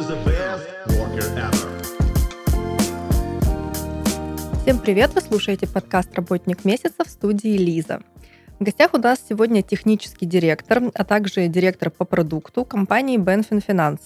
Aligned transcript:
is 0.00 0.08
the 0.08 0.16
best 0.24 0.64
worker 0.98 1.28
ever. 1.36 1.68
Всем 4.62 4.78
привет! 4.78 5.14
Вы 5.14 5.20
слушаете 5.20 5.66
подкаст 5.66 6.14
«Работник 6.14 6.64
месяца» 6.64 7.04
в 7.04 7.08
студии 7.08 7.58
Лиза. 7.58 8.00
В 8.58 8.64
гостях 8.64 8.94
у 8.94 8.98
нас 8.98 9.18
сегодня 9.28 9.62
технический 9.62 10.24
директор, 10.24 10.82
а 10.94 11.04
также 11.04 11.48
директор 11.48 11.90
по 11.90 12.06
продукту 12.06 12.64
компании 12.64 13.18
Benfin 13.18 13.62
Finance. 13.66 14.00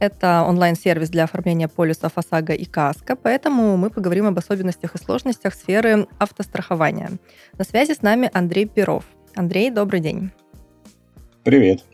Это 0.00 0.44
онлайн-сервис 0.46 1.08
для 1.08 1.24
оформления 1.24 1.68
полисов 1.68 2.12
ОСАГО 2.16 2.52
и 2.52 2.66
КАСКО, 2.66 3.16
поэтому 3.16 3.78
мы 3.78 3.88
поговорим 3.88 4.26
об 4.26 4.38
особенностях 4.38 4.94
и 4.94 4.98
сложностях 4.98 5.54
сферы 5.54 6.08
автострахования. 6.18 7.10
На 7.56 7.64
связи 7.64 7.94
с 7.94 8.02
нами 8.02 8.28
Андрей 8.34 8.66
Перов. 8.66 9.04
Андрей, 9.34 9.70
добрый 9.70 10.00
день. 10.00 10.30
Привет. 11.42 11.84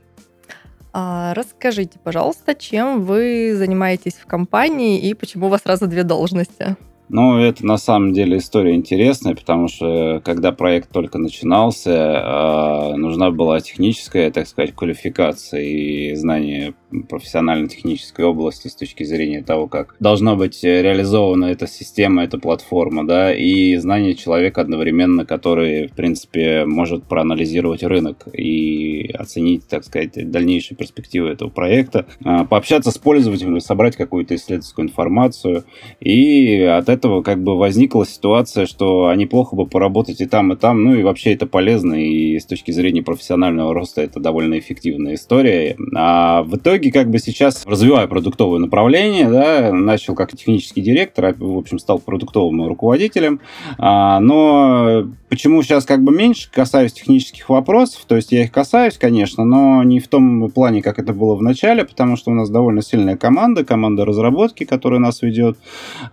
А, 0.93 1.35
расскажите, 1.35 1.99
пожалуйста, 2.03 2.55
чем 2.55 3.03
вы 3.05 3.55
занимаетесь 3.55 4.15
в 4.15 4.27
компании 4.27 4.99
и 4.99 5.15
почему 5.15 5.47
у 5.47 5.51
вас 5.51 5.63
сразу 5.63 5.87
две 5.87 6.03
должности? 6.03 6.77
Ну, 7.11 7.39
это 7.39 7.65
на 7.65 7.79
самом 7.79 8.13
деле 8.13 8.37
история 8.37 8.75
интересная, 8.75 9.35
потому 9.35 9.69
что 9.69 10.21
когда 10.25 10.53
проект 10.53 10.91
только 10.91 11.19
начинался, 11.19 11.93
а, 11.95 12.97
нужна 12.97 13.31
была 13.31 13.61
техническая, 13.61 14.31
так 14.31 14.47
сказать, 14.47 14.75
квалификация 14.75 15.63
и 15.63 16.15
знание 16.15 16.75
профессионально-технической 17.09 18.25
области 18.25 18.69
с 18.69 18.75
точки 18.75 19.05
зрения 19.05 19.43
того, 19.43 19.69
как 19.69 19.95
должна 20.01 20.35
быть 20.35 20.63
реализована 20.63 21.47
эта 21.47 21.67
система, 21.67 22.25
эта 22.25 22.39
платформа, 22.39 23.07
да, 23.07 23.35
и 23.35 23.77
знание 23.77 24.15
человека 24.15 24.61
одновременно, 24.61 25.25
который, 25.25 25.89
в 25.89 25.93
принципе, 25.93 26.65
может 26.67 27.05
проанализировать 27.05 27.83
рынок 27.83 28.27
и 28.35 29.11
оценить, 29.13 29.67
так 29.67 29.85
сказать, 29.85 30.31
дальнейшие 30.31 30.77
перспективы 30.77 31.29
этого 31.29 31.49
проекта, 31.49 32.07
а, 32.23 32.45
пообщаться 32.45 32.91
с 32.91 32.99
пользователем, 32.99 33.61
собрать 33.61 33.97
какую-то 33.97 34.35
исследовательскую 34.35 34.87
информацию, 34.87 35.65
и 36.01 36.61
от 36.63 36.89
этого 36.89 36.98
как 37.23 37.43
бы 37.43 37.57
возникла 37.57 38.07
ситуация, 38.07 38.67
что 38.67 39.13
неплохо 39.15 39.57
бы 39.57 39.67
поработать 39.67 40.21
и 40.21 40.27
там, 40.27 40.53
и 40.53 40.57
там, 40.57 40.85
ну 40.85 40.95
и 40.95 41.03
вообще 41.03 41.33
это 41.33 41.47
полезно, 41.47 41.95
и 41.95 42.39
с 42.39 42.47
точки 42.47 42.71
зрения 42.71 43.03
профессионального 43.03 43.75
роста 43.75 44.03
это 44.03 44.21
довольно 44.21 44.59
эффективная 44.59 45.15
история. 45.15 45.77
А 45.95 46.43
в 46.43 46.57
итоге 46.57 46.93
как 46.93 47.11
бы 47.11 47.19
сейчас 47.19 47.65
развиваю 47.67 48.09
продуктовое 48.09 48.59
направление, 48.59 49.29
да, 49.29 49.73
начал 49.73 50.15
как 50.15 50.37
технический 50.37 50.81
директор, 50.81 51.27
а, 51.27 51.35
в 51.37 51.57
общем, 51.59 51.79
стал 51.79 51.99
продуктовым 51.99 52.67
руководителем, 52.67 53.41
а, 53.79 54.21
но 54.21 55.09
почему 55.29 55.63
сейчас 55.63 55.85
как 55.85 56.03
бы 56.03 56.13
меньше 56.13 56.51
касаюсь 56.51 56.93
технических 56.93 57.49
вопросов, 57.49 58.05
то 58.07 58.17
есть 58.17 58.33
я 58.33 58.45
их 58.45 58.53
касаюсь, 58.53 58.97
конечно, 58.99 59.45
но 59.45 59.83
не 59.83 60.01
в 60.01 60.09
том 60.09 60.51
плане, 60.51 60.83
как 60.83 60.99
это 60.99 61.13
было 61.13 61.35
в 61.35 61.43
начале, 61.43 61.85
потому 61.85 62.17
что 62.17 62.31
у 62.31 62.35
нас 62.35 62.51
довольно 62.51 62.83
сильная 62.83 63.17
команда, 63.17 63.65
команда 63.65 64.05
разработки, 64.05 64.65
которая 64.65 65.01
нас 65.01 65.23
ведет, 65.23 65.59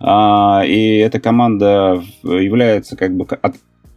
а, 0.00 0.62
и 0.66 0.75
эта 0.76 1.20
команда 1.20 2.02
является 2.22 2.96
как 2.96 3.16
бы 3.16 3.26
от 3.42 3.56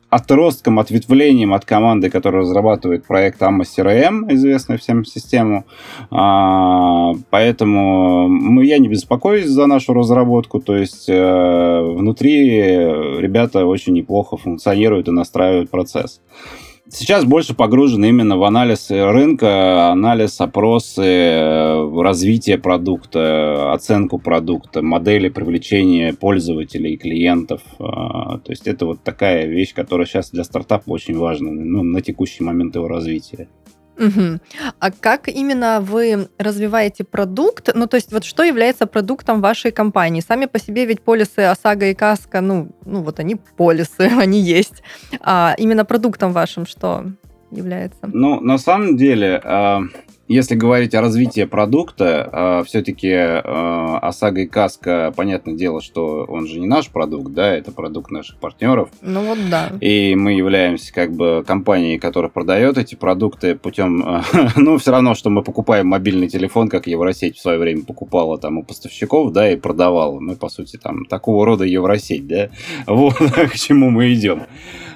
отростком, 0.10 0.80
ответвлением 0.80 1.54
от 1.54 1.66
команды, 1.66 2.10
которая 2.10 2.42
разрабатывает 2.42 3.06
проект 3.06 3.42
AMA 3.42 3.62
CRM, 3.62 4.34
известную 4.34 4.80
всем 4.80 5.06
систему. 5.06 5.66
А, 6.10 7.14
поэтому 7.30 8.28
мы, 8.28 8.66
я 8.66 8.80
не 8.80 8.88
беспокоюсь 8.88 9.48
за 9.48 9.68
нашу 9.68 9.94
разработку, 9.94 10.60
то 10.60 10.76
есть 10.76 11.08
э, 11.10 11.82
внутри 11.82 12.60
ребята 13.20 13.66
очень 13.66 13.94
неплохо 13.94 14.38
функционируют 14.38 15.08
и 15.08 15.12
настраивают 15.12 15.70
процесс. 15.70 16.22
Сейчас 16.92 17.24
больше 17.24 17.54
погружен 17.54 18.04
именно 18.04 18.38
в 18.38 18.44
анализ 18.44 18.90
рынка, 18.90 19.92
анализ, 19.92 20.42
опросы, 20.42 21.04
э, 21.04 22.02
развитие 22.02 22.58
продукта, 22.58 23.72
оценку 23.74 24.18
продукта, 24.18 24.82
модели 24.82 25.30
привлечения 25.30 26.14
пользователей, 26.14 26.98
клиентов. 26.98 27.62
А, 27.80 28.40
то 28.40 28.52
есть 28.52 28.68
это 28.68 28.88
вот 28.88 29.04
такая 29.04 29.46
вещь, 29.46 29.74
которая 29.76 30.08
сейчас 30.08 30.32
для 30.32 30.44
стартапа 30.44 30.90
очень 30.90 31.16
важна 31.16 31.52
ну, 31.52 31.84
на 31.84 32.02
текущий 32.02 32.44
момент 32.44 32.76
его 32.76 32.88
развития. 32.88 33.48
Угу. 34.00 34.40
А 34.80 34.92
как 34.92 35.28
именно 35.28 35.82
вы 35.82 36.30
развиваете 36.38 37.04
продукт? 37.04 37.70
Ну, 37.76 37.86
то 37.86 37.98
есть 37.98 38.12
вот 38.12 38.24
что 38.24 38.44
является 38.44 38.88
продуктом 38.88 39.42
вашей 39.42 39.72
компании? 39.72 40.24
Сами 40.26 40.46
по 40.46 40.58
себе 40.58 40.86
ведь 40.86 41.02
полисы 41.02 41.40
ОСАГО 41.40 41.88
и 41.88 41.94
КАСКО, 41.94 42.42
ну, 42.42 42.70
ну 42.86 43.04
вот 43.04 43.20
они 43.20 43.36
полисы, 43.36 44.10
они 44.20 44.40
есть. 44.40 44.84
А 45.20 45.54
именно 45.58 45.86
продуктом 45.86 46.32
вашим 46.32 46.66
что 46.66 47.06
является? 47.52 48.00
Ну, 48.12 48.40
на 48.40 48.58
самом 48.58 48.98
деле, 48.98 49.42
а, 49.44 49.82
если 50.30 50.54
говорить 50.54 50.94
о 50.94 51.02
развитии 51.02 51.46
продукта, 51.46 52.30
а, 52.32 52.64
все-таки 52.64 53.08
э, 53.08 53.40
ОСАГО 53.40 54.42
и 54.42 54.46
КАСКО, 54.46 55.12
понятное 55.16 55.56
дело, 55.56 55.82
что 55.82 56.26
он 56.30 56.46
же 56.46 56.60
не 56.60 56.68
наш 56.68 56.90
продукт, 56.90 57.34
да, 57.34 57.52
это 57.52 57.72
продукт 57.72 58.12
наших 58.12 58.38
партнеров. 58.38 58.90
Ну 59.02 59.26
вот 59.26 59.40
да. 59.50 59.72
И 59.82 60.14
мы 60.14 60.34
являемся 60.34 60.94
как 60.94 61.14
бы 61.14 61.44
компанией, 61.46 61.98
которая 61.98 62.30
продает 62.30 62.78
эти 62.78 62.94
продукты 62.94 63.56
путем, 63.56 64.24
ну, 64.56 64.78
все 64.78 64.92
равно, 64.92 65.16
что 65.16 65.32
мы 65.32 65.42
покупаем 65.42 65.88
мобильный 65.88 66.30
телефон, 66.30 66.70
как 66.70 66.86
Евросеть 66.86 67.38
в 67.38 67.42
свое 67.42 67.58
время 67.58 67.84
покупала 67.84 68.38
там 68.38 68.60
у 68.60 68.64
поставщиков, 68.64 69.32
да, 69.32 69.52
и 69.52 69.56
продавала. 69.56 70.20
Мы, 70.20 70.36
по 70.36 70.50
сути, 70.50 70.78
там 70.78 71.06
такого 71.06 71.44
рода 71.44 71.64
Евросеть, 71.64 72.28
да, 72.28 72.50
вот 72.88 73.16
к 73.16 73.56
чему 73.56 73.90
мы 73.90 74.14
идем. 74.14 74.44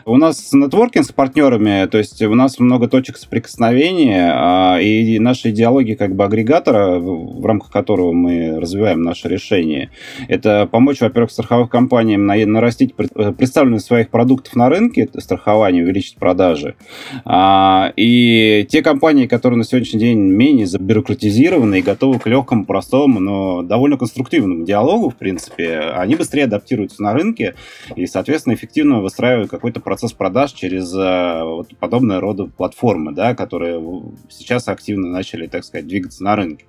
У 0.05 0.17
нас 0.17 0.51
нетворкинг 0.51 1.05
с 1.05 1.13
партнерами, 1.13 1.85
то 1.87 1.97
есть 1.97 2.21
у 2.21 2.35
нас 2.35 2.59
много 2.59 2.89
точек 2.89 3.17
соприкосновения, 3.17 4.33
а, 4.35 4.77
и 4.81 5.17
наша 5.17 5.51
идеология 5.51 5.95
как 5.95 6.13
бы 6.15 6.25
агрегатора, 6.25 6.99
в 6.99 7.45
рамках 7.45 7.71
которого 7.71 8.11
мы 8.11 8.59
развиваем 8.59 9.01
наше 9.01 9.29
решение, 9.29 9.91
это 10.27 10.67
помочь, 10.69 10.99
во-первых, 10.99 11.31
страховым 11.31 11.69
компаниям 11.69 12.25
нарастить 12.25 12.93
э, 12.97 13.31
представленность 13.31 13.85
своих 13.85 14.09
продуктов 14.09 14.55
на 14.57 14.67
рынке 14.67 15.07
страхования, 15.19 15.83
увеличить 15.83 16.17
продажи. 16.17 16.75
А, 17.23 17.93
и 17.95 18.67
те 18.69 18.81
компании, 18.81 19.25
которые 19.27 19.57
на 19.57 19.63
сегодняшний 19.63 20.01
день 20.01 20.19
менее 20.19 20.67
забюрократизированы 20.67 21.79
и 21.79 21.81
готовы 21.81 22.19
к 22.19 22.27
легкому, 22.27 22.65
простому, 22.65 23.21
но 23.21 23.61
довольно 23.61 23.97
конструктивному 23.97 24.65
диалогу, 24.65 25.11
в 25.11 25.15
принципе, 25.15 25.79
они 25.95 26.15
быстрее 26.15 26.43
адаптируются 26.43 27.01
на 27.01 27.13
рынке 27.13 27.55
и, 27.95 28.05
соответственно, 28.05 28.55
эффективно 28.55 29.01
выстраивают 29.01 29.49
какой-то 29.49 29.79
процесс 29.93 30.11
продаж 30.11 30.53
через 30.53 30.91
э, 30.95 31.43
вот 31.43 31.77
подобного 31.77 32.19
рода 32.19 32.45
платформы, 32.45 33.11
да, 33.11 33.35
которые 33.35 33.79
сейчас 34.27 34.67
активно 34.67 35.07
начали, 35.09 35.45
так 35.45 35.63
сказать, 35.63 35.85
двигаться 35.85 36.23
на 36.23 36.35
рынке. 36.35 36.65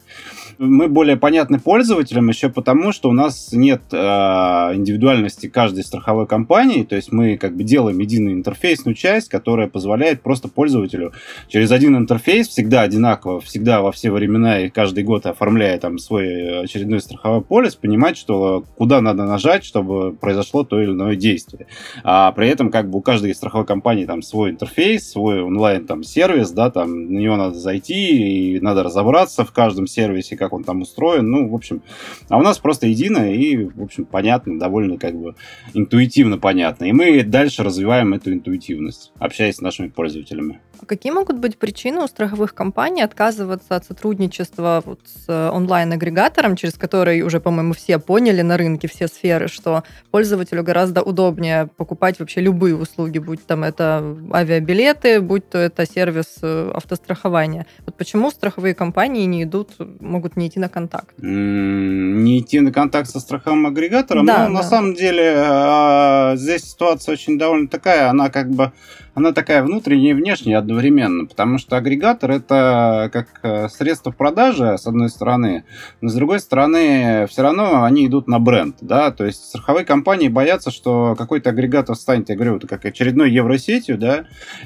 Мы 0.58 0.88
более 0.88 1.16
понятны 1.16 1.58
пользователям 1.58 2.28
еще 2.28 2.50
потому, 2.50 2.92
что 2.92 3.08
у 3.08 3.12
нас 3.12 3.50
нет 3.52 3.80
э, 3.92 3.96
индивидуальности 3.96 5.48
каждой 5.48 5.84
страховой 5.84 6.26
компании, 6.26 6.84
то 6.84 6.96
есть 6.96 7.12
мы 7.12 7.38
как 7.38 7.56
бы 7.56 7.64
делаем 7.64 7.98
единую 7.98 8.34
интерфейсную 8.34 8.94
часть, 8.94 9.30
которая 9.30 9.68
позволяет 9.68 10.20
просто 10.20 10.48
пользователю 10.48 11.14
через 11.48 11.70
один 11.72 11.96
интерфейс 11.96 12.48
всегда 12.48 12.82
одинаково, 12.82 13.40
всегда 13.40 13.80
во 13.80 13.90
все 13.90 14.10
времена 14.10 14.60
и 14.60 14.68
каждый 14.68 15.02
год 15.02 15.24
оформляя 15.24 15.78
там 15.78 15.96
свой 15.96 16.64
очередной 16.64 17.00
страховой 17.00 17.40
полис, 17.40 17.74
понимать, 17.74 18.18
что 18.18 18.64
куда 18.76 19.00
надо 19.00 19.24
нажать, 19.24 19.64
чтобы 19.64 20.12
произошло 20.12 20.62
то 20.62 20.78
или 20.78 20.90
иное 20.90 21.16
действие. 21.16 21.68
А 22.02 22.30
при 22.32 22.48
этом 22.48 22.70
как 22.70 22.90
бы 22.90 22.98
у 22.98 23.00
каждой 23.14 23.32
страховой 23.32 23.64
компании 23.64 24.06
там 24.06 24.22
свой 24.22 24.50
интерфейс, 24.50 25.08
свой 25.08 25.40
онлайн 25.40 25.86
там 25.86 26.02
сервис, 26.02 26.50
да, 26.50 26.68
там 26.68 27.12
на 27.12 27.18
него 27.20 27.36
надо 27.36 27.54
зайти 27.54 28.56
и 28.56 28.60
надо 28.60 28.82
разобраться 28.82 29.44
в 29.44 29.52
каждом 29.52 29.86
сервисе, 29.86 30.36
как 30.36 30.52
он 30.52 30.64
там 30.64 30.80
устроен, 30.80 31.30
ну, 31.30 31.48
в 31.48 31.54
общем, 31.54 31.80
а 32.28 32.38
у 32.38 32.42
нас 32.42 32.58
просто 32.58 32.88
единое 32.88 33.32
и, 33.34 33.66
в 33.66 33.80
общем, 33.80 34.04
понятно, 34.04 34.58
довольно 34.58 34.98
как 34.98 35.14
бы 35.14 35.36
интуитивно 35.74 36.38
понятно. 36.38 36.86
И 36.86 36.92
мы 36.92 37.22
дальше 37.22 37.62
развиваем 37.62 38.14
эту 38.14 38.32
интуитивность, 38.32 39.12
общаясь 39.20 39.56
с 39.56 39.60
нашими 39.60 39.86
пользователями. 39.86 40.60
Какие 40.86 41.12
могут 41.12 41.38
быть 41.38 41.58
причины 41.58 42.00
у 42.00 42.06
страховых 42.06 42.54
компаний 42.54 43.02
отказываться 43.02 43.76
от 43.76 43.84
сотрудничества 43.84 44.82
вот 44.84 45.00
с 45.04 45.50
онлайн-агрегатором, 45.50 46.56
через 46.56 46.74
который 46.74 47.22
уже, 47.22 47.40
по-моему, 47.40 47.72
все 47.74 47.98
поняли 47.98 48.42
на 48.42 48.56
рынке, 48.56 48.88
все 48.88 49.08
сферы, 49.08 49.48
что 49.48 49.84
пользователю 50.10 50.62
гораздо 50.62 51.02
удобнее 51.02 51.68
покупать 51.76 52.18
вообще 52.18 52.40
любые 52.40 52.76
услуги, 52.76 53.18
будь 53.18 53.44
там 53.46 53.64
это 53.64 54.16
авиабилеты, 54.32 55.20
будь 55.20 55.48
то 55.48 55.58
это 55.58 55.86
сервис 55.86 56.38
э, 56.42 56.70
автострахования. 56.74 57.66
Вот 57.86 57.96
почему 57.96 58.30
страховые 58.30 58.74
компании 58.74 59.24
не 59.24 59.44
идут, 59.44 59.72
могут 60.00 60.36
не 60.36 60.48
идти 60.48 60.58
на 60.58 60.68
контакт? 60.68 61.14
Не 61.18 62.38
идти 62.40 62.60
на 62.60 62.72
контакт 62.72 63.08
со 63.08 63.20
страховым 63.20 63.66
агрегатором? 63.66 64.26
Да, 64.26 64.48
ну, 64.48 64.54
да. 64.54 64.62
на 64.62 64.62
самом 64.62 64.94
деле, 64.94 65.34
а, 65.36 66.36
здесь 66.36 66.64
ситуация 66.64 67.12
очень 67.12 67.38
довольно 67.38 67.68
такая, 67.68 68.08
она 68.08 68.30
как 68.30 68.50
бы 68.50 68.72
она 69.14 69.32
такая 69.32 69.62
внутренняя 69.62 70.10
и 70.10 70.14
внешняя 70.14 70.58
одновременно, 70.58 71.26
потому 71.26 71.58
что 71.58 71.76
агрегатор 71.76 72.30
это 72.30 73.10
как 73.12 73.28
э, 73.42 73.68
средство 73.68 74.10
продажи, 74.10 74.76
с 74.76 74.86
одной 74.86 75.08
стороны, 75.08 75.64
но 76.00 76.08
с 76.08 76.14
другой 76.14 76.40
стороны, 76.40 77.26
все 77.28 77.42
равно 77.42 77.84
они 77.84 78.06
идут 78.06 78.28
на 78.28 78.38
бренд, 78.38 78.76
да, 78.80 79.10
то 79.10 79.24
есть 79.24 79.44
страховые 79.44 79.84
компании 79.84 80.28
боятся, 80.28 80.70
что 80.70 81.14
какой-то 81.16 81.50
агрегатор 81.50 81.94
станет, 81.96 82.28
я 82.28 82.36
говорю, 82.36 82.60
как 82.60 82.84
очередной 82.84 83.30
евросетью, 83.30 83.98
да, 83.98 84.24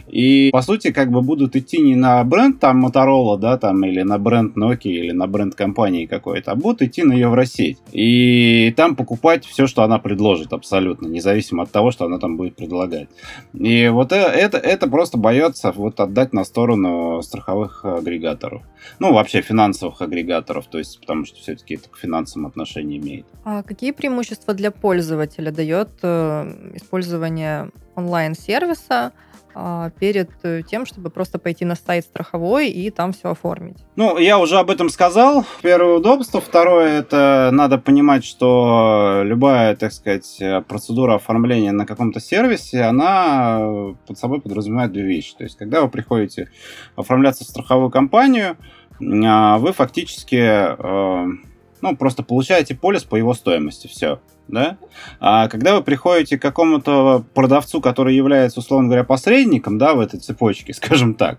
и 0.08 0.50
по 0.50 0.62
сути 0.62 0.92
как 0.92 1.10
бы 1.10 1.22
будут 1.22 1.56
идти 1.56 1.78
не 1.78 1.94
на 1.94 2.22
бренд 2.24 2.60
там 2.60 2.84
Motorola, 2.84 3.38
да, 3.38 3.58
там, 3.58 3.84
или 3.84 4.02
на 4.02 4.18
бренд 4.18 4.56
Nokia, 4.56 4.90
или 4.90 5.12
на 5.12 5.26
бренд 5.26 5.54
компании 5.54 6.06
какой-то, 6.06 6.52
а 6.52 6.54
будут 6.54 6.82
идти 6.82 7.02
на 7.02 7.12
евросеть. 7.12 7.78
И 7.92 8.72
там 8.76 8.96
покупать 8.96 9.44
все, 9.44 9.66
что 9.66 9.82
она 9.82 9.98
предложит 9.98 10.52
абсолютно, 10.52 11.08
независимо 11.08 11.64
от 11.64 11.70
того, 11.70 11.90
что 11.90 12.06
она 12.06 12.18
там 12.18 12.36
будет 12.36 12.56
предлагать. 12.56 13.08
И 13.52 13.88
вот 13.88 14.12
это, 14.12 14.30
это, 14.38 14.58
это 14.58 14.88
просто 14.88 15.18
боятся 15.18 15.72
вот 15.72 16.00
отдать 16.00 16.32
на 16.32 16.44
сторону 16.44 17.22
страховых 17.22 17.84
агрегаторов. 17.84 18.62
Ну, 18.98 19.12
вообще 19.12 19.42
финансовых 19.42 20.00
агрегаторов, 20.00 20.66
то 20.66 20.78
есть 20.78 21.00
потому 21.00 21.24
что 21.24 21.38
все-таки 21.38 21.74
это 21.74 21.88
к 21.88 21.96
финансовым 21.96 22.46
отношения 22.46 22.98
имеет. 22.98 23.26
А 23.44 23.62
какие 23.62 23.92
преимущества 23.92 24.54
для 24.54 24.70
пользователя 24.70 25.50
дает 25.50 25.90
э, 26.02 26.72
использование 26.74 27.70
онлайн-сервиса 27.94 29.12
перед 29.98 30.30
э, 30.42 30.62
тем, 30.62 30.86
чтобы 30.86 31.10
просто 31.10 31.38
пойти 31.38 31.64
на 31.64 31.74
сайт 31.74 32.04
страховой 32.04 32.68
и 32.68 32.90
там 32.90 33.12
все 33.12 33.30
оформить? 33.30 33.78
Ну, 33.96 34.18
я 34.18 34.38
уже 34.38 34.58
об 34.58 34.70
этом 34.70 34.88
сказал. 34.88 35.44
Первое 35.62 35.96
удобство. 35.96 36.40
Второе, 36.40 37.00
это 37.00 37.50
надо 37.52 37.78
понимать, 37.78 38.24
что 38.24 39.22
любая, 39.24 39.76
так 39.76 39.92
сказать, 39.92 40.40
процедура 40.66 41.16
оформления 41.16 41.72
на 41.72 41.86
каком-то 41.86 42.20
сервисе, 42.20 42.82
она 42.82 43.94
под 44.06 44.18
собой 44.18 44.40
подразумевает 44.40 44.92
две 44.92 45.02
вещи. 45.02 45.34
То 45.36 45.44
есть, 45.44 45.56
когда 45.56 45.82
вы 45.82 45.88
приходите 45.88 46.50
оформляться 46.96 47.44
в 47.44 47.48
страховую 47.48 47.90
компанию, 47.90 48.56
а, 49.00 49.58
вы 49.58 49.72
фактически 49.72 50.36
э, 50.36 51.26
ну, 51.80 51.96
просто 51.96 52.22
получаете 52.22 52.74
полис 52.74 53.04
по 53.04 53.16
его 53.16 53.34
стоимости. 53.34 53.86
Все 53.86 54.20
да? 54.48 54.78
А 55.20 55.48
когда 55.48 55.76
вы 55.76 55.82
приходите 55.82 56.38
к 56.38 56.42
какому-то 56.42 57.24
продавцу, 57.34 57.80
который 57.80 58.16
является, 58.16 58.60
условно 58.60 58.88
говоря, 58.88 59.04
посредником, 59.04 59.78
да, 59.78 59.94
в 59.94 60.00
этой 60.00 60.18
цепочке, 60.18 60.72
скажем 60.74 61.14
так, 61.14 61.38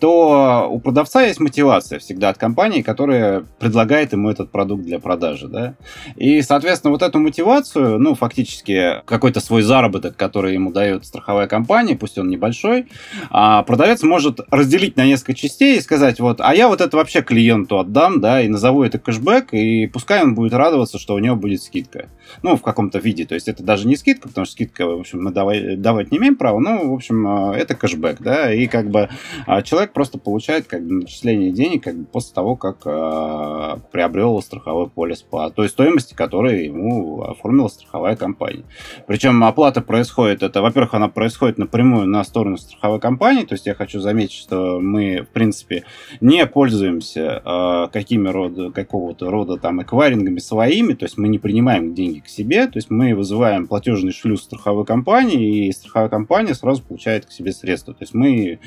то 0.00 0.68
у 0.70 0.80
продавца 0.80 1.22
есть 1.22 1.40
мотивация 1.40 1.98
всегда 1.98 2.30
от 2.30 2.38
компании, 2.38 2.82
которая 2.82 3.44
предлагает 3.58 4.12
ему 4.12 4.28
этот 4.28 4.50
продукт 4.50 4.84
для 4.84 4.98
продажи, 4.98 5.48
да? 5.48 5.74
И, 6.16 6.42
соответственно, 6.42 6.92
вот 6.92 7.02
эту 7.02 7.18
мотивацию, 7.18 7.98
ну, 7.98 8.14
фактически 8.14 9.02
какой-то 9.04 9.40
свой 9.40 9.62
заработок, 9.62 10.16
который 10.16 10.54
ему 10.54 10.72
дает 10.72 11.06
страховая 11.06 11.46
компания, 11.46 11.96
пусть 11.96 12.18
он 12.18 12.28
небольшой, 12.28 12.88
а 13.30 13.62
продавец 13.62 14.02
может 14.02 14.40
разделить 14.50 14.96
на 14.96 15.04
несколько 15.04 15.34
частей 15.34 15.78
и 15.78 15.80
сказать, 15.80 16.20
вот, 16.20 16.40
а 16.40 16.54
я 16.54 16.68
вот 16.68 16.80
это 16.80 16.96
вообще 16.96 17.22
клиенту 17.22 17.78
отдам, 17.78 18.20
да, 18.20 18.40
и 18.40 18.48
назову 18.48 18.82
это 18.82 18.98
кэшбэк, 18.98 19.52
и 19.52 19.86
пускай 19.86 20.22
он 20.22 20.34
будет 20.34 20.52
радоваться, 20.52 20.98
что 20.98 21.14
у 21.14 21.18
него 21.18 21.36
будет 21.36 21.62
скидка 21.62 22.08
ну, 22.48 22.56
в 22.56 22.62
каком-то 22.62 22.98
виде. 22.98 23.26
То 23.26 23.34
есть 23.34 23.46
это 23.46 23.62
даже 23.62 23.86
не 23.86 23.94
скидка, 23.94 24.28
потому 24.28 24.46
что 24.46 24.52
скидка, 24.52 24.86
в 24.86 25.00
общем, 25.00 25.22
мы 25.22 25.32
давать, 25.32 25.82
давать 25.82 26.10
не 26.10 26.16
имеем 26.16 26.34
права, 26.34 26.58
но, 26.58 26.88
в 26.88 26.94
общем, 26.94 27.26
а, 27.26 27.54
это 27.54 27.74
кэшбэк, 27.74 28.22
да, 28.22 28.50
и 28.50 28.66
как 28.66 28.88
бы 28.88 29.10
а, 29.46 29.60
человек 29.60 29.92
просто 29.92 30.18
получает 30.18 30.66
как 30.66 30.82
бы 30.82 30.94
начисление 30.94 31.50
денег 31.50 31.84
как 31.84 31.94
бы 31.94 32.04
после 32.06 32.34
того, 32.34 32.56
как 32.56 32.78
э, 32.86 33.76
приобрел 33.92 34.40
страховой 34.40 34.88
полис 34.88 35.20
по 35.20 35.50
той 35.50 35.68
стоимости, 35.68 36.14
которую 36.14 36.64
ему 36.64 37.22
оформила 37.22 37.68
страховая 37.68 38.16
компания. 38.16 38.64
Причем 39.06 39.44
оплата 39.44 39.82
происходит, 39.82 40.42
это, 40.42 40.62
во-первых, 40.62 40.94
она 40.94 41.08
происходит 41.08 41.58
напрямую 41.58 42.06
на 42.06 42.24
сторону 42.24 42.56
страховой 42.56 42.98
компании, 42.98 43.44
то 43.44 43.54
есть 43.54 43.66
я 43.66 43.74
хочу 43.74 44.00
заметить, 44.00 44.32
что 44.32 44.80
мы, 44.80 45.22
в 45.22 45.28
принципе, 45.28 45.84
не 46.22 46.46
пользуемся 46.46 47.42
э, 47.44 47.88
какими 47.92 48.28
рода, 48.28 48.70
какого-то 48.70 49.30
рода 49.30 49.58
там 49.58 49.82
эквайрингами 49.82 50.38
своими, 50.38 50.94
то 50.94 51.04
есть 51.04 51.18
мы 51.18 51.28
не 51.28 51.38
принимаем 51.38 51.94
деньги 51.94 52.20
к 52.20 52.28
себе, 52.28 52.37
то 52.44 52.76
есть 52.76 52.90
мы 52.90 53.14
вызываем 53.14 53.66
платежный 53.66 54.12
шлюз 54.12 54.42
страховой 54.42 54.84
компании, 54.84 55.68
и 55.68 55.72
страховая 55.72 56.08
компания 56.08 56.54
сразу 56.54 56.82
получает 56.82 57.26
к 57.26 57.32
себе 57.32 57.52
средства. 57.52 57.94
То 57.94 58.02
есть 58.02 58.14
мы 58.14 58.58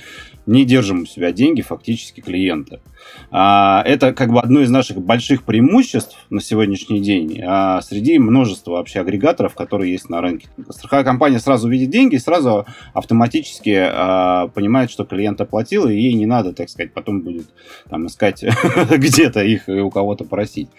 не 0.45 0.65
держим 0.65 1.03
у 1.03 1.05
себя 1.05 1.31
деньги 1.31 1.61
фактически 1.61 2.21
клиента. 2.21 2.81
А, 3.29 3.83
это 3.85 4.13
как 4.13 4.31
бы 4.31 4.39
одно 4.39 4.61
из 4.61 4.69
наших 4.69 5.01
больших 5.01 5.43
преимуществ 5.43 6.17
на 6.29 6.41
сегодняшний 6.41 6.99
день 6.99 7.41
а, 7.43 7.81
среди 7.81 8.19
множества 8.19 8.71
вообще 8.71 8.99
агрегаторов, 8.99 9.55
которые 9.55 9.91
есть 9.91 10.09
на 10.09 10.21
рынке. 10.21 10.49
Страховая 10.69 11.05
компания 11.05 11.39
сразу 11.39 11.69
видит 11.69 11.89
деньги 11.89 12.15
и 12.15 12.19
сразу 12.19 12.65
автоматически 12.93 13.77
а, 13.79 14.47
понимает, 14.49 14.91
что 14.91 15.05
клиент 15.05 15.39
оплатил, 15.41 15.87
и 15.87 15.95
ей 15.95 16.13
не 16.13 16.25
надо, 16.25 16.53
так 16.53 16.69
сказать, 16.69 16.93
потом 16.93 17.21
будет 17.21 17.47
там 17.89 18.07
искать 18.07 18.43
где-то 18.89 19.43
их 19.43 19.67
у 19.67 19.89
кого-то 19.89 20.25
просить. 20.25 20.69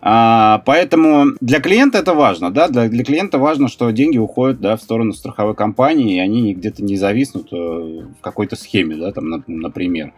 Поэтому 0.00 1.26
для 1.40 1.60
клиента 1.60 1.98
это 1.98 2.14
важно, 2.20 2.50
да, 2.50 2.68
для, 2.68 2.88
для 2.88 3.02
клиента 3.02 3.38
важно, 3.38 3.68
что 3.68 3.90
деньги 3.90 4.18
уходят, 4.18 4.60
да, 4.60 4.76
в 4.76 4.82
сторону 4.82 5.14
страховой 5.14 5.54
компании, 5.54 6.16
и 6.16 6.20
они 6.20 6.52
где-то 6.52 6.84
не 6.84 6.96
зависнут 6.96 7.50
э, 7.50 7.56
в 7.56 8.20
какой-то 8.20 8.56
схеме, 8.56 8.96
да, 8.96 9.10
там, 9.10 9.42
например, 9.46 10.12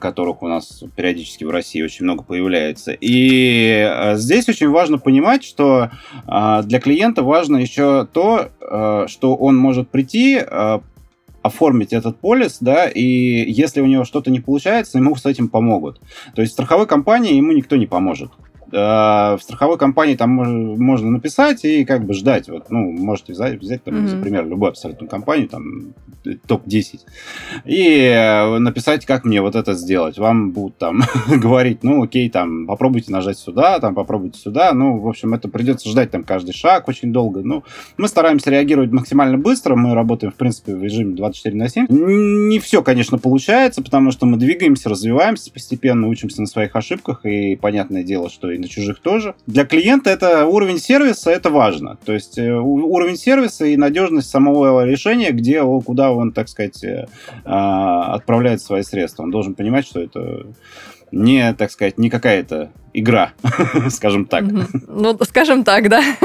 которых 0.00 0.42
у 0.42 0.48
нас 0.48 0.82
периодически 0.96 1.44
в 1.44 1.50
России 1.50 1.80
очень 1.82 2.04
много 2.04 2.24
появляется. 2.24 2.90
И 2.92 3.88
э, 3.88 4.16
здесь 4.16 4.48
очень 4.48 4.70
важно 4.70 4.98
понимать, 4.98 5.44
что 5.44 5.90
э, 6.26 6.62
для 6.64 6.80
клиента 6.80 7.22
важно 7.22 7.58
еще 7.58 8.08
то, 8.12 8.48
э, 8.60 9.04
что 9.06 9.36
он 9.36 9.56
может 9.56 9.88
прийти, 9.88 10.40
оформить 11.42 11.94
этот 11.94 12.18
полис, 12.18 12.58
да, 12.60 12.86
и 12.86 13.02
если 13.02 13.80
у 13.80 13.86
него 13.86 14.04
что-то 14.04 14.30
не 14.30 14.40
получается, 14.40 14.98
ему 14.98 15.16
с 15.16 15.24
этим 15.24 15.48
помогут. 15.48 15.98
То 16.34 16.42
есть 16.42 16.52
страховой 16.52 16.86
компании 16.86 17.34
ему 17.34 17.52
никто 17.52 17.76
не 17.76 17.86
поможет. 17.86 18.30
А, 18.72 19.36
в 19.36 19.42
страховой 19.42 19.78
компании 19.78 20.14
там 20.14 20.30
можно 20.30 21.10
написать 21.10 21.64
и 21.64 21.84
как 21.84 22.04
бы 22.04 22.14
ждать. 22.14 22.48
Вот, 22.48 22.70
ну, 22.70 22.90
можете 22.90 23.32
взять, 23.32 23.60
взять 23.60 23.84
там, 23.84 23.94
mm-hmm. 23.94 24.14
например, 24.16 24.46
любую 24.46 24.70
абсолютно 24.70 25.06
компанию, 25.06 25.48
там, 25.48 25.94
топ-10, 26.46 27.00
и 27.64 28.04
э, 28.04 28.58
написать, 28.58 29.06
как 29.06 29.24
мне 29.24 29.40
вот 29.40 29.56
это 29.56 29.74
сделать. 29.74 30.18
Вам 30.18 30.52
будут 30.52 30.78
там 30.78 31.02
говорить, 31.28 31.82
ну, 31.82 32.02
окей, 32.02 32.28
там, 32.28 32.66
попробуйте 32.66 33.10
нажать 33.12 33.38
сюда, 33.38 33.78
там, 33.80 33.94
попробуйте 33.94 34.38
сюда. 34.38 34.72
Ну, 34.72 34.98
в 34.98 35.08
общем, 35.08 35.34
это 35.34 35.48
придется 35.48 35.88
ждать 35.88 36.10
там 36.10 36.24
каждый 36.24 36.52
шаг 36.52 36.88
очень 36.88 37.12
долго. 37.12 37.42
Ну, 37.42 37.64
мы 37.96 38.08
стараемся 38.08 38.50
реагировать 38.50 38.92
максимально 38.92 39.38
быстро, 39.38 39.76
мы 39.76 39.94
работаем, 39.94 40.32
в 40.32 40.36
принципе, 40.36 40.74
в 40.74 40.82
режиме 40.82 41.16
24 41.16 41.56
на 41.56 41.68
7. 41.68 41.86
Не 41.88 42.58
все, 42.58 42.82
конечно, 42.82 43.18
получается, 43.18 43.82
потому 43.82 44.10
что 44.12 44.26
мы 44.26 44.36
двигаемся, 44.36 44.88
развиваемся 44.88 45.50
постепенно, 45.50 46.06
учимся 46.06 46.40
на 46.40 46.46
своих 46.46 46.76
ошибках, 46.76 47.24
и 47.24 47.56
понятное 47.56 48.02
дело, 48.02 48.30
что 48.30 48.50
и 48.50 48.58
на 48.60 48.68
чужих 48.68 49.00
тоже. 49.00 49.34
Для 49.46 49.64
клиента 49.64 50.10
это 50.10 50.46
уровень 50.46 50.78
сервиса, 50.78 51.30
это 51.30 51.50
важно. 51.50 51.98
То 52.04 52.12
есть 52.12 52.38
э, 52.38 52.52
уровень 52.52 53.16
сервиса 53.16 53.64
и 53.64 53.76
надежность 53.76 54.30
самого 54.30 54.84
решения, 54.84 55.32
где, 55.32 55.62
куда 55.62 56.12
он, 56.12 56.32
так 56.32 56.48
сказать, 56.48 56.82
э, 56.84 57.06
а, 57.44 58.14
отправляет 58.14 58.60
свои 58.62 58.82
средства. 58.82 59.22
Он 59.22 59.30
должен 59.30 59.54
понимать, 59.54 59.86
что 59.86 60.00
это 60.00 60.46
не, 61.12 61.52
так 61.54 61.70
сказать, 61.70 61.98
не 61.98 62.10
какая-то 62.10 62.70
игра, 62.92 63.32
скажем 63.90 64.26
так. 64.26 64.44
Ну, 64.88 65.18
скажем 65.24 65.64
так, 65.64 65.88
да. 65.88 66.02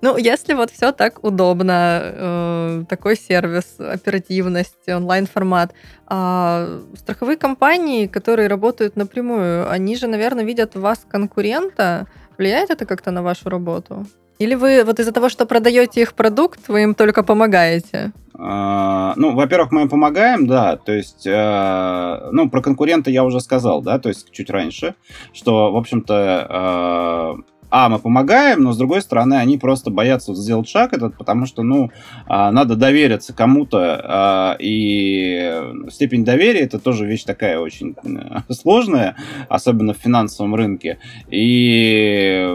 Ну, 0.00 0.16
если 0.16 0.54
вот 0.54 0.70
все 0.70 0.92
так 0.92 1.24
удобно, 1.24 2.00
э, 2.04 2.84
такой 2.88 3.16
сервис, 3.16 3.80
оперативность, 3.80 4.88
онлайн-формат, 4.88 5.72
а 6.06 6.80
страховые 6.94 7.36
компании, 7.36 8.06
которые 8.06 8.46
работают 8.46 8.94
напрямую, 8.94 9.68
они 9.68 9.96
же, 9.96 10.06
наверное, 10.06 10.44
видят 10.44 10.76
вас 10.76 11.04
конкурента. 11.08 12.06
Влияет 12.38 12.70
это 12.70 12.86
как-то 12.86 13.10
на 13.10 13.24
вашу 13.24 13.48
работу? 13.48 14.06
Или 14.38 14.54
вы 14.54 14.84
вот 14.84 15.00
из-за 15.00 15.12
того, 15.12 15.28
что 15.28 15.46
продаете 15.46 16.02
их 16.02 16.14
продукт, 16.14 16.68
вы 16.68 16.82
им 16.82 16.94
только 16.94 17.22
помогаете? 17.22 18.12
А, 18.40 19.14
ну, 19.16 19.34
во-первых, 19.34 19.72
мы 19.72 19.82
им 19.82 19.88
помогаем, 19.88 20.46
да, 20.46 20.76
то 20.76 20.92
есть, 20.92 21.26
э, 21.26 22.28
ну, 22.30 22.48
про 22.48 22.62
конкурента 22.62 23.10
я 23.10 23.24
уже 23.24 23.40
сказал, 23.40 23.82
да, 23.82 23.98
то 23.98 24.08
есть 24.08 24.30
чуть 24.30 24.48
раньше, 24.48 24.94
что, 25.32 25.72
в 25.72 25.76
общем-то, 25.76 27.36
э, 27.40 27.42
а, 27.70 27.88
мы 27.88 27.98
помогаем, 27.98 28.62
но 28.62 28.72
с 28.72 28.78
другой 28.78 29.02
стороны, 29.02 29.34
они 29.34 29.58
просто 29.58 29.90
боятся 29.90 30.34
сделать 30.34 30.68
шаг 30.68 30.92
этот, 30.92 31.16
потому 31.16 31.46
что, 31.46 31.62
ну, 31.62 31.90
а, 32.26 32.50
надо 32.50 32.76
довериться 32.76 33.34
кому-то, 33.34 34.00
а, 34.02 34.56
и 34.58 35.62
степень 35.90 36.24
доверия 36.24 36.60
это 36.60 36.78
тоже 36.78 37.06
вещь 37.06 37.24
такая 37.24 37.58
очень 37.58 37.94
э, 38.02 38.52
сложная, 38.52 39.16
особенно 39.48 39.92
в 39.92 39.98
финансовом 39.98 40.54
рынке. 40.54 40.98
И, 41.30 42.46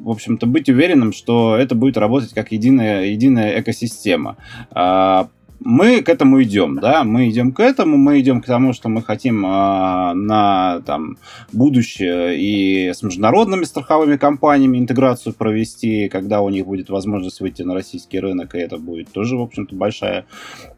в 0.00 0.10
общем-то, 0.10 0.46
быть 0.46 0.68
уверенным, 0.68 1.12
что 1.12 1.56
это 1.56 1.74
будет 1.74 1.96
работать 1.96 2.32
как 2.32 2.52
единая, 2.52 3.06
единая 3.06 3.60
экосистема. 3.60 4.36
Мы 5.62 6.00
к 6.00 6.08
этому 6.08 6.42
идем, 6.42 6.78
да, 6.80 7.04
мы 7.04 7.28
идем 7.28 7.52
к 7.52 7.60
этому, 7.60 7.98
мы 7.98 8.18
идем 8.20 8.40
к 8.40 8.46
тому, 8.46 8.72
что 8.72 8.88
мы 8.88 9.02
хотим 9.02 9.44
э, 9.44 10.14
на 10.14 10.80
там, 10.86 11.18
будущее 11.52 12.38
и 12.38 12.88
с 12.88 13.02
международными 13.02 13.64
страховыми 13.64 14.16
компаниями 14.16 14.78
интеграцию 14.78 15.34
провести, 15.34 16.08
когда 16.08 16.40
у 16.40 16.48
них 16.48 16.64
будет 16.64 16.88
возможность 16.88 17.40
выйти 17.40 17.62
на 17.62 17.74
российский 17.74 18.20
рынок, 18.20 18.54
и 18.54 18.58
это 18.58 18.78
будет 18.78 19.12
тоже, 19.12 19.36
в 19.36 19.42
общем-то, 19.42 19.74
большая 19.74 20.24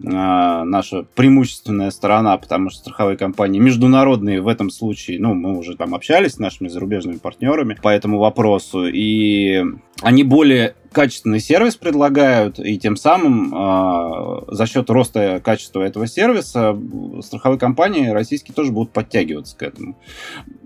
э, 0.00 0.08
наша 0.08 1.04
преимущественная 1.14 1.92
сторона, 1.92 2.36
потому 2.36 2.70
что 2.70 2.80
страховые 2.80 3.16
компании 3.16 3.60
международные 3.60 4.40
в 4.40 4.48
этом 4.48 4.68
случае, 4.70 5.20
ну, 5.20 5.34
мы 5.34 5.56
уже 5.56 5.76
там 5.76 5.94
общались 5.94 6.32
с 6.32 6.38
нашими 6.40 6.66
зарубежными 6.66 7.18
партнерами 7.18 7.78
по 7.80 7.88
этому 7.88 8.18
вопросу, 8.18 8.86
и 8.86 9.62
они 10.00 10.24
более 10.24 10.74
качественный 10.92 11.40
сервис 11.40 11.76
предлагают, 11.76 12.58
и 12.58 12.78
тем 12.78 12.96
самым 12.96 13.52
э, 13.54 14.54
за 14.54 14.66
счет 14.66 14.88
роста 14.90 15.40
качества 15.44 15.82
этого 15.82 16.06
сервиса 16.06 16.78
страховые 17.20 17.58
компании 17.58 18.08
российские 18.08 18.54
тоже 18.54 18.72
будут 18.72 18.92
подтягиваться 18.92 19.56
к 19.56 19.62
этому. 19.62 19.96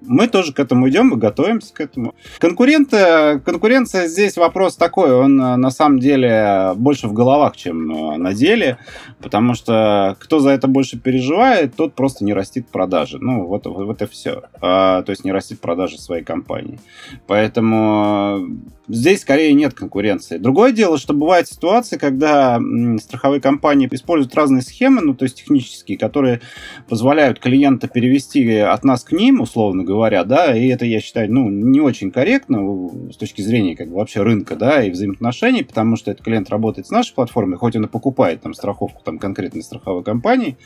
Мы 0.02 0.28
тоже 0.28 0.52
к 0.52 0.61
этому 0.61 0.88
идем, 0.88 1.09
мы 1.09 1.16
готовимся 1.16 1.75
к 1.75 1.80
этому. 1.80 2.14
Конкуренты, 2.38 3.40
конкуренция 3.45 4.06
здесь 4.06 4.37
вопрос 4.37 4.76
такой, 4.76 5.12
он 5.12 5.37
на 5.37 5.71
самом 5.71 5.99
деле 5.99 6.73
больше 6.76 7.09
в 7.09 7.12
головах, 7.12 7.56
чем 7.56 7.88
на 8.23 8.33
деле, 8.35 8.78
потому 9.21 9.54
что 9.54 10.16
кто 10.21 10.38
за 10.38 10.50
это 10.50 10.68
больше 10.68 10.99
переживает, 10.99 11.75
тот 11.75 11.95
просто 11.95 12.25
не 12.25 12.35
растит 12.35 12.68
продажи. 12.68 13.18
Ну, 13.21 13.47
вот, 13.47 13.66
вот 13.66 14.02
и 14.02 14.06
все. 14.06 14.42
А, 14.61 15.02
то 15.02 15.11
есть 15.11 15.25
не 15.25 15.33
растит 15.33 15.61
продажи 15.61 15.99
своей 15.99 16.25
компании. 16.25 16.78
Поэтому 17.26 18.49
здесь 18.88 19.23
скорее 19.23 19.52
нет 19.52 19.75
конкуренции. 19.75 20.38
Другое 20.38 20.73
дело, 20.73 20.99
что 20.99 21.14
бывают 21.14 21.49
ситуации, 21.49 21.97
когда 21.97 22.61
страховые 23.00 23.40
компании 23.40 23.88
используют 23.90 24.35
разные 24.35 24.62
схемы, 24.62 25.02
ну, 25.02 25.14
то 25.14 25.25
есть 25.25 25.37
технические, 25.37 25.99
которые 25.99 26.40
позволяют 26.88 27.40
клиента 27.40 27.88
перевести 27.88 28.59
от 28.59 28.85
нас 28.85 29.05
к 29.05 29.12
ним, 29.12 29.40
условно 29.40 29.85
говоря, 29.85 30.25
да, 30.25 30.57
и 30.57 30.69
это, 30.69 30.85
я 30.85 31.00
считаю, 31.00 31.33
ну, 31.33 31.49
не 31.49 31.81
очень 31.81 32.11
корректно 32.11 32.90
с 33.12 33.16
точки 33.16 33.43
зрения 33.43 33.76
как 33.76 33.88
бы 33.88 33.97
вообще 33.97 34.23
рынка, 34.23 34.57
да, 34.57 34.83
и 34.83 34.90
взаимоотношений, 34.90 35.64
потому 35.64 35.97
что 35.97 36.11
этот 36.11 36.25
клиент 36.25 36.50
работает 36.50 36.87
с 36.87 36.90
нашей 36.90 37.14
платформой, 37.14 37.59
хоть 37.59 37.76
он 37.76 37.85
и 37.85 37.88
покупает 37.88 38.43
там 38.43 38.55
страховку 38.55 39.02
там 39.05 39.19
конкретной 39.19 39.62
страховой 39.62 40.05
компании, 40.05 40.57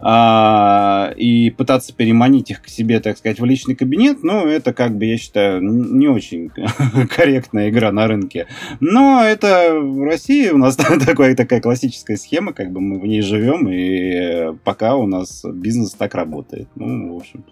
а, 0.00 1.12
и 1.16 1.50
пытаться 1.50 1.94
переманить 1.94 2.50
их 2.50 2.62
к 2.62 2.68
себе, 2.68 3.00
так 3.00 3.18
сказать, 3.18 3.40
в 3.40 3.44
личный 3.44 3.74
кабинет, 3.74 4.22
ну, 4.22 4.46
это 4.46 4.72
как 4.72 4.96
бы, 4.96 5.04
я 5.04 5.18
считаю, 5.18 5.62
не 5.62 6.08
очень 6.08 6.50
корректная 7.50 7.70
игра 7.70 7.92
на 7.92 8.06
рынке. 8.06 8.46
Но 8.80 9.22
это 9.22 9.74
в 9.80 10.02
России 10.04 10.50
у 10.50 10.58
нас 10.58 10.76
такая, 11.06 11.34
такая 11.34 11.60
классическая 11.60 12.16
схема, 12.16 12.52
как 12.52 12.72
бы 12.72 12.80
мы 12.80 12.98
в 12.98 13.06
ней 13.06 13.22
живем, 13.22 13.68
и 13.68 14.56
пока 14.64 14.96
у 14.96 15.06
нас 15.06 15.44
бизнес 15.44 15.92
так 15.92 16.14
работает. 16.14 16.68
Ну, 16.76 17.14
в 17.14 17.16
общем, 17.18 17.44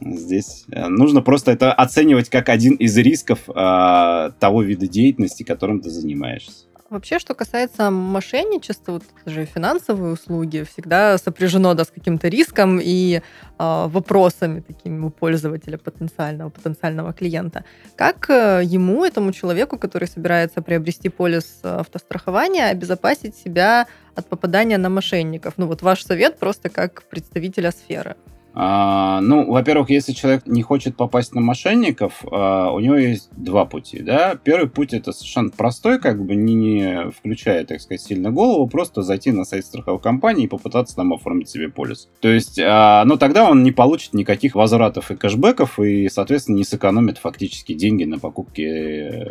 здесь 0.00 0.64
э, 0.72 0.88
нужно 0.88 1.22
просто 1.22 1.52
это 1.52 1.72
оценивать 1.72 2.30
как 2.30 2.48
один 2.48 2.74
из 2.74 2.96
рисков 2.96 3.40
э, 3.48 4.30
того 4.38 4.62
вида 4.62 4.86
деятельности, 4.86 5.42
которым 5.42 5.80
ты 5.80 5.90
занимаешься. 5.90 6.69
Вообще, 6.90 7.20
что 7.20 7.34
касается 7.34 7.88
мошенничества, 7.92 8.92
вот 8.94 9.04
же 9.24 9.44
финансовые 9.44 10.12
услуги 10.12 10.64
всегда 10.68 11.18
сопряжено 11.18 11.74
да, 11.74 11.84
с 11.84 11.90
каким-то 11.90 12.26
риском 12.26 12.80
и 12.82 13.20
э, 13.20 13.20
вопросами 13.58 14.58
такими 14.58 15.06
у 15.06 15.10
пользователя 15.10 15.78
потенциального, 15.78 16.50
потенциального 16.50 17.12
клиента. 17.12 17.64
Как 17.94 18.28
э, 18.28 18.62
ему, 18.64 19.04
этому 19.04 19.30
человеку, 19.30 19.78
который 19.78 20.08
собирается 20.08 20.62
приобрести 20.62 21.10
полис 21.10 21.60
автострахования, 21.62 22.70
обезопасить 22.70 23.36
себя 23.36 23.86
от 24.16 24.26
попадания 24.26 24.76
на 24.76 24.88
мошенников? 24.88 25.54
Ну 25.58 25.68
вот 25.68 25.82
ваш 25.82 26.04
совет 26.04 26.40
просто 26.40 26.70
как 26.70 27.04
представителя 27.04 27.70
сферы. 27.70 28.16
А, 28.54 29.20
ну, 29.20 29.50
во-первых, 29.50 29.90
если 29.90 30.12
человек 30.12 30.46
не 30.46 30.62
хочет 30.62 30.96
попасть 30.96 31.34
на 31.34 31.40
мошенников, 31.40 32.24
а, 32.30 32.72
у 32.72 32.80
него 32.80 32.96
есть 32.96 33.30
два 33.36 33.64
пути, 33.64 34.00
да. 34.00 34.34
Первый 34.42 34.68
путь 34.68 34.92
это 34.92 35.12
совершенно 35.12 35.50
простой, 35.50 36.00
как 36.00 36.24
бы 36.24 36.34
не, 36.34 36.54
не 36.54 37.10
включая, 37.10 37.64
так 37.64 37.80
сказать, 37.80 38.02
сильно 38.02 38.30
голову, 38.30 38.66
просто 38.66 39.02
зайти 39.02 39.32
на 39.32 39.44
сайт 39.44 39.66
страховой 39.66 40.00
компании 40.00 40.44
и 40.44 40.48
попытаться 40.48 40.96
там 40.96 41.12
оформить 41.12 41.48
себе 41.48 41.68
полис. 41.68 42.08
То 42.20 42.28
есть, 42.28 42.58
а, 42.58 43.04
но 43.04 43.16
тогда 43.16 43.48
он 43.48 43.62
не 43.62 43.72
получит 43.72 44.14
никаких 44.14 44.54
возвратов 44.54 45.10
и 45.10 45.16
кэшбэков 45.16 45.78
и, 45.78 46.08
соответственно, 46.08 46.56
не 46.56 46.64
сэкономит 46.64 47.18
фактически 47.18 47.74
деньги 47.74 48.04
на 48.04 48.18
покупке 48.18 48.64
э, 48.66 49.30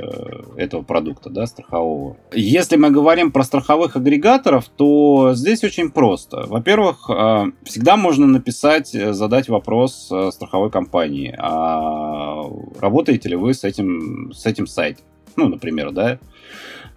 этого 0.57 0.81
продукта, 0.81 1.29
да, 1.29 1.45
страхового. 1.45 2.17
Если 2.33 2.77
мы 2.77 2.91
говорим 2.91 3.31
про 3.31 3.43
страховых 3.43 3.95
агрегаторов, 3.95 4.69
то 4.69 5.33
здесь 5.33 5.63
очень 5.63 5.91
просто. 5.91 6.45
Во-первых, 6.47 7.09
а, 7.09 7.47
всегда 7.63 7.97
можно 7.97 8.25
написать 8.25 8.95
задать 9.13 9.49
вопрос 9.49 10.09
э, 10.11 10.31
страховой 10.31 10.69
компании, 10.69 11.35
а 11.37 12.43
работаете 12.79 13.29
ли 13.29 13.35
вы 13.35 13.53
с 13.53 13.63
этим, 13.63 14.31
с 14.33 14.45
этим 14.45 14.67
сайтом? 14.67 15.05
Ну, 15.35 15.47
например, 15.47 15.91
да, 15.91 16.19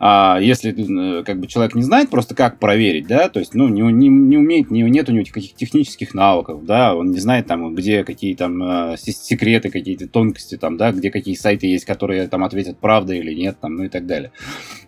а 0.05 0.41
если 0.41 0.73
э, 0.73 1.23
как 1.23 1.39
бы 1.39 1.47
человек 1.47 1.77
не 1.77 1.83
знает 1.83 2.11
просто 2.11 2.35
как 2.35 2.59
проверить, 2.59 3.07
да, 3.07 3.29
то 3.29 3.39
есть, 3.39 3.55
ну, 3.55 3.69
не, 3.69 3.83
не, 3.83 4.09
не 4.09 4.37
умеет, 4.37 4.69
не, 4.69 4.83
нет 4.83 5.09
у 5.09 5.13
него 5.13 5.25
каких 5.33 5.55
технических 5.55 6.13
навыков, 6.13 6.65
да, 6.65 6.97
он 6.97 7.13
не 7.13 7.21
знает 7.21 7.47
там, 7.47 7.73
где 7.73 8.03
какие 8.03 8.35
там 8.35 8.61
э, 8.65 8.97
секреты, 8.97 9.71
какие-то 9.71 10.09
тонкости 10.09 10.57
там, 10.57 10.77
да, 10.77 10.91
где 10.91 11.13
какие 11.13 11.37
сайты 11.37 11.69
есть, 11.69 11.85
которые 11.85 12.27
там 12.27 12.43
ответят 12.43 12.79
правда 12.79 13.15
или 13.15 13.33
нет, 13.33 13.59
там, 13.61 13.77
ну 13.77 13.85
и 13.85 13.89
так 13.89 14.07
далее. 14.07 14.33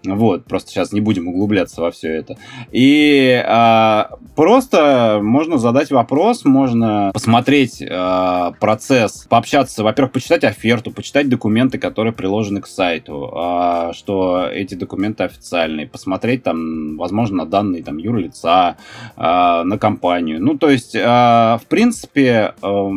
Вот, 0.04 0.46
просто 0.46 0.70
сейчас 0.70 0.90
не 0.90 1.00
будем 1.00 1.28
углубляться 1.28 1.80
во 1.80 1.92
все 1.92 2.08
это. 2.08 2.36
И 2.72 3.40
а, 3.46 4.18
просто 4.34 5.20
можно 5.22 5.58
задать 5.58 5.92
вопрос, 5.92 6.44
можно 6.44 7.12
посмотреть 7.14 7.80
а, 7.88 8.50
процесс, 8.58 9.26
пообщаться, 9.30 9.84
во-первых, 9.84 10.12
почитать 10.12 10.42
оферту, 10.42 10.90
почитать 10.90 11.28
документы, 11.28 11.78
которые 11.78 12.12
приложены 12.12 12.60
к 12.60 12.66
сайту, 12.66 13.30
а, 13.32 13.92
что 13.92 14.48
эти 14.52 14.74
документы 14.74 15.03
документы 15.04 15.24
официальные, 15.24 15.86
посмотреть 15.86 16.42
там, 16.42 16.96
возможно, 16.96 17.38
на 17.38 17.46
данные 17.46 17.82
там 17.82 17.98
юрлица, 17.98 18.76
э, 19.16 19.20
на 19.20 19.78
компанию. 19.78 20.42
Ну, 20.42 20.56
то 20.56 20.70
есть, 20.70 20.94
э, 20.94 21.00
в 21.00 21.62
принципе, 21.68 22.54
э, 22.62 22.88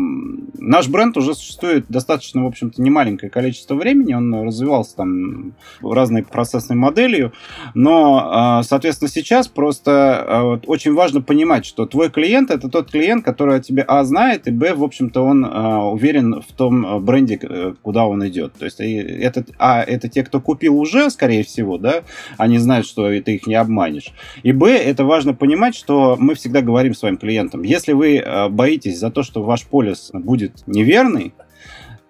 наш 0.57 0.87
бренд 0.87 1.17
уже 1.17 1.33
существует 1.33 1.85
достаточно, 1.89 2.43
в 2.43 2.47
общем-то, 2.47 2.81
немаленькое 2.81 3.29
количество 3.29 3.75
времени, 3.75 4.13
он 4.13 4.33
развивался 4.45 4.95
там 4.95 5.53
разной 5.81 6.23
процессной 6.23 6.77
моделью, 6.77 7.33
но, 7.73 8.59
э, 8.61 8.63
соответственно, 8.63 9.09
сейчас 9.09 9.47
просто 9.47 9.91
э, 9.91 10.67
очень 10.67 10.93
важно 10.93 11.21
понимать, 11.21 11.65
что 11.65 11.85
твой 11.85 12.09
клиент 12.09 12.51
это 12.51 12.69
тот 12.69 12.91
клиент, 12.91 13.25
который 13.25 13.57
о 13.57 13.59
тебе, 13.59 13.83
а, 13.87 14.03
знает, 14.03 14.47
и, 14.47 14.51
б, 14.51 14.73
в 14.73 14.83
общем-то, 14.83 15.21
он 15.21 15.45
э, 15.45 15.77
уверен 15.91 16.41
в 16.41 16.53
том 16.53 17.03
бренде, 17.03 17.37
куда 17.81 18.05
он 18.05 18.25
идет. 18.27 18.53
То 18.53 18.65
есть, 18.65 18.79
это, 18.79 19.45
а, 19.59 19.83
это 19.83 20.07
те, 20.07 20.23
кто 20.23 20.39
купил 20.39 20.77
уже, 20.79 21.09
скорее 21.09 21.43
всего, 21.43 21.77
да, 21.77 21.97
они 22.38 22.58
знают, 22.58 22.86
что 22.86 23.08
ты 23.22 23.36
их 23.36 23.48
не 23.48 23.56
обманешь. 23.56 24.12
И 24.44 24.51
б, 24.51 24.72
это 24.72 25.04
важно 25.06 25.34
понимать, 25.34 25.75
что 25.75 26.16
мы 26.20 26.36
всегда 26.36 26.62
говорим 26.62 26.94
своим 26.94 27.18
клиентам, 27.18 27.63
если 27.63 27.94
вы 27.94 28.18
э, 28.18 28.50
боитесь 28.50 29.00
за 29.00 29.12
то, 29.12 29.24
что 29.24 29.44
ваш 29.44 29.66
полис 29.66 30.10
будет 30.13 30.68
неверный, 30.68 31.34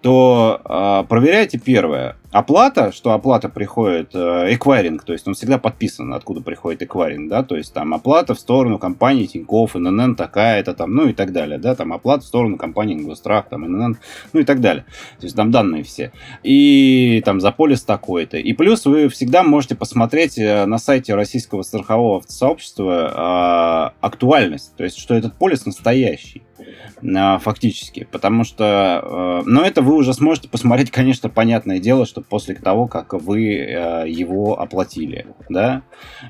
то 0.02 0.60
э, 0.64 1.08
проверяйте 1.08 1.58
первое. 1.58 2.16
Оплата, 2.30 2.92
что 2.92 3.12
оплата 3.12 3.48
приходит, 3.48 4.14
эквайринг, 4.14 5.02
то 5.02 5.12
есть 5.12 5.26
он 5.26 5.34
всегда 5.34 5.58
подписан, 5.58 6.12
откуда 6.12 6.42
приходит 6.42 6.82
эквайринг, 6.82 7.30
да, 7.30 7.42
то 7.42 7.56
есть 7.56 7.72
там 7.72 7.94
оплата 7.94 8.34
в 8.34 8.38
сторону 8.38 8.78
компании 8.78 9.26
Тинькофф, 9.26 9.74
ННН 9.74 10.14
такая-то 10.14 10.74
там, 10.74 10.94
ну 10.94 11.08
и 11.08 11.12
так 11.14 11.32
далее, 11.32 11.58
да, 11.58 11.74
там 11.74 11.92
оплата 11.92 12.24
в 12.24 12.26
сторону 12.26 12.58
компании 12.58 12.96
Ингострах, 12.96 13.48
там 13.48 13.62
ННН, 13.62 13.96
ну 14.32 14.40
и 14.40 14.44
так 14.44 14.60
далее. 14.60 14.84
То 15.18 15.24
есть 15.24 15.36
там 15.36 15.50
данные 15.50 15.84
все. 15.84 16.12
И 16.42 17.22
там 17.24 17.40
за 17.40 17.50
полис 17.50 17.82
такой-то. 17.82 18.36
И 18.36 18.52
плюс 18.52 18.84
вы 18.84 19.08
всегда 19.08 19.42
можете 19.42 19.74
посмотреть 19.74 20.38
э, 20.38 20.66
на 20.66 20.78
сайте 20.78 21.14
российского 21.14 21.62
страхового 21.62 22.22
сообщества 22.26 23.94
э, 23.94 24.04
актуальность, 24.04 24.76
то 24.76 24.84
есть 24.84 24.98
что 24.98 25.14
этот 25.14 25.34
полис 25.34 25.64
настоящий 25.66 26.42
э, 27.02 27.38
фактически, 27.38 28.06
потому 28.10 28.44
что, 28.44 29.02
э, 29.02 29.42
но 29.46 29.62
это 29.62 29.82
вы 29.82 29.94
уже 29.94 30.12
сможете 30.12 30.48
посмотреть, 30.48 30.90
конечно, 30.90 31.28
понятное 31.28 31.78
дело, 31.78 32.06
что 32.06 32.20
после 32.28 32.54
того, 32.54 32.86
как 32.86 33.14
вы 33.14 33.56
э, 33.56 34.08
его 34.08 34.60
оплатили, 34.60 35.26
да, 35.48 35.82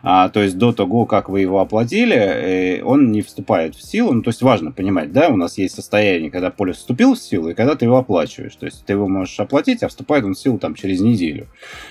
а, 0.03 0.29
то 0.29 0.43
есть 0.43 0.59
до 0.59 0.73
того, 0.73 1.07
как 1.07 1.29
вы 1.29 1.41
его 1.41 1.61
оплатили, 1.61 2.17
э, 2.17 2.83
он 2.83 3.13
не 3.13 3.23
вступает 3.23 3.75
в 3.75 3.83
силу, 3.83 4.13
ну, 4.13 4.23
то 4.23 4.29
есть 4.29 4.43
важно 4.43 4.73
понимать, 4.73 5.13
да, 5.13 5.29
у 5.29 5.37
нас 5.37 5.59
есть 5.59 5.75
состояние, 5.75 6.31
когда 6.31 6.51
полис 6.51 6.77
вступил 6.77 7.15
в 7.15 7.19
силу, 7.19 7.51
и 7.51 7.55
когда 7.55 7.75
ты 7.75 7.85
его 7.85 7.99
оплачиваешь, 7.99 8.55
то 8.57 8.67
есть 8.67 8.85
ты 8.85 8.93
его 8.93 9.09
можешь 9.09 9.39
оплатить, 9.41 9.83
а 9.83 9.89
вступает 9.89 10.25
он 10.25 10.35
в 10.35 10.39
силу 10.39 10.59
там 10.59 10.75
через 10.75 11.01
неделю. 11.01 11.49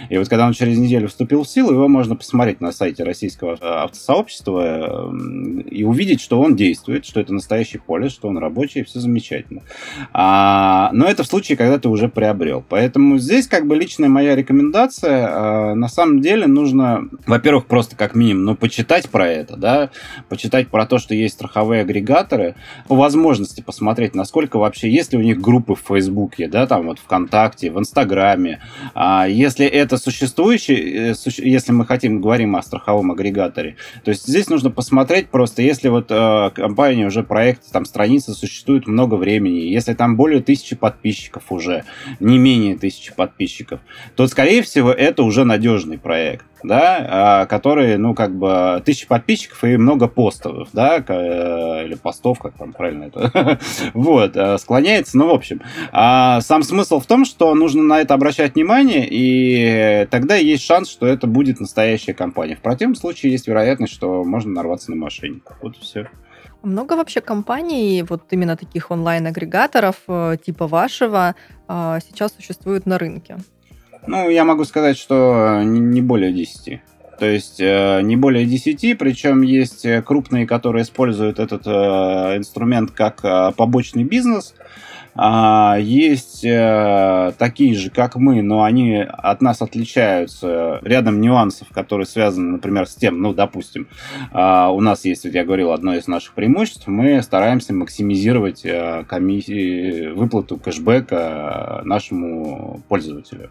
И 0.09 0.17
вот 0.17 0.29
когда 0.29 0.47
он 0.47 0.53
через 0.53 0.77
неделю 0.77 1.07
вступил 1.07 1.43
в 1.43 1.47
силу, 1.47 1.71
его 1.71 1.87
можно 1.87 2.15
посмотреть 2.15 2.61
на 2.61 2.71
сайте 2.71 3.03
российского 3.03 3.53
э, 3.53 3.57
автосообщества 3.61 5.11
и 5.69 5.83
увидеть, 5.83 6.21
что 6.21 6.39
он 6.39 6.55
действует, 6.55 7.05
что 7.05 7.19
это 7.19 7.33
настоящий 7.33 7.77
полис, 7.77 8.11
что 8.11 8.27
он 8.27 8.37
рабочий, 8.37 8.83
все 8.83 8.99
замечательно. 8.99 9.63
А, 10.13 10.89
но 10.93 11.05
это 11.05 11.23
в 11.23 11.27
случае, 11.27 11.57
когда 11.57 11.77
ты 11.79 11.89
уже 11.89 12.09
приобрел. 12.09 12.63
Поэтому 12.67 13.17
здесь 13.17 13.47
как 13.47 13.67
бы 13.67 13.75
личная 13.87 14.09
моя 14.09 14.35
рекомендация, 14.35 15.73
на 15.73 15.87
самом 15.87 16.19
деле 16.19 16.45
нужно, 16.45 17.07
во-первых, 17.25 17.67
просто 17.67 17.95
как 17.95 18.15
минимум, 18.15 18.43
ну, 18.43 18.55
почитать 18.57 19.09
про 19.09 19.25
это, 19.29 19.55
да, 19.55 19.91
почитать 20.27 20.67
про 20.67 20.85
то, 20.85 20.99
что 20.99 21.15
есть 21.15 21.35
страховые 21.35 21.83
агрегаторы, 21.83 22.55
по 22.89 22.97
возможности 22.97 23.61
посмотреть, 23.61 24.13
насколько 24.13 24.59
вообще, 24.59 24.89
есть 24.89 25.13
ли 25.13 25.19
у 25.19 25.21
них 25.21 25.39
группы 25.39 25.73
в 25.73 25.79
Фейсбуке, 25.87 26.49
да, 26.49 26.67
там 26.67 26.87
вот 26.87 26.99
ВКонтакте, 26.99 27.71
в 27.71 27.79
Инстаграме, 27.79 28.59
если 29.29 29.65
это 29.65 29.97
существующий, 29.97 31.11
э, 31.11 31.13
если 31.37 31.71
мы 31.71 31.85
хотим, 31.85 32.19
говорим 32.19 32.57
о 32.57 32.61
страховом 32.61 33.11
агрегаторе, 33.11 33.77
то 34.03 34.11
есть 34.11 34.27
здесь 34.27 34.49
нужно 34.49 34.69
посмотреть 34.69 35.29
просто, 35.29 35.61
если 35.61 35.87
вот 35.87 36.07
э, 36.09 36.49
компания 36.53 37.05
уже 37.05 37.23
проект, 37.23 37.71
там 37.71 37.85
страница 37.85 38.33
существует 38.33 38.85
много 38.85 39.15
времени, 39.15 39.59
если 39.59 39.93
там 39.93 40.17
более 40.17 40.41
тысячи 40.41 40.75
подписчиков 40.75 41.43
уже, 41.51 41.85
не 42.19 42.37
менее 42.37 42.77
тысячи 42.77 43.15
подписчиков, 43.15 43.76
то, 44.15 44.27
скорее 44.27 44.61
всего, 44.61 44.91
это 44.91 45.23
уже 45.23 45.43
надежный 45.43 45.97
проект 45.97 46.45
да, 46.63 47.05
а, 47.09 47.45
которые, 47.45 47.97
ну, 47.97 48.13
как 48.13 48.35
бы, 48.35 48.81
тысячи 48.85 49.07
подписчиков 49.07 49.63
и 49.63 49.77
много 49.77 50.07
постов, 50.07 50.69
да, 50.73 51.03
э, 51.07 51.85
или 51.85 51.95
постов, 51.95 52.39
как 52.39 52.53
там 52.53 52.73
правильно 52.73 53.05
это, 53.05 53.59
вот, 53.93 54.35
э, 54.35 54.57
склоняется, 54.57 55.17
ну, 55.17 55.27
в 55.27 55.33
общем. 55.33 55.61
А 55.91 56.41
сам 56.41 56.63
смысл 56.63 56.99
в 56.99 57.05
том, 57.05 57.25
что 57.25 57.53
нужно 57.53 57.83
на 57.83 58.01
это 58.01 58.13
обращать 58.13 58.55
внимание, 58.55 59.07
и 59.09 60.07
тогда 60.09 60.35
есть 60.35 60.63
шанс, 60.63 60.89
что 60.89 61.05
это 61.05 61.27
будет 61.27 61.59
настоящая 61.59 62.13
компания. 62.13 62.55
В 62.55 62.61
противном 62.61 62.95
случае 62.95 63.31
есть 63.31 63.47
вероятность, 63.47 63.93
что 63.93 64.23
можно 64.23 64.51
нарваться 64.51 64.91
на 64.91 64.97
мошенников. 64.97 65.57
Вот 65.61 65.75
и 65.75 65.81
все. 65.81 66.09
Много 66.63 66.93
вообще 66.93 67.21
компаний, 67.21 68.03
вот 68.07 68.23
именно 68.31 68.57
таких 68.57 68.89
онлайн-агрегаторов 68.89 69.95
э, 70.07 70.37
типа 70.43 70.67
вашего, 70.67 71.35
сейчас 71.69 72.33
существует 72.33 72.85
на 72.85 72.97
рынке? 72.97 73.37
Ну, 74.07 74.29
я 74.29 74.45
могу 74.45 74.63
сказать, 74.63 74.97
что 74.97 75.61
не 75.63 76.01
более 76.01 76.31
10. 76.31 76.81
То 77.19 77.25
есть 77.25 77.59
э, 77.59 78.01
не 78.03 78.15
более 78.15 78.45
10, 78.45 78.97
причем 78.97 79.41
есть 79.41 79.85
крупные, 80.05 80.45
которые 80.45 80.83
используют 80.83 81.39
этот 81.39 81.65
э, 81.65 81.69
инструмент 82.37 82.91
как 82.91 83.25
э, 83.25 83.51
побочный 83.57 84.03
бизнес. 84.03 84.53
А, 85.17 85.77
есть 85.79 86.45
э, 86.45 87.33
такие 87.39 87.73
же, 87.73 87.89
как 87.89 88.15
мы, 88.15 88.43
но 88.43 88.63
они 88.63 88.97
от 88.97 89.41
нас 89.41 89.61
отличаются 89.63 90.79
рядом 90.83 91.19
нюансов, 91.21 91.69
которые 91.69 92.05
связаны, 92.05 92.51
например, 92.51 92.87
с 92.87 92.95
тем, 92.95 93.19
ну, 93.19 93.33
допустим, 93.33 93.87
а, 94.31 94.69
у 94.69 94.79
нас 94.79 95.05
есть, 95.05 95.25
вот 95.25 95.33
я 95.33 95.43
говорил, 95.43 95.71
одно 95.71 95.95
из 95.95 96.07
наших 96.07 96.33
преимуществ, 96.33 96.87
мы 96.87 97.21
стараемся 97.23 97.73
максимизировать 97.73 98.63
э, 98.63 99.05
комиссии, 99.07 100.11
выплату 100.11 100.57
кэшбэка 100.57 101.81
нашему 101.83 102.83
пользователю. 102.87 103.49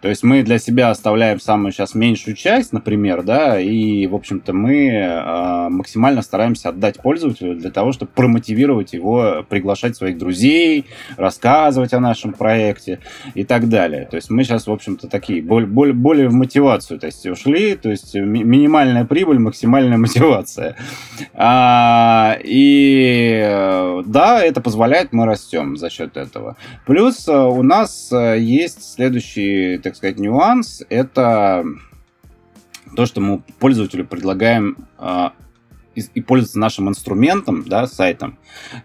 То 0.00 0.08
есть 0.08 0.22
мы 0.22 0.44
для 0.44 0.58
себя 0.58 0.90
оставляем 0.90 1.40
самую 1.40 1.72
сейчас 1.72 1.96
меньшую 1.96 2.36
часть, 2.36 2.72
например, 2.72 3.24
да, 3.24 3.60
и, 3.60 4.06
в 4.06 4.14
общем-то, 4.14 4.52
мы 4.52 4.86
э, 4.86 5.68
максимально 5.68 6.22
стараемся 6.22 6.68
отдать 6.68 6.98
пользователю 7.02 7.56
для 7.56 7.70
того, 7.70 7.90
чтобы 7.90 8.12
промотивировать 8.14 8.92
его 8.92 9.44
приглашать 9.48 9.96
своих 9.96 10.16
друзей, 10.16 10.86
рассказывать 11.16 11.92
о 11.92 12.00
нашем 12.00 12.32
проекте 12.32 13.00
и 13.34 13.44
так 13.44 13.68
далее. 13.68 14.06
То 14.06 14.16
есть 14.16 14.30
мы 14.30 14.44
сейчас, 14.44 14.66
в 14.66 14.72
общем-то, 14.72 15.08
такие 15.08 15.42
более, 15.42 15.68
более, 15.68 15.94
более 15.94 16.28
в 16.28 16.34
мотивацию 16.34 16.98
то 16.98 17.06
есть 17.06 17.26
ушли, 17.26 17.76
то 17.76 17.90
есть 17.90 18.14
ми- 18.14 18.44
минимальная 18.44 19.04
прибыль, 19.04 19.38
максимальная 19.38 19.98
мотивация. 20.08 20.76
А, 21.34 22.36
и 22.42 24.02
да, 24.06 24.42
это 24.42 24.60
позволяет, 24.60 25.12
мы 25.12 25.26
растем 25.26 25.76
за 25.76 25.90
счет 25.90 26.16
этого. 26.16 26.56
Плюс 26.86 27.28
э, 27.28 27.36
у 27.36 27.62
нас 27.62 28.10
э, 28.12 28.38
есть 28.38 28.94
следующий, 28.94 29.78
так 29.78 29.96
сказать, 29.96 30.18
нюанс. 30.18 30.82
Это 30.88 31.64
то, 32.96 33.06
что 33.06 33.20
мы 33.20 33.42
пользователю 33.58 34.06
предлагаем 34.06 34.76
а, 34.96 35.32
и, 36.14 36.20
пользоваться 36.20 36.58
нашим 36.58 36.88
инструментом, 36.88 37.64
да, 37.66 37.86
сайтом, 37.86 38.38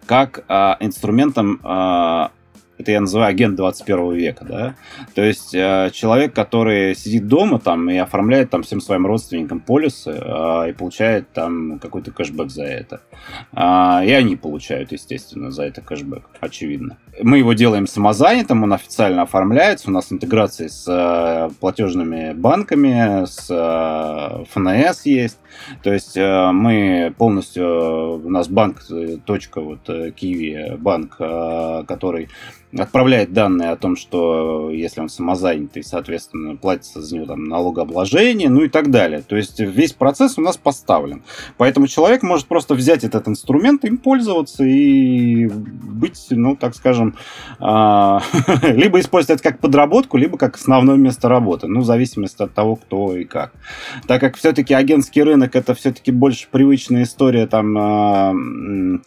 как 0.06 0.44
а, 0.48 0.78
инструментом 0.80 1.60
а, 1.64 2.32
это 2.78 2.92
я 2.92 3.02
называю 3.02 3.30
агент 3.30 3.56
21 3.56 4.14
века, 4.14 4.46
да, 4.46 4.76
то 5.14 5.24
есть 5.24 5.54
э, 5.54 5.90
человек, 5.94 6.34
который 6.34 6.96
сидит 6.96 7.28
дома 7.28 7.60
там 7.60 7.90
и 7.90 7.98
оформляет 7.98 8.50
там 8.50 8.64
всем 8.64 8.82
своим 8.82 9.06
родственникам 9.06 9.60
полисы 9.60 10.12
э, 10.12 10.70
и 10.70 10.74
получает 10.74 11.32
там 11.34 11.80
какой-то 11.80 12.12
кэшбэк 12.12 12.50
за 12.50 12.64
это. 12.64 13.02
Э, 13.54 14.04
и 14.06 14.12
они 14.12 14.36
получают, 14.36 14.92
естественно, 14.92 15.52
за 15.52 15.64
это 15.64 15.82
кэшбэк, 15.82 16.24
очевидно. 16.42 16.98
Мы 17.22 17.38
его 17.40 17.54
делаем 17.54 17.86
самозанятым, 17.86 18.64
он 18.64 18.74
официально 18.74 19.22
оформляется, 19.22 19.90
у 19.90 19.94
нас 19.94 20.12
интеграции 20.12 20.68
с 20.68 20.86
э, 20.88 21.54
платежными 21.60 22.34
банками, 22.34 23.26
с 23.26 23.48
э, 23.50 24.46
ФНС 24.52 25.06
есть, 25.06 25.38
то 25.84 25.94
есть 25.94 26.18
э, 26.18 26.52
мы 26.52 27.14
полностью, 27.18 28.16
у 28.26 28.30
нас 28.30 28.48
банк, 28.48 28.84
э, 28.90 29.18
точка, 29.24 29.62
вот, 29.62 29.88
э, 29.90 30.12
Киви 30.12 30.76
банк, 30.78 31.18
э, 31.20 31.84
который 31.88 32.30
отправляет 32.82 33.34
данные 33.34 33.70
о 33.70 33.76
том, 33.76 33.96
что 33.96 34.70
если 34.72 35.02
он 35.02 35.10
самозанятый, 35.10 35.84
соответственно, 35.84 36.56
платится 36.56 37.02
за 37.02 37.16
него 37.16 37.26
там 37.28 37.46
налогообложение, 37.46 38.50
ну 38.50 38.62
и 38.64 38.70
так 38.70 38.90
далее. 38.90 39.22
То 39.22 39.36
есть 39.36 39.60
весь 39.60 39.94
процесс 39.94 40.38
у 40.38 40.42
нас 40.42 40.58
поставлен. 40.58 41.24
Поэтому 41.58 41.88
человек 41.88 42.24
может 42.24 42.48
просто 42.48 42.74
взять 42.74 43.04
этот 43.04 43.28
инструмент, 43.28 43.86
им 43.86 43.98
пользоваться 43.98 44.64
и 44.64 45.48
быть, 45.48 46.28
ну, 46.32 46.56
так 46.56 46.76
скажем, 46.76 47.03
а, 47.60 48.22
либо 48.64 49.00
использовать 49.00 49.42
это 49.42 49.52
как 49.52 49.60
подработку, 49.60 50.18
либо 50.18 50.38
как 50.38 50.56
основное 50.56 50.96
место 50.96 51.30
работы, 51.30 51.68
ну, 51.68 51.82
в 51.82 51.86
зависимости 51.86 52.42
от 52.42 52.54
того, 52.54 52.76
кто 52.76 53.16
и 53.16 53.24
как. 53.24 53.52
Так 54.08 54.22
как 54.22 54.38
все-таки 54.38 54.74
агентский 54.74 55.22
рынок 55.22 55.56
это 55.56 55.76
все-таки 55.76 56.12
больше 56.12 56.48
привычная 56.50 57.04
история, 57.04 57.48
там, 57.48 57.78
а, 57.78 58.34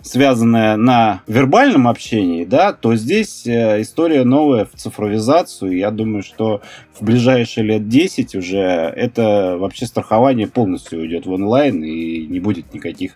связанная 0.02 0.76
на 0.76 1.22
вербальном 1.26 1.88
общении, 1.88 2.44
да, 2.44 2.72
то 2.72 2.94
здесь 2.94 3.46
Э, 3.56 3.80
история 3.80 4.24
новая 4.24 4.64
в 4.64 4.72
цифровизацию. 4.74 5.76
Я 5.76 5.90
думаю, 5.90 6.22
что 6.22 6.62
в 6.98 7.04
ближайшие 7.04 7.64
лет 7.64 7.88
10 7.88 8.34
уже 8.34 8.58
это 8.58 9.56
вообще 9.58 9.86
страхование 9.86 10.46
полностью 10.46 11.00
уйдет 11.00 11.26
в 11.26 11.32
онлайн 11.32 11.82
и 11.82 12.26
не 12.26 12.40
будет 12.40 12.72
никаких 12.74 13.12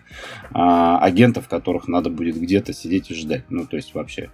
а, 0.51 0.99
агентов, 0.99 1.47
которых 1.47 1.87
надо 1.87 2.09
будет 2.09 2.39
где-то 2.39 2.73
сидеть 2.73 3.11
и 3.11 3.15
ждать. 3.15 3.43
Ну, 3.49 3.65
то 3.65 3.75
есть 3.75 3.93
вообще 3.93 4.29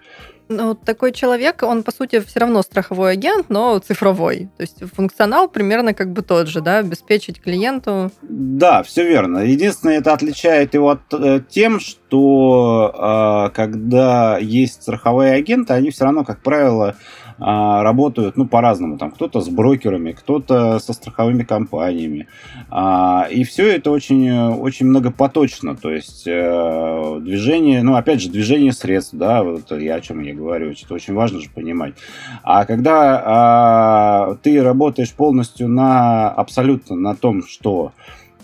ну, 0.49 0.75
такой 0.75 1.11
человек, 1.11 1.63
он, 1.63 1.83
по 1.83 1.91
сути, 1.91 2.19
все 2.19 2.39
равно 2.39 2.61
страховой 2.61 3.13
агент, 3.13 3.49
но 3.49 3.79
цифровой. 3.79 4.49
То 4.57 4.61
есть 4.61 4.83
функционал 4.93 5.49
примерно 5.49 5.93
как 5.93 6.11
бы 6.11 6.21
тот 6.21 6.47
же, 6.47 6.61
да, 6.61 6.79
обеспечить 6.79 7.41
клиенту. 7.41 8.11
Да, 8.21 8.83
все 8.83 9.03
верно. 9.03 9.39
Единственное, 9.39 9.97
это 9.97 10.13
отличает 10.13 10.73
его 10.73 10.89
от 10.89 11.13
э, 11.13 11.41
тем, 11.49 11.79
что 11.79 12.93
э, 12.93 13.55
когда 13.55 14.37
есть 14.37 14.83
страховые 14.83 15.33
агенты, 15.33 15.73
они 15.73 15.91
все 15.91 16.05
равно, 16.05 16.23
как 16.23 16.41
правило, 16.41 16.95
а, 17.39 17.83
работают, 17.83 18.35
ну, 18.35 18.47
по-разному. 18.47 18.97
Там 18.97 19.11
кто-то 19.11 19.41
с 19.41 19.49
брокерами, 19.49 20.11
кто-то 20.11 20.79
со 20.79 20.93
страховыми 20.93 21.43
компаниями. 21.43 22.27
А, 22.69 23.27
и 23.29 23.43
все 23.43 23.75
это 23.75 23.91
очень, 23.91 24.31
очень 24.31 24.87
многопоточно. 24.87 25.75
То 25.75 25.91
есть 25.91 26.23
э, 26.25 27.19
движение, 27.21 27.83
ну, 27.83 27.95
опять 27.95 28.21
же, 28.21 28.29
движение 28.29 28.73
средств, 28.73 29.13
да, 29.13 29.43
вот 29.43 29.71
я 29.71 29.95
о 29.95 30.01
чем 30.01 30.21
я 30.21 30.33
говорю, 30.37 30.71
это 30.71 30.93
очень 30.93 31.13
важно 31.13 31.39
же 31.41 31.49
понимать. 31.49 31.95
А 32.43 32.65
когда 32.65 33.23
а, 33.25 34.35
ты 34.43 34.61
работаешь 34.61 35.13
полностью 35.13 35.67
на 35.67 36.29
абсолютно 36.29 36.95
на 36.95 37.15
том, 37.15 37.43
что 37.45 37.91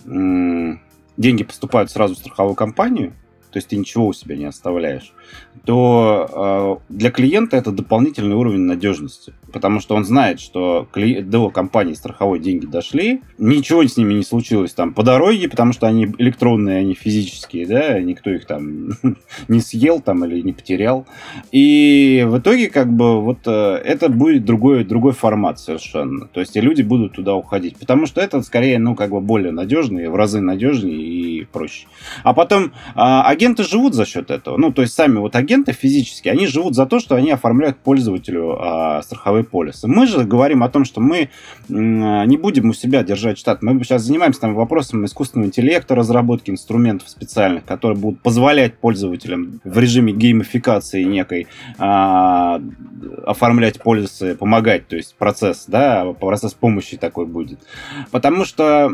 деньги 0.05 1.43
поступают 1.43 1.89
сразу 1.89 2.15
в 2.15 2.17
страховую 2.17 2.55
компанию, 2.55 3.13
то 3.51 3.57
есть 3.57 3.67
ты 3.67 3.77
ничего 3.77 4.07
у 4.07 4.13
себя 4.13 4.35
не 4.35 4.45
оставляешь, 4.45 5.13
то 5.63 6.79
э, 6.89 6.93
для 6.93 7.11
клиента 7.11 7.55
это 7.55 7.71
дополнительный 7.71 8.35
уровень 8.35 8.61
надежности, 8.61 9.33
потому 9.53 9.79
что 9.79 9.95
он 9.95 10.03
знает, 10.03 10.39
что 10.39 10.87
до 10.95 11.49
компании 11.49 11.93
страховой 11.93 12.39
деньги 12.39 12.65
дошли, 12.65 13.21
ничего 13.37 13.83
с 13.83 13.95
ними 13.95 14.13
не 14.15 14.23
случилось 14.23 14.73
там 14.73 14.93
по 14.93 15.03
дороге, 15.03 15.47
потому 15.47 15.71
что 15.71 15.87
они 15.87 16.07
электронные, 16.17 16.79
они 16.79 16.93
физические, 16.93 17.67
да, 17.67 17.99
никто 17.99 18.29
их 18.31 18.45
там 18.45 18.89
не 19.47 19.61
съел 19.61 20.01
там 20.01 20.25
или 20.25 20.41
не 20.41 20.53
потерял. 20.53 21.05
И 21.51 22.25
в 22.27 22.39
итоге 22.39 22.69
как 22.69 22.91
бы 22.91 23.21
вот 23.21 23.39
э, 23.45 23.81
это 23.85 24.09
будет 24.09 24.45
другой, 24.45 24.83
другой 24.83 25.13
формат 25.13 25.59
совершенно. 25.59 26.27
То 26.27 26.39
есть 26.39 26.55
и 26.55 26.61
люди 26.61 26.81
будут 26.81 27.13
туда 27.13 27.35
уходить, 27.35 27.77
потому 27.77 28.07
что 28.07 28.19
это 28.19 28.41
скорее, 28.41 28.79
ну, 28.79 28.95
как 28.95 29.11
бы 29.11 29.21
более 29.21 29.51
надежный, 29.51 30.09
в 30.09 30.15
разы 30.15 30.41
надежнее 30.41 30.97
и 30.97 31.45
проще. 31.45 31.87
А 32.23 32.33
потом 32.33 32.73
агент 32.95 33.53
агенты 33.53 33.63
живут 33.63 33.93
за 33.93 34.05
счет 34.05 34.31
этого. 34.31 34.57
Ну, 34.57 34.71
то 34.71 34.81
есть 34.81 34.93
сами 34.93 35.19
вот 35.19 35.35
агенты 35.35 35.73
физически, 35.73 36.29
они 36.29 36.47
живут 36.47 36.75
за 36.75 36.85
то, 36.85 36.99
что 36.99 37.15
они 37.15 37.31
оформляют 37.31 37.77
пользователю 37.77 38.57
а, 38.59 39.01
страховые 39.01 39.42
полисы. 39.43 39.87
Мы 39.87 40.07
же 40.07 40.23
говорим 40.23 40.63
о 40.63 40.69
том, 40.69 40.85
что 40.85 41.01
мы 41.01 41.29
не 41.69 42.37
будем 42.37 42.69
у 42.69 42.73
себя 42.73 43.03
держать 43.03 43.37
штат. 43.37 43.61
Мы 43.61 43.83
сейчас 43.83 44.03
занимаемся 44.03 44.41
там 44.41 44.55
вопросом 44.55 45.05
искусственного 45.05 45.47
интеллекта, 45.47 45.95
разработки 45.95 46.49
инструментов 46.51 47.09
специальных, 47.09 47.65
которые 47.65 47.97
будут 47.97 48.21
позволять 48.21 48.77
пользователям 48.77 49.61
в 49.63 49.77
режиме 49.77 50.13
геймификации 50.13 51.03
некой 51.03 51.47
а, 51.77 52.61
оформлять 53.25 53.81
полисы, 53.81 54.35
помогать, 54.35 54.87
то 54.87 54.95
есть 54.95 55.15
процесс, 55.15 55.65
да, 55.67 56.05
процесс 56.13 56.53
помощи 56.53 56.97
такой 56.97 57.25
будет. 57.25 57.59
Потому 58.11 58.45
что 58.45 58.89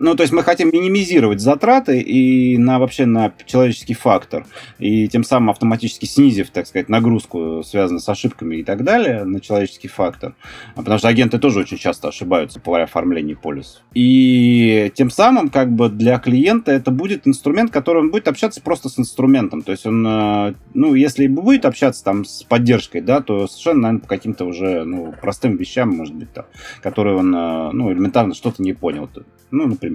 ну, 0.00 0.14
то 0.14 0.22
есть 0.22 0.32
мы 0.32 0.42
хотим 0.42 0.70
минимизировать 0.72 1.40
затраты 1.40 2.00
и 2.00 2.56
на 2.56 2.78
вообще 2.78 3.04
на 3.04 3.34
человеческий 3.44 3.92
фактор, 3.92 4.46
и 4.78 5.06
тем 5.08 5.22
самым 5.22 5.50
автоматически 5.50 6.06
снизив, 6.06 6.48
так 6.50 6.66
сказать, 6.66 6.88
нагрузку, 6.88 7.62
связанную 7.62 8.00
с 8.00 8.08
ошибками 8.08 8.56
и 8.56 8.64
так 8.64 8.82
далее, 8.82 9.24
на 9.24 9.40
человеческий 9.40 9.88
фактор. 9.88 10.34
Потому 10.74 10.96
что 10.98 11.08
агенты 11.08 11.38
тоже 11.38 11.60
очень 11.60 11.76
часто 11.76 12.08
ошибаются 12.08 12.60
по 12.60 12.80
оформлению 12.82 13.38
полисов. 13.38 13.82
И 13.92 14.90
тем 14.94 15.10
самым, 15.10 15.50
как 15.50 15.70
бы 15.70 15.90
для 15.90 16.18
клиента 16.18 16.72
это 16.72 16.90
будет 16.90 17.28
инструмент, 17.28 17.70
который 17.70 17.98
он 17.98 18.10
будет 18.10 18.26
общаться 18.26 18.62
просто 18.62 18.88
с 18.88 18.98
инструментом. 18.98 19.60
То 19.60 19.72
есть 19.72 19.84
он, 19.84 20.06
э, 20.06 20.54
ну, 20.72 20.94
если 20.94 21.26
будет 21.26 21.66
общаться 21.66 22.02
там 22.02 22.24
с 22.24 22.42
поддержкой, 22.42 23.02
да, 23.02 23.20
то 23.20 23.46
совершенно, 23.46 23.82
наверное, 23.82 24.00
по 24.00 24.08
каким-то 24.08 24.46
уже, 24.46 24.84
ну, 24.84 25.12
простым 25.20 25.56
вещам, 25.56 25.90
может 25.90 26.14
быть, 26.14 26.32
там, 26.32 26.46
которые 26.82 27.16
он, 27.16 27.34
э, 27.34 27.70
ну, 27.72 27.92
элементарно 27.92 28.32
что-то 28.32 28.62
не 28.62 28.72
понял. 28.72 29.10
Ну, 29.50 29.66
например. 29.66 29.89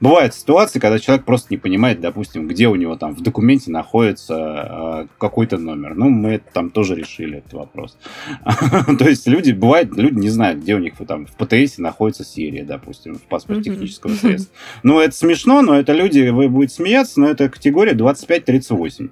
Бывают 0.00 0.34
ситуации, 0.34 0.78
когда 0.78 0.98
человек 0.98 1.24
просто 1.24 1.48
не 1.50 1.56
понимает, 1.56 2.00
допустим, 2.00 2.48
где 2.48 2.68
у 2.68 2.74
него 2.74 2.96
там 2.96 3.14
в 3.14 3.22
документе 3.22 3.70
находится 3.70 4.34
э, 4.34 5.06
какой-то 5.18 5.58
номер. 5.58 5.94
Ну, 5.94 6.10
мы 6.10 6.40
там 6.52 6.70
тоже 6.70 6.94
решили 6.94 7.38
этот 7.38 7.52
вопрос. 7.52 7.96
То 8.98 9.08
есть 9.08 9.26
люди, 9.26 9.52
бывает, 9.52 9.94
люди 9.96 10.18
не 10.18 10.30
знают, 10.30 10.60
где 10.60 10.74
у 10.74 10.78
них 10.78 10.94
там 11.06 11.26
в 11.26 11.32
ПТС 11.32 11.78
находится 11.78 12.24
серия, 12.24 12.64
допустим, 12.64 13.14
в 13.14 13.22
паспорте 13.22 13.70
технического 13.70 14.14
средства. 14.14 14.54
Ну, 14.82 15.00
это 15.00 15.14
смешно, 15.14 15.62
но 15.62 15.78
это 15.78 15.92
люди, 15.92 16.28
вы 16.28 16.48
будете 16.48 16.74
смеяться, 16.74 17.20
но 17.20 17.28
это 17.28 17.48
категория 17.48 17.92
25-38. 17.92 19.10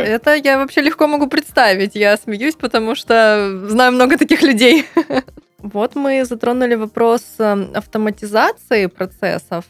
Это 0.00 0.34
я 0.34 0.58
вообще 0.58 0.80
легко 0.80 1.06
могу 1.06 1.28
представить. 1.28 1.94
Я 1.94 2.16
смеюсь, 2.16 2.56
потому 2.56 2.94
что 2.94 3.66
знаю 3.68 3.92
много 3.92 4.18
таких 4.18 4.42
людей. 4.42 4.84
Вот 5.62 5.96
мы 5.96 6.24
затронули 6.24 6.76
вопрос 6.76 7.22
эм, 7.38 7.72
автоматизации 7.74 8.86
процессов. 8.86 9.64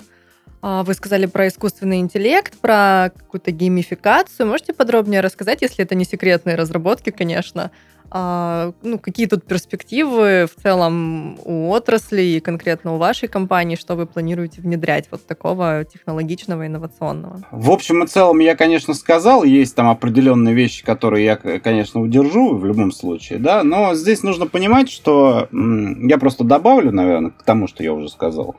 А, 0.60 0.82
вы 0.82 0.92
сказали 0.92 1.24
про 1.24 1.48
искусственный 1.48 2.00
интеллект, 2.00 2.58
про 2.58 3.10
какую-то 3.16 3.52
геймификацию. 3.52 4.46
Можете 4.46 4.74
подробнее 4.74 5.22
рассказать, 5.22 5.62
если 5.62 5.84
это 5.84 5.94
не 5.94 6.04
секретные 6.04 6.56
разработки, 6.56 7.08
конечно, 7.08 7.70
а, 8.10 8.72
ну, 8.82 8.98
какие 8.98 9.26
тут 9.26 9.44
перспективы 9.44 10.46
в 10.46 10.62
целом 10.62 11.38
у 11.44 11.70
отрасли 11.70 12.22
и 12.22 12.40
конкретно 12.40 12.94
у 12.94 12.98
вашей 12.98 13.28
компании, 13.28 13.76
что 13.76 13.96
вы 13.96 14.06
планируете 14.06 14.60
внедрять 14.62 15.08
вот 15.10 15.26
такого 15.26 15.84
технологичного, 15.84 16.66
инновационного? 16.66 17.42
В 17.50 17.70
общем 17.70 18.02
и 18.02 18.06
целом 18.06 18.38
я, 18.38 18.56
конечно, 18.56 18.94
сказал, 18.94 19.44
есть 19.44 19.74
там 19.74 19.90
определенные 19.90 20.54
вещи, 20.54 20.84
которые 20.84 21.24
я, 21.24 21.36
конечно, 21.36 22.00
удержу 22.00 22.56
в 22.56 22.64
любом 22.64 22.92
случае, 22.92 23.38
да, 23.38 23.62
но 23.62 23.94
здесь 23.94 24.22
нужно 24.22 24.46
понимать, 24.46 24.90
что 24.90 25.48
я 25.52 26.18
просто 26.18 26.44
добавлю, 26.44 26.92
наверное, 26.92 27.30
к 27.30 27.42
тому, 27.42 27.68
что 27.68 27.82
я 27.82 27.92
уже 27.92 28.08
сказал. 28.08 28.56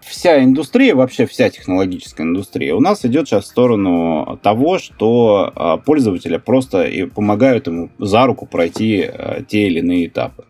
Вся 0.00 0.42
индустрия, 0.42 0.94
вообще 0.94 1.26
вся 1.26 1.50
технологическая 1.50 2.22
индустрия 2.22 2.74
у 2.74 2.80
нас 2.80 3.04
идет 3.04 3.28
сейчас 3.28 3.44
в 3.44 3.48
сторону 3.48 4.38
того, 4.42 4.78
что 4.78 5.52
а, 5.54 5.76
пользователя 5.76 6.38
просто 6.38 6.84
и 6.84 7.04
помогают 7.04 7.66
ему 7.66 7.90
за 7.98 8.24
руку 8.26 8.46
пройти 8.46 8.77
пройти 8.78 9.10
э, 9.12 9.42
те 9.48 9.66
или 9.66 9.80
иные 9.80 10.06
этапы 10.06 10.44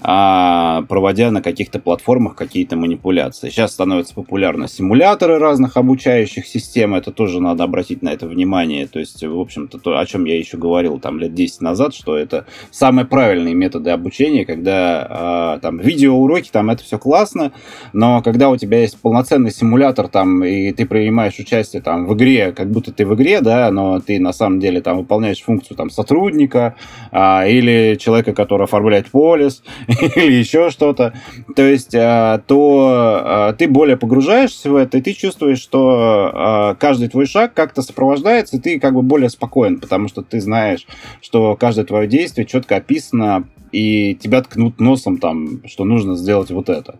проводя 0.00 1.30
на 1.30 1.42
каких-то 1.42 1.78
платформах 1.78 2.34
какие-то 2.34 2.76
манипуляции. 2.76 3.50
Сейчас 3.50 3.72
становятся 3.72 4.14
популярны 4.14 4.68
симуляторы 4.68 5.38
разных 5.38 5.76
обучающих 5.76 6.46
систем, 6.46 6.94
это 6.94 7.12
тоже 7.12 7.40
надо 7.40 7.64
обратить 7.64 8.02
на 8.02 8.10
это 8.10 8.26
внимание. 8.26 8.86
То 8.86 8.98
есть, 8.98 9.22
в 9.22 9.38
общем-то, 9.38 9.78
то, 9.78 9.98
о 9.98 10.06
чем 10.06 10.24
я 10.24 10.38
еще 10.38 10.56
говорил 10.56 10.98
там 10.98 11.18
лет 11.18 11.34
10 11.34 11.60
назад, 11.60 11.94
что 11.94 12.16
это 12.16 12.46
самые 12.70 13.06
правильные 13.06 13.54
методы 13.54 13.90
обучения, 13.90 14.44
когда 14.44 15.06
а, 15.08 15.58
там 15.60 15.78
видеоуроки, 15.78 16.50
там 16.50 16.70
это 16.70 16.82
все 16.82 16.98
классно, 16.98 17.52
но 17.92 18.22
когда 18.22 18.50
у 18.50 18.56
тебя 18.56 18.80
есть 18.80 19.00
полноценный 19.00 19.50
симулятор 19.50 20.08
там, 20.08 20.44
и 20.44 20.72
ты 20.72 20.86
принимаешь 20.86 21.38
участие 21.38 21.82
там 21.82 22.06
в 22.06 22.14
игре, 22.14 22.52
как 22.52 22.70
будто 22.70 22.92
ты 22.92 23.06
в 23.06 23.14
игре, 23.14 23.40
да, 23.40 23.70
но 23.70 24.00
ты 24.00 24.18
на 24.20 24.32
самом 24.32 24.60
деле 24.60 24.80
там 24.80 24.98
выполняешь 24.98 25.42
функцию 25.42 25.76
там 25.76 25.90
сотрудника 25.90 26.76
а, 27.12 27.46
или 27.46 27.96
человека, 27.98 28.34
который 28.34 28.64
оформляет 28.64 29.10
полис, 29.10 29.62
или 30.16 30.32
еще 30.32 30.70
что-то, 30.70 31.14
то 31.54 31.62
есть, 31.62 31.94
а, 31.94 32.38
то 32.46 33.20
а, 33.24 33.52
ты 33.52 33.68
более 33.68 33.96
погружаешься 33.96 34.70
в 34.70 34.76
это, 34.76 34.98
и 34.98 35.00
ты 35.00 35.12
чувствуешь, 35.12 35.60
что 35.60 36.30
а, 36.32 36.74
каждый 36.74 37.08
твой 37.08 37.26
шаг 37.26 37.54
как-то 37.54 37.82
сопровождается, 37.82 38.56
и 38.56 38.60
ты 38.60 38.80
как 38.80 38.94
бы 38.94 39.02
более 39.02 39.30
спокоен, 39.30 39.78
потому 39.80 40.08
что 40.08 40.22
ты 40.22 40.40
знаешь, 40.40 40.86
что 41.20 41.56
каждое 41.56 41.84
твое 41.84 42.08
действие 42.08 42.46
четко 42.46 42.76
описано 42.76 43.48
и 43.76 44.14
тебя 44.14 44.40
ткнут 44.40 44.80
носом 44.80 45.18
там, 45.18 45.60
что 45.66 45.84
нужно 45.84 46.16
сделать 46.16 46.50
вот 46.50 46.70
это. 46.70 46.98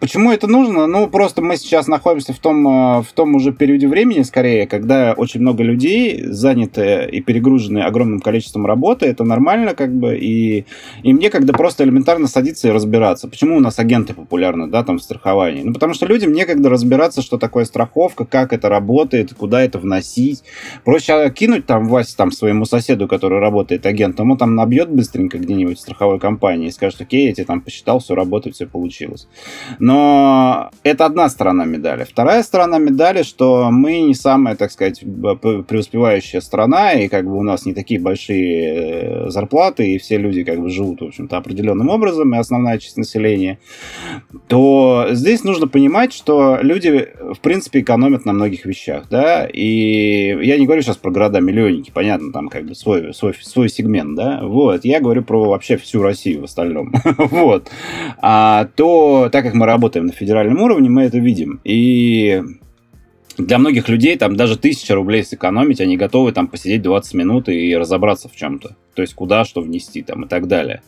Почему 0.00 0.32
это 0.32 0.48
нужно? 0.48 0.88
Ну, 0.88 1.06
просто 1.06 1.42
мы 1.42 1.56
сейчас 1.56 1.86
находимся 1.86 2.32
в 2.32 2.38
том, 2.40 2.66
э, 2.66 3.02
в 3.02 3.12
том 3.14 3.36
уже 3.36 3.52
периоде 3.52 3.86
времени, 3.86 4.22
скорее, 4.22 4.66
когда 4.66 5.14
очень 5.16 5.40
много 5.40 5.62
людей 5.62 6.24
заняты 6.24 7.08
и 7.12 7.20
перегружены 7.20 7.78
огромным 7.78 8.18
количеством 8.18 8.66
работы, 8.66 9.06
это 9.06 9.22
нормально, 9.22 9.74
как 9.74 9.94
бы, 9.94 10.18
и, 10.18 10.64
и 11.04 11.12
мне 11.12 11.30
когда 11.30 11.52
просто 11.52 11.84
элементарно 11.84 12.26
садиться 12.26 12.66
и 12.66 12.72
разбираться. 12.72 13.28
Почему 13.28 13.56
у 13.56 13.60
нас 13.60 13.78
агенты 13.78 14.12
популярны, 14.12 14.66
да, 14.66 14.82
там, 14.82 14.98
в 14.98 15.02
страховании? 15.02 15.62
Ну, 15.62 15.72
потому 15.72 15.94
что 15.94 16.06
людям 16.06 16.32
некогда 16.32 16.68
разбираться, 16.68 17.22
что 17.22 17.38
такое 17.38 17.64
страховка, 17.64 18.24
как 18.24 18.52
это 18.52 18.68
работает, 18.68 19.34
куда 19.34 19.62
это 19.62 19.78
вносить. 19.78 20.42
Проще 20.84 21.32
кинуть 21.32 21.66
там 21.66 21.86
Вася 21.86 22.16
там 22.16 22.32
своему 22.32 22.64
соседу, 22.64 23.06
который 23.06 23.38
работает 23.38 23.86
агентом, 23.86 24.32
он 24.32 24.36
там 24.36 24.56
набьет 24.56 24.90
быстренько 24.90 25.38
где-нибудь 25.38 25.78
страховку 25.78 26.07
страховой 26.08 26.18
компании 26.18 26.68
и 26.68 26.70
скажет, 26.70 27.00
окей, 27.00 27.26
я 27.26 27.34
тебе 27.34 27.44
там 27.44 27.60
посчитал, 27.60 27.98
все 27.98 28.14
работает, 28.14 28.54
все 28.54 28.66
получилось. 28.66 29.28
Но 29.78 30.70
это 30.82 31.06
одна 31.06 31.28
сторона 31.28 31.64
медали. 31.64 32.04
Вторая 32.04 32.42
сторона 32.42 32.78
медали, 32.78 33.22
что 33.22 33.70
мы 33.70 34.00
не 34.00 34.14
самая, 34.14 34.56
так 34.56 34.70
сказать, 34.70 35.00
преуспевающая 35.00 36.40
страна, 36.40 36.92
и 36.92 37.08
как 37.08 37.24
бы 37.24 37.36
у 37.36 37.42
нас 37.42 37.66
не 37.66 37.74
такие 37.74 38.00
большие 38.00 39.26
э, 39.26 39.30
зарплаты, 39.30 39.94
и 39.94 39.98
все 39.98 40.18
люди 40.18 40.44
как 40.44 40.60
бы 40.60 40.70
живут, 40.70 41.00
в 41.00 41.04
общем-то, 41.04 41.36
определенным 41.36 41.88
образом, 41.88 42.34
и 42.34 42.38
основная 42.38 42.78
часть 42.78 42.96
населения, 42.96 43.58
то 44.48 45.08
здесь 45.10 45.44
нужно 45.44 45.68
понимать, 45.68 46.12
что 46.12 46.58
люди, 46.62 47.08
в 47.34 47.40
принципе, 47.40 47.80
экономят 47.80 48.24
на 48.24 48.32
многих 48.32 48.66
вещах, 48.66 49.04
да, 49.10 49.46
и 49.46 50.36
я 50.46 50.58
не 50.58 50.66
говорю 50.66 50.82
сейчас 50.82 50.96
про 50.96 51.10
города-миллионники, 51.10 51.90
понятно, 51.94 52.32
там 52.32 52.48
как 52.48 52.64
бы 52.64 52.74
свой, 52.74 53.14
свой, 53.14 53.34
свой 53.40 53.68
сегмент, 53.68 54.14
да, 54.16 54.40
вот, 54.42 54.84
я 54.84 55.00
говорю 55.00 55.22
про 55.22 55.48
вообще 55.48 55.76
всю 55.88 56.02
Россию 56.02 56.42
в 56.42 56.44
остальном. 56.44 56.92
вот. 57.16 57.70
А, 58.18 58.68
то, 58.76 59.28
так 59.32 59.44
как 59.44 59.54
мы 59.54 59.64
работаем 59.64 60.06
на 60.06 60.12
федеральном 60.12 60.60
уровне, 60.60 60.90
мы 60.90 61.04
это 61.04 61.18
видим. 61.18 61.60
И 61.64 62.42
для 63.38 63.58
многих 63.58 63.88
людей 63.88 64.16
там 64.16 64.36
даже 64.36 64.58
тысяча 64.58 64.94
рублей 64.94 65.24
сэкономить, 65.24 65.80
они 65.80 65.96
готовы 65.96 66.32
там 66.32 66.46
посидеть 66.48 66.82
20 66.82 67.14
минут 67.14 67.48
и 67.48 67.74
разобраться 67.74 68.28
в 68.28 68.36
чем-то 68.36 68.76
то 68.98 69.02
есть 69.02 69.14
куда 69.14 69.44
что 69.44 69.60
внести 69.60 70.02
там 70.02 70.24
и 70.24 70.28
так 70.28 70.48
далее. 70.48 70.82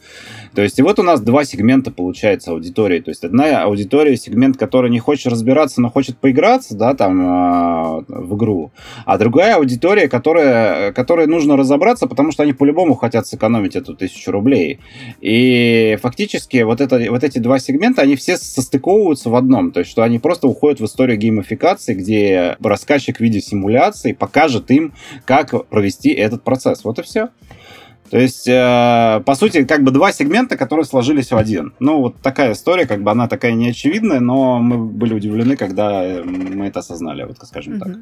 То 0.53 0.62
есть 0.62 0.81
и 0.81 0.83
вот 0.83 0.99
у 0.99 1.05
нас 1.05 1.20
два 1.20 1.44
сегмента 1.44 1.92
получается 1.92 2.51
аудитории. 2.51 2.99
То 2.99 3.11
есть 3.11 3.23
одна 3.23 3.62
аудитория, 3.62 4.16
сегмент, 4.16 4.57
который 4.57 4.90
не 4.90 4.99
хочет 4.99 5.29
разбираться, 5.29 5.81
но 5.81 5.90
хочет 5.90 6.18
поиграться, 6.18 6.77
да, 6.77 6.94
там 6.94 7.20
э, 7.20 8.05
в 8.09 8.37
игру, 8.37 8.73
а 9.07 9.16
другая 9.16 9.55
аудитория, 9.55 10.09
которая, 10.09 10.92
которой 10.92 11.29
нужно 11.29 11.57
разобраться, 11.57 12.09
потому 12.09 12.33
что 12.33 12.42
они 12.42 12.53
по-любому 12.53 12.96
хотят 12.96 13.29
сэкономить 13.29 13.77
эту 13.77 13.94
тысячу 13.94 14.33
рублей. 14.33 14.81
И 15.20 15.96
фактически 16.03 16.62
вот, 16.62 16.81
это, 16.81 16.99
вот 17.11 17.23
эти 17.23 17.38
два 17.38 17.61
сегмента, 17.61 18.03
они 18.03 18.16
все 18.16 18.37
состыковываются 18.37 19.31
в 19.31 19.37
одном, 19.37 19.70
то 19.70 19.79
есть 19.79 19.92
что 19.92 20.03
они 20.03 20.18
просто 20.18 20.49
уходят 20.49 20.81
в 20.81 20.85
историю 20.85 21.16
геймификации, 21.16 21.94
где 21.94 22.57
рассказчик 22.61 23.18
в 23.18 23.20
виде 23.20 23.40
симуляции 23.40 24.14
покажет 24.14 24.68
им, 24.73 24.94
как 25.25 25.68
провести 25.68 26.11
этот 26.11 26.42
процесс. 26.42 26.83
Вот 26.83 26.99
и 26.99 27.03
все. 27.03 27.29
То 28.11 28.18
есть, 28.18 28.49
э, 28.49 29.23
по 29.25 29.35
сути, 29.37 29.64
как 29.64 29.85
бы 29.85 29.92
два 29.92 30.12
сегмента, 30.12 30.57
которые 30.57 30.85
сложились 30.85 31.31
в 31.31 31.37
один. 31.37 31.75
Ну, 31.79 32.01
вот 32.01 32.16
такая 32.20 32.53
история, 32.53 32.87
как 32.87 33.03
бы 33.03 33.11
она 33.11 33.29
такая 33.29 33.53
неочевидная, 33.53 34.20
но 34.20 34.59
мы 34.59 34.79
были 34.79 35.14
удивлены, 35.14 35.57
когда 35.57 36.03
мы 36.25 36.66
это 36.66 36.81
осознали, 36.81 37.25
вот 37.25 37.37
скажем 37.46 37.75
mm-hmm. 37.75 37.79
так. 37.79 37.96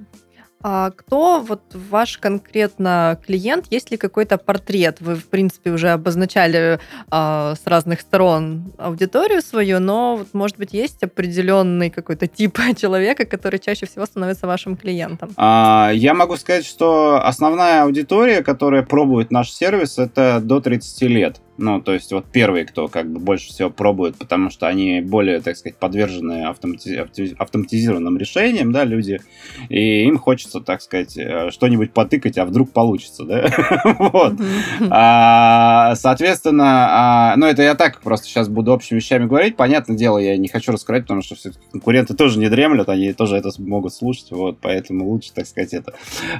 А 0.63 0.91
кто 0.91 1.41
вот 1.41 1.63
ваш 1.73 2.19
конкретно 2.19 3.19
клиент? 3.25 3.67
Есть 3.71 3.91
ли 3.91 3.97
какой-то 3.97 4.39
портрет? 4.39 4.97
Вы, 5.01 5.15
в 5.15 5.27
принципе, 5.27 5.71
уже 5.71 5.91
обозначали 5.91 6.81
а, 7.11 7.55
с 7.55 7.67
разных 7.67 8.01
сторон 8.01 8.73
аудиторию 8.77 9.41
свою, 9.41 9.79
но, 9.79 10.17
вот, 10.17 10.29
может 10.33 10.59
быть, 10.59 10.73
есть 10.73 11.03
определенный 11.03 11.91
какой-то 11.91 12.27
тип 12.27 12.59
человека, 12.77 13.25
который 13.25 13.61
чаще 13.61 13.87
всего 13.87 14.05
становится 14.05 14.47
вашим 14.47 14.77
клиентом? 14.77 15.31
А, 15.37 15.91
я 15.95 16.13
могу 16.15 16.37
сказать, 16.37 16.67
что 16.67 17.21
основная 17.23 17.85
аудитория, 17.85 18.43
которая 18.43 18.83
пробует 18.83 19.31
наш 19.31 19.53
сервис, 19.53 19.99
это 19.99 20.41
до 20.43 20.61
30 20.61 21.03
лет. 21.03 21.41
Ну, 21.59 21.81
то 21.81 21.93
есть 21.93 22.13
вот 22.13 22.27
первые, 22.31 22.65
кто 22.65 22.87
как 22.87 23.11
бы 23.11 23.19
больше 23.19 23.49
всего 23.49 23.69
пробует, 23.69 24.17
потому 24.17 24.49
что 24.49 24.69
они 24.69 25.01
более, 25.01 25.41
так 25.41 25.57
сказать, 25.57 25.77
подвержены 25.77 26.45
автомати... 26.45 27.05
автоматизированным 27.37 28.17
решениям, 28.17 28.71
да, 28.71 28.85
люди, 28.85 29.19
и 29.69 30.05
им 30.05 30.19
хочется, 30.19 30.61
так 30.61 30.81
сказать, 30.81 31.19
э, 31.19 31.51
что-нибудь 31.51 31.93
потыкать, 31.93 32.39
а 32.39 32.45
вдруг 32.45 32.71
получится, 32.71 33.25
да, 33.25 33.51
вот. 33.99 34.35
А, 34.89 35.97
соответственно, 35.97 36.87
а, 36.91 37.35
ну, 37.37 37.47
это 37.47 37.63
я 37.63 37.75
так 37.75 38.03
просто 38.03 38.29
сейчас 38.29 38.49
буду 38.49 38.73
общими 38.73 38.99
вещами 38.99 39.27
говорить, 39.27 39.57
понятное 39.57 39.97
дело, 39.97 40.19
я 40.19 40.37
не 40.37 40.47
хочу 40.47 40.71
раскрывать, 40.71 41.03
потому 41.05 41.23
что 41.23 41.35
все 41.35 41.51
конкуренты 41.73 42.15
тоже 42.15 42.39
не 42.39 42.49
дремлют, 42.49 42.89
они 42.89 43.13
тоже 43.15 43.37
это 43.37 43.51
могут 43.59 43.93
слушать, 43.93 44.31
вот, 44.31 44.59
поэтому 44.61 45.09
лучше, 45.09 45.33
так 45.35 45.49
сказать, 45.49 45.75
это. 45.75 45.95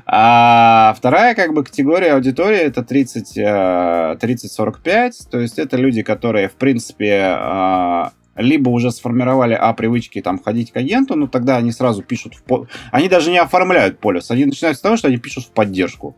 А 0.07 0.95
вторая, 0.97 1.35
как 1.35 1.55
бы, 1.55 1.65
категория 1.65 2.13
аудитории, 2.13 2.59
это 2.59 2.83
30-45, 2.83 5.08
читать. 5.09 5.31
То 5.31 5.41
есть 5.41 5.59
это 5.59 5.77
люди, 5.77 6.03
которые, 6.03 6.49
в 6.49 6.55
принципе, 6.55 7.23
а, 7.23 8.13
либо 8.37 8.71
уже 8.71 8.91
сформировали 8.91 9.55
а 9.55 9.73
привычки 9.73 10.21
там 10.21 10.39
ходить 10.39 10.73
к 10.73 10.77
агенту, 10.77 11.17
но 11.17 11.27
тогда 11.27 11.57
они 11.57 11.73
сразу 11.73 12.03
пишут 12.03 12.35
в 12.35 12.43
по... 12.43 12.67
они 12.93 13.09
даже 13.09 13.31
не 13.31 13.39
оформляют 13.39 13.99
полис, 13.99 14.31
они 14.31 14.47
начинают 14.47 14.79
с 14.79 14.81
того, 14.81 14.97
что 14.97 15.09
они 15.09 15.19
пишут 15.19 15.45
в 15.45 15.51
поддержку. 15.51 16.17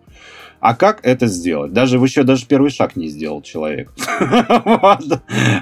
А 0.61 0.75
как 0.75 1.01
это 1.03 1.27
сделать? 1.27 1.73
Даже 1.73 1.97
еще 1.97 2.23
даже 2.23 2.47
первый 2.47 2.71
шаг 2.71 2.95
не 2.97 3.09
сделал 3.09 3.43
человек. 3.43 3.93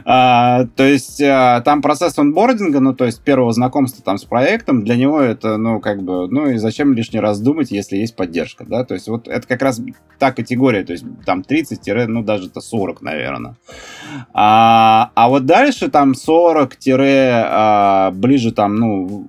А, 0.04 0.64
то 0.76 0.84
есть 0.84 1.20
а, 1.20 1.60
там 1.60 1.82
процесс 1.82 2.18
онбординга, 2.18 2.80
ну 2.80 2.94
то 2.94 3.04
есть 3.04 3.20
первого 3.20 3.52
знакомства 3.52 4.02
там 4.02 4.18
с 4.18 4.24
проектом, 4.24 4.84
для 4.84 4.96
него 4.96 5.20
это, 5.20 5.56
ну 5.56 5.80
как 5.80 6.02
бы, 6.02 6.28
ну 6.28 6.48
и 6.48 6.56
зачем 6.56 6.94
лишний 6.94 7.20
раз 7.20 7.40
думать, 7.40 7.70
если 7.70 7.96
есть 7.96 8.16
поддержка, 8.16 8.64
да? 8.64 8.84
То 8.84 8.94
есть 8.94 9.08
вот 9.08 9.28
это 9.28 9.46
как 9.46 9.62
раз 9.62 9.80
та 10.18 10.32
категория, 10.32 10.84
то 10.84 10.92
есть 10.92 11.04
там 11.26 11.42
30, 11.42 12.08
ну 12.08 12.22
даже 12.22 12.46
это 12.48 12.60
40, 12.60 13.02
наверное. 13.02 13.56
А, 14.32 15.10
а 15.14 15.28
вот 15.28 15.46
дальше 15.46 15.88
там 15.90 16.14
40 16.14 16.76
ближе 18.14 18.52
там, 18.52 18.76
ну 18.76 19.26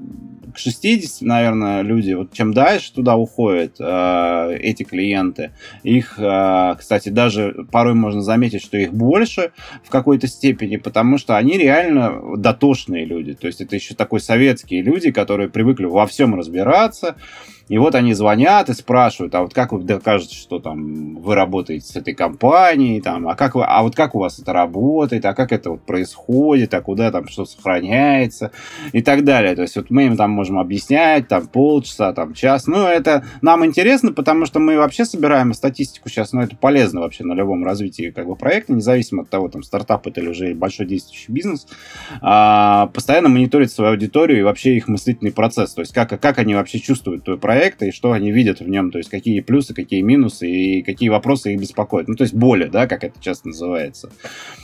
60, 0.60 1.22
наверное, 1.22 1.82
люди, 1.82 2.14
вот 2.14 2.34
чем 2.34 2.54
дальше 2.54 2.94
туда 2.94 3.16
уходят 3.16 3.76
э, 3.80 4.58
эти 4.60 4.84
клиенты, 4.84 5.52
их, 5.84 6.16
э, 6.18 6.76
кстати, 6.78 7.10
даже 7.10 7.66
порой 7.72 7.94
можно 7.94 8.22
заметить, 8.22 8.64
что 8.64 8.78
их 8.78 8.94
больше 8.94 9.52
в 9.84 9.90
какой-то 9.90 10.28
степени, 10.28 10.78
потому 10.78 11.18
что 11.18 11.38
они 11.38 11.58
реально 11.58 12.38
дотошные 12.38 13.06
люди. 13.06 13.34
То 13.34 13.48
есть 13.48 13.62
это 13.62 13.76
еще 13.76 13.96
такой 13.96 14.20
советские 14.20 14.82
люди, 14.82 15.12
которые 15.12 15.50
привыкли 15.50 15.86
во 15.86 16.06
всем 16.06 16.36
разбираться, 16.36 17.16
и 17.70 17.78
вот 17.78 17.96
они 17.96 18.14
звонят 18.14 18.68
и 18.70 18.74
спрашивают, 18.74 19.34
а 19.36 19.44
вот 19.44 19.54
как 19.54 19.72
вы 19.72 19.84
докажете, 19.84 20.36
что 20.36 20.60
там 20.60 21.16
вы 21.16 21.36
работаете 21.36 21.86
с 21.86 21.96
этой 21.96 22.16
компанией, 22.16 23.00
там, 23.00 23.28
а 23.28 23.36
как 23.36 23.54
вы, 23.54 23.64
а 23.64 23.84
вот 23.84 23.96
как 23.96 24.16
у 24.16 24.20
вас 24.20 24.40
это 24.40 24.54
работает, 24.54 25.24
а 25.26 25.36
как 25.36 25.52
это 25.52 25.70
вот 25.70 25.86
происходит, 25.86 26.74
а 26.74 26.82
куда 26.82 27.12
там 27.12 27.28
что 27.28 27.46
сохраняется 27.46 28.52
и 28.92 29.04
так 29.04 29.24
далее. 29.24 29.56
То 29.56 29.62
есть 29.62 29.76
вот 29.76 29.92
мы 29.92 30.08
им 30.08 30.18
там 30.18 30.32
можем 30.32 30.58
объяснять, 30.58 31.28
там 31.28 31.48
полчаса, 31.48 32.12
там 32.14 32.34
час. 32.34 32.66
Ну, 32.66 32.88
это 32.88 33.24
нам 33.42 33.64
интересно, 33.64 34.14
потому 34.14 34.48
что 34.48 34.60
мы 34.60 34.78
вообще 34.78 35.06
собираем 35.06 35.54
статистику 35.54 36.10
сейчас, 36.10 36.34
но 36.34 36.40
ну, 36.40 36.46
это 36.48 36.56
полезно 36.58 37.02
вообще 37.02 37.24
на 37.24 37.34
любом 37.34 37.64
развитии 37.64 38.10
как 38.10 38.26
бы 38.26 38.36
проекта, 38.36 38.74
независимо 38.74 39.22
от 39.22 39.30
того, 39.30 39.48
там 39.48 39.62
стартап 39.62 40.08
это 40.08 40.22
или 40.22 40.30
уже 40.30 40.56
большой 40.56 40.88
действующий 40.88 41.32
бизнес, 41.32 41.68
а, 42.22 42.88
постоянно 42.88 43.30
мониторить 43.30 43.72
свою 43.72 43.92
аудиторию 43.92 44.40
и 44.40 44.44
вообще 44.44 44.76
их 44.76 44.88
мыслительный 44.88 45.32
процесс, 45.32 45.76
то 45.76 45.82
есть 45.82 45.94
как, 45.94 46.20
как 46.20 46.40
они 46.40 46.56
вообще 46.56 46.80
чувствуют 46.80 47.26
твой 47.26 47.38
проект, 47.38 47.59
проекта 47.60 47.86
и 47.88 47.92
что 47.92 48.14
они 48.14 48.32
видят 48.32 48.62
в 48.62 48.70
нем, 48.70 48.90
то 48.90 49.00
есть 49.00 49.10
какие 49.10 49.42
плюсы, 49.42 49.74
какие 49.74 50.02
минусы 50.02 50.48
и 50.50 50.82
какие 50.82 51.10
вопросы 51.10 51.54
их 51.54 51.60
беспокоят. 51.60 52.08
Ну, 52.08 52.16
то 52.16 52.24
есть 52.24 52.34
боли, 52.34 52.70
да, 52.72 52.88
как 52.88 53.04
это 53.04 53.20
часто 53.20 53.50
называется. 53.50 54.10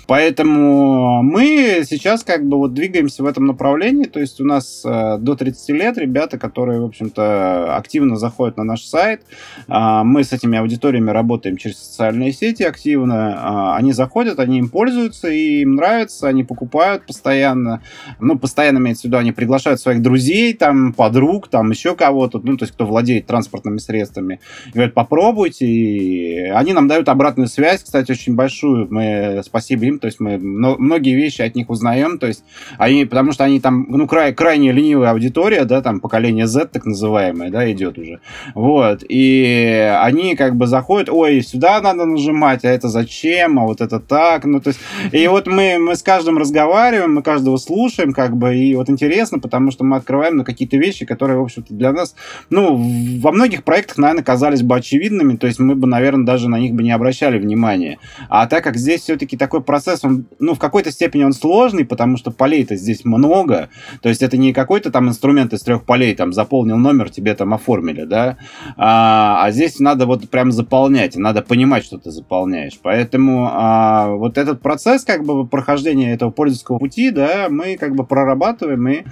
Поэтому 0.07 1.21
мы 1.21 1.83
сейчас 1.89 2.23
как 2.23 2.47
бы 2.47 2.57
вот 2.57 2.73
двигаемся 2.73 3.23
в 3.23 3.25
этом 3.25 3.47
направлении, 3.47 4.05
то 4.05 4.19
есть 4.21 4.39
у 4.39 4.45
нас 4.45 4.83
э, 4.85 5.17
до 5.19 5.35
30 5.35 5.69
лет 5.69 5.97
ребята, 5.97 6.37
которые, 6.37 6.79
в 6.79 6.85
общем-то, 6.85 7.75
активно 7.75 8.15
заходят 8.15 8.55
на 8.55 8.63
наш 8.63 8.83
сайт, 8.83 9.23
э, 9.67 10.01
мы 10.03 10.23
с 10.23 10.31
этими 10.31 10.57
аудиториями 10.57 11.09
работаем 11.09 11.57
через 11.57 11.79
социальные 11.79 12.31
сети 12.31 12.63
активно, 12.63 13.73
э, 13.73 13.77
они 13.77 13.91
заходят, 13.91 14.39
они 14.39 14.59
им 14.59 14.69
пользуются, 14.69 15.27
и 15.27 15.61
им 15.63 15.75
нравится, 15.75 16.27
они 16.27 16.45
покупают 16.45 17.05
постоянно, 17.05 17.81
ну, 18.19 18.37
постоянно 18.37 18.77
имеется 18.77 19.01
в 19.01 19.05
виду, 19.05 19.17
они 19.17 19.33
приглашают 19.33 19.81
своих 19.81 20.01
друзей, 20.01 20.53
там, 20.53 20.93
подруг, 20.93 21.49
там, 21.49 21.71
еще 21.71 21.95
кого-то, 21.95 22.39
ну, 22.43 22.55
то 22.55 22.63
есть 22.63 22.73
кто 22.73 22.84
владеет 22.85 23.25
транспортными 23.25 23.77
средствами. 23.77 24.39
Говорят, 24.73 24.93
попробуйте. 24.93 25.65
И 25.65 26.39
они 26.49 26.73
нам 26.73 26.87
дают 26.87 27.09
обратную 27.09 27.47
связь, 27.47 27.83
кстати, 27.83 28.11
очень 28.11 28.35
большую. 28.35 28.87
Мы 28.89 29.41
спасибо 29.43 29.85
им, 29.85 29.99
то 29.99 30.07
есть 30.07 30.19
мы 30.19 30.37
многие 30.37 31.15
вещи 31.15 31.41
от 31.41 31.55
них 31.55 31.69
узнаем, 31.69 32.17
то 32.17 32.27
есть 32.27 32.43
они, 32.77 33.05
потому 33.05 33.31
что 33.31 33.43
они 33.43 33.59
там, 33.59 33.85
ну, 33.89 34.07
край, 34.07 34.33
крайне 34.33 34.71
ленивая 34.71 35.11
аудитория, 35.11 35.65
да, 35.65 35.81
там 35.81 35.99
поколение 35.99 36.47
Z 36.47 36.67
так 36.67 36.85
называемое, 36.85 37.49
да, 37.49 37.71
идет 37.71 37.97
уже. 37.97 38.19
Вот. 38.53 39.03
И 39.07 39.91
они 40.01 40.35
как 40.35 40.55
бы 40.55 40.67
заходят, 40.67 41.09
ой, 41.09 41.41
сюда 41.41 41.81
надо 41.81 42.05
нажимать, 42.05 42.65
а 42.65 42.69
это 42.69 42.89
зачем, 42.89 43.59
а 43.59 43.63
вот 43.63 43.81
это 43.81 43.99
так, 43.99 44.45
ну, 44.45 44.59
то 44.59 44.69
есть, 44.69 44.79
и 45.11 45.27
вот 45.27 45.47
мы, 45.47 45.77
мы 45.79 45.95
с 45.95 46.03
каждым 46.03 46.37
разговариваем, 46.37 47.15
мы 47.15 47.21
каждого 47.21 47.57
слушаем, 47.57 48.13
как 48.13 48.35
бы, 48.37 48.55
и 48.55 48.75
вот 48.75 48.89
интересно, 48.89 49.39
потому 49.39 49.71
что 49.71 49.83
мы 49.83 49.97
открываем 49.97 50.37
на 50.37 50.43
какие-то 50.43 50.77
вещи, 50.77 51.05
которые, 51.05 51.39
в 51.39 51.43
общем-то, 51.43 51.73
для 51.73 51.91
нас, 51.91 52.15
ну, 52.49 52.74
во 52.75 53.31
многих 53.31 53.63
проектах, 53.63 53.97
наверное, 53.97 54.23
казались 54.23 54.61
бы 54.61 54.75
очевидными, 54.75 55.35
то 55.35 55.47
есть 55.47 55.59
мы 55.59 55.75
бы, 55.75 55.87
наверное, 55.87 56.25
даже 56.25 56.49
на 56.49 56.59
них 56.59 56.73
бы 56.73 56.83
не 56.83 56.91
обращали 56.91 57.39
внимания. 57.39 57.99
А 58.29 58.47
так 58.47 58.63
как 58.63 58.77
здесь 58.77 59.01
все-таки 59.01 59.37
такой 59.37 59.61
процесс, 59.61 60.03
он, 60.03 60.25
ну, 60.39 60.53
в 60.53 60.59
какой-то 60.59 60.91
степени 60.91 61.23
он 61.23 61.33
сложный, 61.33 61.85
потому 61.85 62.17
что 62.17 62.31
полей-то 62.31 62.75
здесь 62.75 63.05
много, 63.05 63.69
то 64.01 64.09
есть 64.09 64.21
это 64.21 64.37
не 64.37 64.53
какой-то 64.53 64.91
там 64.91 65.09
инструмент 65.09 65.53
из 65.53 65.61
трех 65.61 65.85
полей, 65.85 66.15
там, 66.15 66.33
заполнил 66.33 66.77
номер, 66.77 67.09
тебе 67.09 67.33
там 67.35 67.53
оформили, 67.53 68.03
да, 68.03 68.37
а, 68.77 69.45
а 69.45 69.51
здесь 69.51 69.79
надо 69.79 70.05
вот 70.05 70.29
прям 70.29 70.51
заполнять, 70.51 71.15
надо 71.15 71.41
понимать, 71.41 71.83
что 71.85 71.97
ты 71.97 72.11
заполняешь. 72.11 72.79
Поэтому 72.81 73.49
а, 73.51 74.09
вот 74.09 74.37
этот 74.37 74.61
процесс, 74.61 75.03
как 75.03 75.23
бы, 75.23 75.47
прохождения 75.47 76.13
этого 76.13 76.31
пользовательского 76.31 76.79
пути, 76.79 77.11
да, 77.11 77.47
мы 77.49 77.77
как 77.77 77.95
бы 77.95 78.05
прорабатываем 78.05 78.87
и 78.87 79.03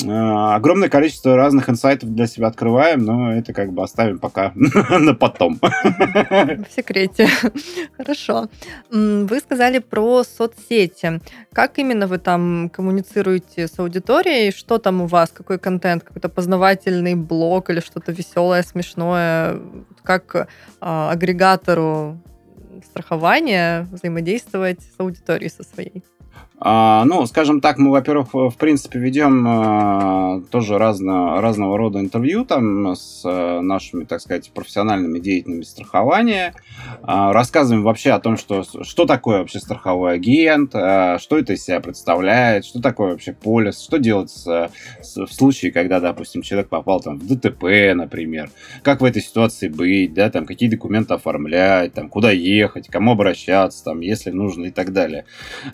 огромное 0.00 0.88
количество 0.88 1.36
разных 1.36 1.68
инсайтов 1.68 2.14
для 2.14 2.26
себя 2.26 2.46
открываем, 2.46 3.04
но 3.04 3.32
это 3.32 3.52
как 3.52 3.72
бы 3.72 3.82
оставим 3.82 4.18
пока 4.18 4.52
на 4.54 5.14
потом. 5.14 5.58
В 5.60 6.66
секрете. 6.74 7.28
Хорошо. 7.96 8.48
Вы 8.90 9.38
сказали 9.40 9.78
про 9.78 10.24
соцсети. 10.24 11.20
Как 11.52 11.78
именно 11.78 12.06
вы 12.06 12.18
там 12.18 12.70
коммуницируете 12.70 13.68
с 13.68 13.78
аудиторией? 13.78 14.52
Что 14.52 14.78
там 14.78 15.02
у 15.02 15.06
вас? 15.06 15.30
Какой 15.30 15.58
контент? 15.58 16.04
Какой-то 16.04 16.28
познавательный 16.28 17.14
блог 17.14 17.70
или 17.70 17.80
что-то 17.80 18.12
веселое, 18.12 18.62
смешное? 18.62 19.60
Как 20.02 20.48
а, 20.80 21.10
агрегатору 21.10 22.18
страхования 22.84 23.86
взаимодействовать 23.92 24.80
с 24.80 24.98
аудиторией 24.98 25.50
со 25.50 25.62
своей? 25.62 26.02
А, 26.64 27.04
ну, 27.06 27.26
скажем 27.26 27.60
так, 27.60 27.78
мы, 27.78 27.90
во-первых, 27.90 28.28
в 28.32 28.54
принципе, 28.56 29.00
ведем 29.00 29.44
а, 29.48 30.40
тоже 30.50 30.78
разно, 30.78 31.40
разного 31.40 31.76
рода 31.76 31.98
интервью 31.98 32.44
там 32.44 32.94
с 32.94 33.22
а, 33.24 33.60
нашими, 33.60 34.04
так 34.04 34.20
сказать, 34.20 34.52
профессиональными 34.54 35.18
деятелями 35.18 35.62
страхования. 35.62 36.54
Рассказываем 37.02 37.82
вообще 37.82 38.12
о 38.12 38.20
том, 38.20 38.36
что, 38.36 38.62
что 38.62 39.06
такое 39.06 39.38
вообще 39.38 39.58
страховой 39.58 40.14
агент, 40.14 40.70
что 40.70 41.38
это 41.38 41.54
из 41.54 41.64
себя 41.64 41.80
представляет, 41.80 42.64
что 42.64 42.80
такое 42.80 43.12
вообще 43.12 43.32
полис, 43.32 43.82
что 43.82 43.98
делать 43.98 44.30
с, 44.30 44.70
с, 45.00 45.16
в 45.16 45.32
случае, 45.32 45.72
когда, 45.72 45.98
допустим, 45.98 46.42
человек 46.42 46.68
попал 46.68 47.00
там 47.00 47.18
в 47.18 47.26
ДТП, 47.26 47.94
например, 47.94 48.50
как 48.82 49.00
в 49.00 49.04
этой 49.04 49.22
ситуации 49.22 49.68
быть, 49.68 50.14
да, 50.14 50.30
там, 50.30 50.46
какие 50.46 50.68
документы 50.68 51.14
оформлять, 51.14 51.92
там, 51.94 52.08
куда 52.08 52.30
ехать, 52.30 52.88
кому 52.88 53.12
обращаться, 53.12 53.82
там, 53.82 54.00
если 54.00 54.30
нужно 54.30 54.66
и 54.66 54.70
так 54.70 54.92
далее. 54.92 55.24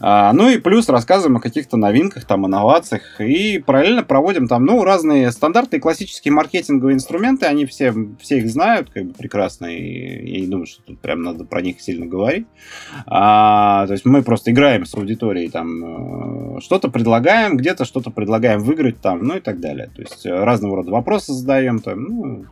Ну 0.01 0.49
и 0.49 0.59
плюс 0.59 0.78
плюс 0.79 0.89
рассказываем 0.89 1.39
о 1.39 1.41
каких-то 1.41 1.77
новинках, 1.77 2.25
там, 2.25 2.47
инновациях, 2.47 3.21
и 3.21 3.59
параллельно 3.59 4.05
проводим 4.05 4.47
там, 4.47 4.65
ну, 4.65 4.85
разные 4.85 5.33
стандартные 5.33 5.81
классические 5.81 6.33
маркетинговые 6.33 6.95
инструменты, 6.95 7.47
они 7.47 7.67
все, 7.67 7.93
все 8.21 8.39
их 8.39 8.49
знают, 8.49 8.89
как 8.91 9.07
бы, 9.07 9.13
прекрасно, 9.13 9.67
и 9.67 10.35
я 10.35 10.41
не 10.41 10.47
думаю, 10.47 10.67
что 10.67 10.81
тут 10.83 11.01
прям 11.01 11.23
надо 11.23 11.45
про 11.45 11.63
них 11.63 11.81
сильно 11.81 12.07
говорить. 12.07 12.47
А, 13.07 13.89
то 13.89 13.93
есть 13.93 14.05
мы 14.05 14.23
просто 14.23 14.53
играем 14.53 14.87
с 14.87 14.95
аудиторией, 14.95 15.51
там, 15.51 16.59
э, 16.59 16.61
что-то 16.61 16.91
предлагаем, 16.91 17.57
где-то 17.57 17.85
что-то 17.85 18.13
предлагаем 18.13 18.61
выиграть, 18.61 19.01
там, 19.01 19.25
ну, 19.25 19.39
и 19.39 19.41
так 19.41 19.59
далее. 19.59 19.91
То 19.97 20.03
есть 20.03 20.25
разного 20.27 20.77
рода 20.77 20.93
вопросы 20.93 21.33
задаем, 21.33 21.81
там, 21.81 22.05
ну, 22.05 22.45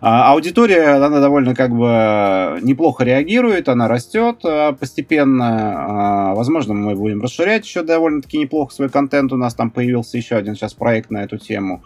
а 0.00 0.32
аудитория, 0.32 0.96
она 0.96 1.20
довольно, 1.20 1.54
как 1.54 1.70
бы, 1.70 2.58
неплохо 2.62 3.04
реагирует, 3.04 3.68
она 3.68 3.86
растет 3.86 4.40
э, 4.44 4.72
постепенно, 4.72 6.30
а, 6.30 6.34
возможно, 6.34 6.74
мы 6.74 6.96
будем 6.96 7.20
расширять 7.20 7.67
еще 7.68 7.82
довольно-таки 7.82 8.38
неплохо 8.38 8.74
свой 8.74 8.88
контент. 8.88 9.32
У 9.32 9.36
нас 9.36 9.54
там 9.54 9.70
появился 9.70 10.16
еще 10.16 10.36
один 10.36 10.54
сейчас 10.54 10.74
проект 10.74 11.10
на 11.10 11.22
эту 11.22 11.38
тему. 11.38 11.84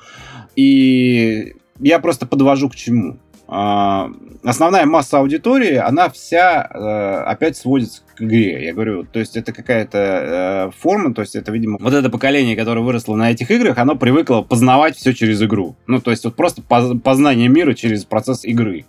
И 0.57 1.55
я 1.81 1.99
просто 1.99 2.27
подвожу 2.27 2.69
к 2.69 2.77
чему. 2.77 3.19
А, 3.49 4.11
основная 4.43 4.87
масса 4.87 5.19
аудитории, 5.19 5.75
она 5.75 6.09
вся 6.09 6.71
э, 6.73 7.31
опять 7.31 7.57
сводится 7.57 8.01
к 8.15 8.23
игре. 8.23 8.65
Я 8.65 8.73
говорю, 8.73 9.05
то 9.05 9.19
есть 9.19 9.37
это 9.37 9.53
какая-то 9.53 9.99
э, 9.99 10.71
форма, 10.79 11.13
то 11.13 11.21
есть 11.21 11.37
это, 11.37 11.53
видимо, 11.53 11.77
вот 11.79 11.93
это 11.93 12.09
поколение, 12.09 12.57
которое 12.57 12.81
выросло 12.81 13.15
на 13.15 13.31
этих 13.31 13.51
играх, 13.51 13.77
оно 13.77 13.97
привыкло 13.97 14.41
познавать 14.41 14.97
все 14.97 15.13
через 15.13 15.43
игру. 15.43 15.77
Ну, 15.87 16.01
то 16.01 16.11
есть 16.11 16.25
вот 16.25 16.35
просто 16.35 16.63
познание 16.63 17.49
мира 17.49 17.75
через 17.75 18.07
процесс 18.07 18.45
игры 18.45 18.87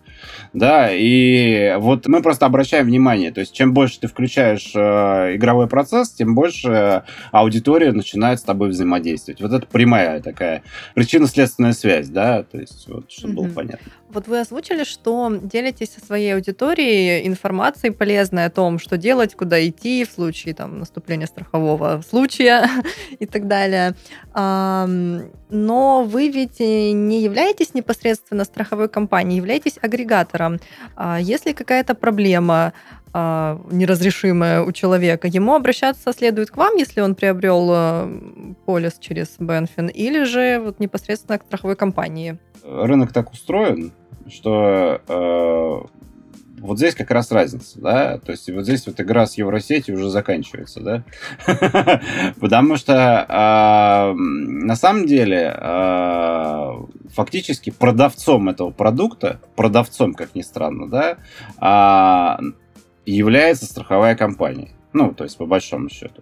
да, 0.54 0.90
и 0.92 1.76
вот 1.78 2.08
мы 2.08 2.22
просто 2.22 2.46
обращаем 2.46 2.86
внимание, 2.86 3.32
то 3.32 3.40
есть 3.40 3.54
чем 3.54 3.74
больше 3.74 4.00
ты 4.00 4.08
включаешь 4.08 4.72
э, 4.76 5.36
игровой 5.36 5.68
процесс, 5.68 6.12
тем 6.12 6.36
больше 6.36 7.04
аудитория 7.32 7.92
начинает 7.92 8.40
с 8.40 8.44
тобой 8.44 8.70
взаимодействовать. 8.70 9.42
Вот 9.42 9.52
это 9.52 9.66
прямая 9.66 10.22
такая 10.22 10.64
причинно-следственная 10.94 11.74
связь, 11.74 12.08
да, 12.08 12.44
то 12.44 12.60
есть 12.60 12.88
вот, 12.88 13.12
чтобы 13.12 13.34
mm-hmm. 13.34 13.36
было 13.36 13.54
понятно. 13.54 13.92
Вот 14.10 14.28
вы 14.28 14.40
озвучили, 14.40 14.84
что 14.84 15.36
делитесь 15.42 15.94
со 15.94 16.06
своей 16.06 16.36
аудиторией 16.36 17.28
информацией 17.28 17.92
полезной 17.92 18.46
о 18.46 18.52
том, 18.52 18.78
что 18.78 18.96
делать, 18.96 19.34
куда 19.34 19.68
идти 19.68 20.06
в 20.06 20.12
случае 20.12 20.54
там, 20.54 20.78
наступления 20.78 21.26
страхового 21.26 22.04
случая 22.08 22.70
и 23.20 23.26
так 23.26 23.48
далее. 23.48 23.96
Но 24.36 26.04
вы 26.04 26.30
ведь 26.30 26.60
не 26.60 27.22
являетесь 27.22 27.74
непосредственно 27.74 28.44
страховой 28.44 28.88
компанией, 28.88 29.38
являетесь 29.38 29.80
агрегатором. 29.82 30.43
А 30.96 31.20
если 31.20 31.54
какая-то 31.54 31.96
проблема, 31.96 32.74
а, 33.14 33.60
неразрешимая 33.72 34.62
у 34.64 34.72
человека, 34.72 35.28
ему 35.28 35.54
обращаться 35.54 36.14
следует 36.14 36.50
к 36.52 36.58
вам, 36.58 36.76
если 36.76 37.02
он 37.02 37.14
приобрел 37.14 37.70
э, 37.72 38.54
полис 38.66 38.94
через 39.00 39.36
Бенфин, 39.38 39.88
или 39.88 40.24
же 40.24 40.60
вот 40.60 40.80
непосредственно 40.80 41.38
к 41.38 41.44
страховой 41.44 41.76
компании? 41.76 42.38
Рынок 42.64 43.14
так 43.14 43.32
устроен, 43.32 43.92
что 44.28 45.90
вот 46.64 46.78
здесь 46.78 46.96
как 46.96 47.12
раз 47.12 47.30
разница, 47.30 47.80
да, 47.82 48.18
то 48.20 48.32
есть 48.32 48.50
вот 48.50 48.64
здесь 48.64 48.88
вот 48.88 49.00
игра 49.02 49.26
с 49.26 49.38
Евросетью 49.38 49.96
уже 49.96 50.10
заканчивается, 50.10 50.80
да, 50.80 51.04
потому 52.40 52.78
что 52.78 53.26
э, 53.28 54.14
на 54.16 54.76
самом 54.78 55.06
деле 55.06 55.54
э, 55.60 56.72
фактически 57.10 57.70
продавцом 57.70 58.48
этого 58.48 58.72
продукта, 58.72 59.42
продавцом, 59.58 60.14
как 60.14 60.36
ни 60.36 60.42
странно, 60.42 60.88
да, 60.88 62.40
э, 62.40 62.44
является 63.06 63.66
страховая 63.66 64.16
компания. 64.16 64.72
Ну, 64.94 65.14
то 65.14 65.24
есть, 65.24 65.38
по 65.38 65.46
большому 65.46 65.90
счету. 65.90 66.22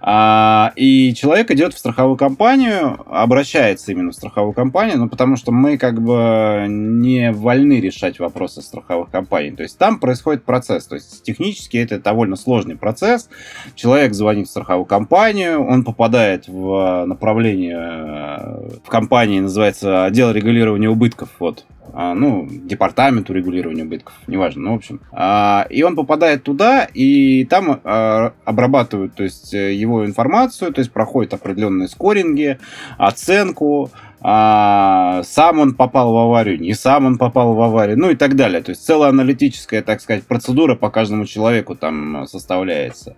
А, 0.00 0.72
и 0.76 1.12
человек 1.14 1.50
идет 1.50 1.74
в 1.74 1.78
страховую 1.78 2.16
компанию, 2.16 3.00
обращается 3.06 3.90
именно 3.90 4.12
в 4.12 4.14
страховую 4.14 4.52
компанию, 4.52 4.98
ну, 4.98 5.08
потому 5.08 5.36
что 5.36 5.50
мы 5.50 5.76
как 5.78 6.00
бы 6.00 6.66
не 6.68 7.32
вольны 7.32 7.80
решать 7.80 8.20
вопросы 8.20 8.62
страховых 8.62 9.10
компаний. 9.10 9.50
То 9.52 9.64
есть, 9.64 9.78
там 9.78 9.98
происходит 9.98 10.44
процесс. 10.44 10.86
То 10.86 10.94
есть, 10.94 11.22
технически 11.24 11.76
это 11.76 11.98
довольно 11.98 12.36
сложный 12.36 12.76
процесс. 12.76 13.28
Человек 13.74 14.14
звонит 14.14 14.46
в 14.46 14.50
страховую 14.50 14.86
компанию, 14.86 15.64
он 15.66 15.84
попадает 15.84 16.46
в 16.46 17.04
направление 17.06 18.54
в 18.84 18.88
компании, 18.88 19.40
называется 19.40 20.04
отдел 20.04 20.30
регулирования 20.30 20.88
убытков. 20.88 21.30
Вот 21.38 21.64
ну, 21.94 22.48
департаменту 22.50 23.32
регулирования 23.32 23.84
убытков, 23.84 24.14
неважно, 24.26 24.62
ну, 24.62 24.72
в 24.72 24.76
общем. 24.76 25.00
А, 25.12 25.66
и 25.70 25.82
он 25.82 25.94
попадает 25.94 26.42
туда, 26.42 26.84
и 26.84 27.44
там 27.44 27.80
а, 27.84 28.32
обрабатывают, 28.44 29.14
то 29.14 29.22
есть, 29.22 29.54
э, 29.54 29.72
его 29.74 30.04
информацию, 30.04 30.72
то 30.72 30.80
есть, 30.80 30.92
проходят 30.92 31.34
определенные 31.34 31.88
скоринги, 31.88 32.58
оценку, 32.98 33.90
а, 34.26 35.22
сам 35.22 35.58
он 35.58 35.74
попал 35.74 36.14
в 36.14 36.16
аварию, 36.16 36.58
не 36.58 36.72
сам 36.72 37.04
он 37.04 37.18
попал 37.18 37.52
в 37.52 37.60
аварию, 37.60 37.98
ну 37.98 38.08
и 38.08 38.16
так 38.16 38.36
далее. 38.36 38.62
То 38.62 38.70
есть 38.70 38.82
целая 38.82 39.10
аналитическая, 39.10 39.82
так 39.82 40.00
сказать, 40.00 40.24
процедура 40.24 40.76
по 40.76 40.88
каждому 40.88 41.26
человеку 41.26 41.76
там 41.76 42.26
составляется. 42.26 43.16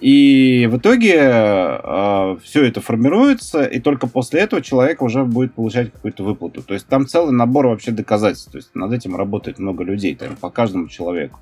И 0.00 0.68
в 0.70 0.76
итоге 0.76 1.16
э, 1.18 2.36
все 2.44 2.64
это 2.64 2.80
формируется, 2.80 3.64
и 3.64 3.80
только 3.80 4.06
после 4.06 4.42
этого 4.42 4.62
человек 4.62 5.02
уже 5.02 5.24
будет 5.24 5.54
получать 5.54 5.90
какую-то 5.90 6.22
выплату. 6.22 6.62
То 6.62 6.74
есть 6.74 6.86
там 6.86 7.08
целый 7.08 7.32
набор 7.32 7.66
вообще 7.66 7.90
доказательств. 7.90 8.52
То 8.52 8.58
есть 8.58 8.76
над 8.76 8.92
этим 8.92 9.16
работает 9.16 9.58
много 9.58 9.82
людей, 9.82 10.14
там, 10.14 10.36
по 10.36 10.50
каждому 10.50 10.86
человеку. 10.86 11.40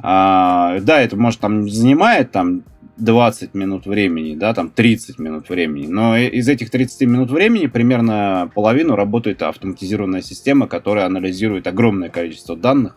А, 0.00 0.80
да, 0.80 1.00
это 1.00 1.16
может 1.16 1.38
там 1.38 1.70
занимает 1.70 2.32
там 2.32 2.64
20 2.96 3.54
минут 3.54 3.86
времени, 3.86 4.34
да, 4.34 4.54
там 4.54 4.70
30 4.70 5.18
минут 5.18 5.48
времени. 5.48 5.86
Но 5.86 6.16
из 6.16 6.48
этих 6.48 6.70
30 6.70 7.08
минут 7.08 7.30
времени 7.30 7.66
примерно 7.66 8.50
половину 8.54 8.96
работает 8.96 9.42
автоматизированная 9.42 10.22
система, 10.22 10.66
которая 10.66 11.06
анализирует 11.06 11.66
огромное 11.66 12.10
количество 12.10 12.56
данных, 12.56 12.96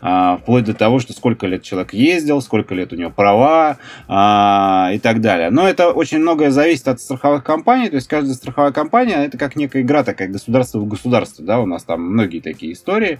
а, 0.00 0.38
вплоть 0.38 0.64
до 0.64 0.74
того, 0.74 0.98
что 1.00 1.12
сколько 1.12 1.46
лет 1.46 1.62
человек 1.62 1.92
ездил, 1.92 2.40
сколько 2.40 2.74
лет 2.74 2.92
у 2.92 2.96
него 2.96 3.10
права 3.10 3.78
а, 4.08 4.90
и 4.94 4.98
так 4.98 5.20
далее. 5.20 5.50
Но 5.50 5.68
это 5.68 5.90
очень 5.90 6.18
многое 6.18 6.50
зависит 6.50 6.88
от 6.88 7.00
страховых 7.00 7.44
компаний, 7.44 7.88
то 7.88 7.96
есть 7.96 8.08
каждая 8.08 8.34
страховая 8.34 8.72
компания 8.72 9.24
это 9.24 9.38
как 9.38 9.56
некая 9.56 9.82
игра 9.82 10.04
такая 10.04 10.28
государство 10.28 10.78
в 10.78 10.86
государстве, 10.86 11.44
да, 11.44 11.60
у 11.60 11.66
нас 11.66 11.84
там 11.84 12.02
многие 12.02 12.40
такие 12.40 12.72
истории. 12.72 13.18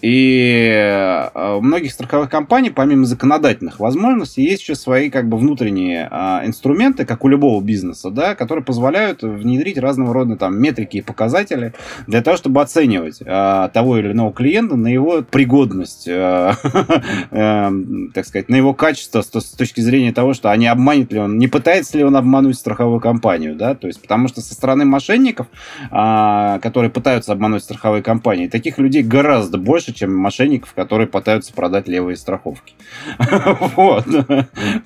И 0.00 0.70
э, 0.72 1.56
у 1.56 1.60
многих 1.60 1.92
страховых 1.92 2.30
компаний, 2.30 2.70
помимо 2.70 3.04
законодательных 3.04 3.80
возможностей, 3.80 4.42
есть 4.42 4.62
еще 4.62 4.74
свои 4.76 5.10
как 5.10 5.28
бы 5.28 5.36
внутренние 5.36 6.08
а, 6.10 6.42
инструменты, 6.44 7.04
как 7.04 7.24
у 7.24 7.28
любого 7.28 7.60
бизнеса, 7.62 8.10
да, 8.10 8.34
которые 8.34 8.64
позволяют 8.64 9.22
внедрить 9.22 9.78
разного 9.78 10.14
рода 10.14 10.36
там 10.36 10.60
метрики 10.60 10.98
и 10.98 11.02
показатели 11.02 11.74
для 12.06 12.22
того, 12.22 12.36
чтобы 12.36 12.60
оценивать 12.60 13.20
а, 13.26 13.68
того 13.68 13.98
или 13.98 14.12
иного 14.12 14.32
клиента 14.32 14.76
на 14.76 14.86
его 14.86 15.22
пригодность, 15.22 16.06
а, 16.08 16.54
так 18.14 18.26
сказать, 18.26 18.48
на 18.48 18.56
его 18.56 18.74
качество 18.74 19.22
с 19.22 19.28
точки 19.28 19.80
зрения 19.80 20.12
того, 20.12 20.32
что 20.32 20.50
а 20.50 20.56
не 20.56 20.68
обманет 20.68 21.12
ли 21.12 21.18
он, 21.18 21.38
не 21.38 21.48
пытается 21.48 21.98
ли 21.98 22.04
он 22.04 22.16
обмануть 22.16 22.56
страховую 22.56 23.00
компанию, 23.00 23.56
да, 23.56 23.74
то 23.74 23.88
есть 23.88 24.00
потому 24.00 24.28
что 24.28 24.40
со 24.40 24.54
стороны 24.54 24.84
мошенников, 24.84 25.48
которые 25.90 26.90
пытаются 26.90 27.32
обмануть 27.32 27.62
страховые 27.62 28.02
компании, 28.02 28.48
таких 28.48 28.78
людей 28.78 29.02
гораздо 29.02 29.58
больше 29.58 29.87
больше, 29.88 29.92
чем 29.92 30.14
мошенников, 30.14 30.74
которые 30.74 31.06
пытаются 31.06 31.52
продать 31.52 31.88
левые 31.88 32.16
страховки. 32.16 32.74
Вот. 33.76 34.04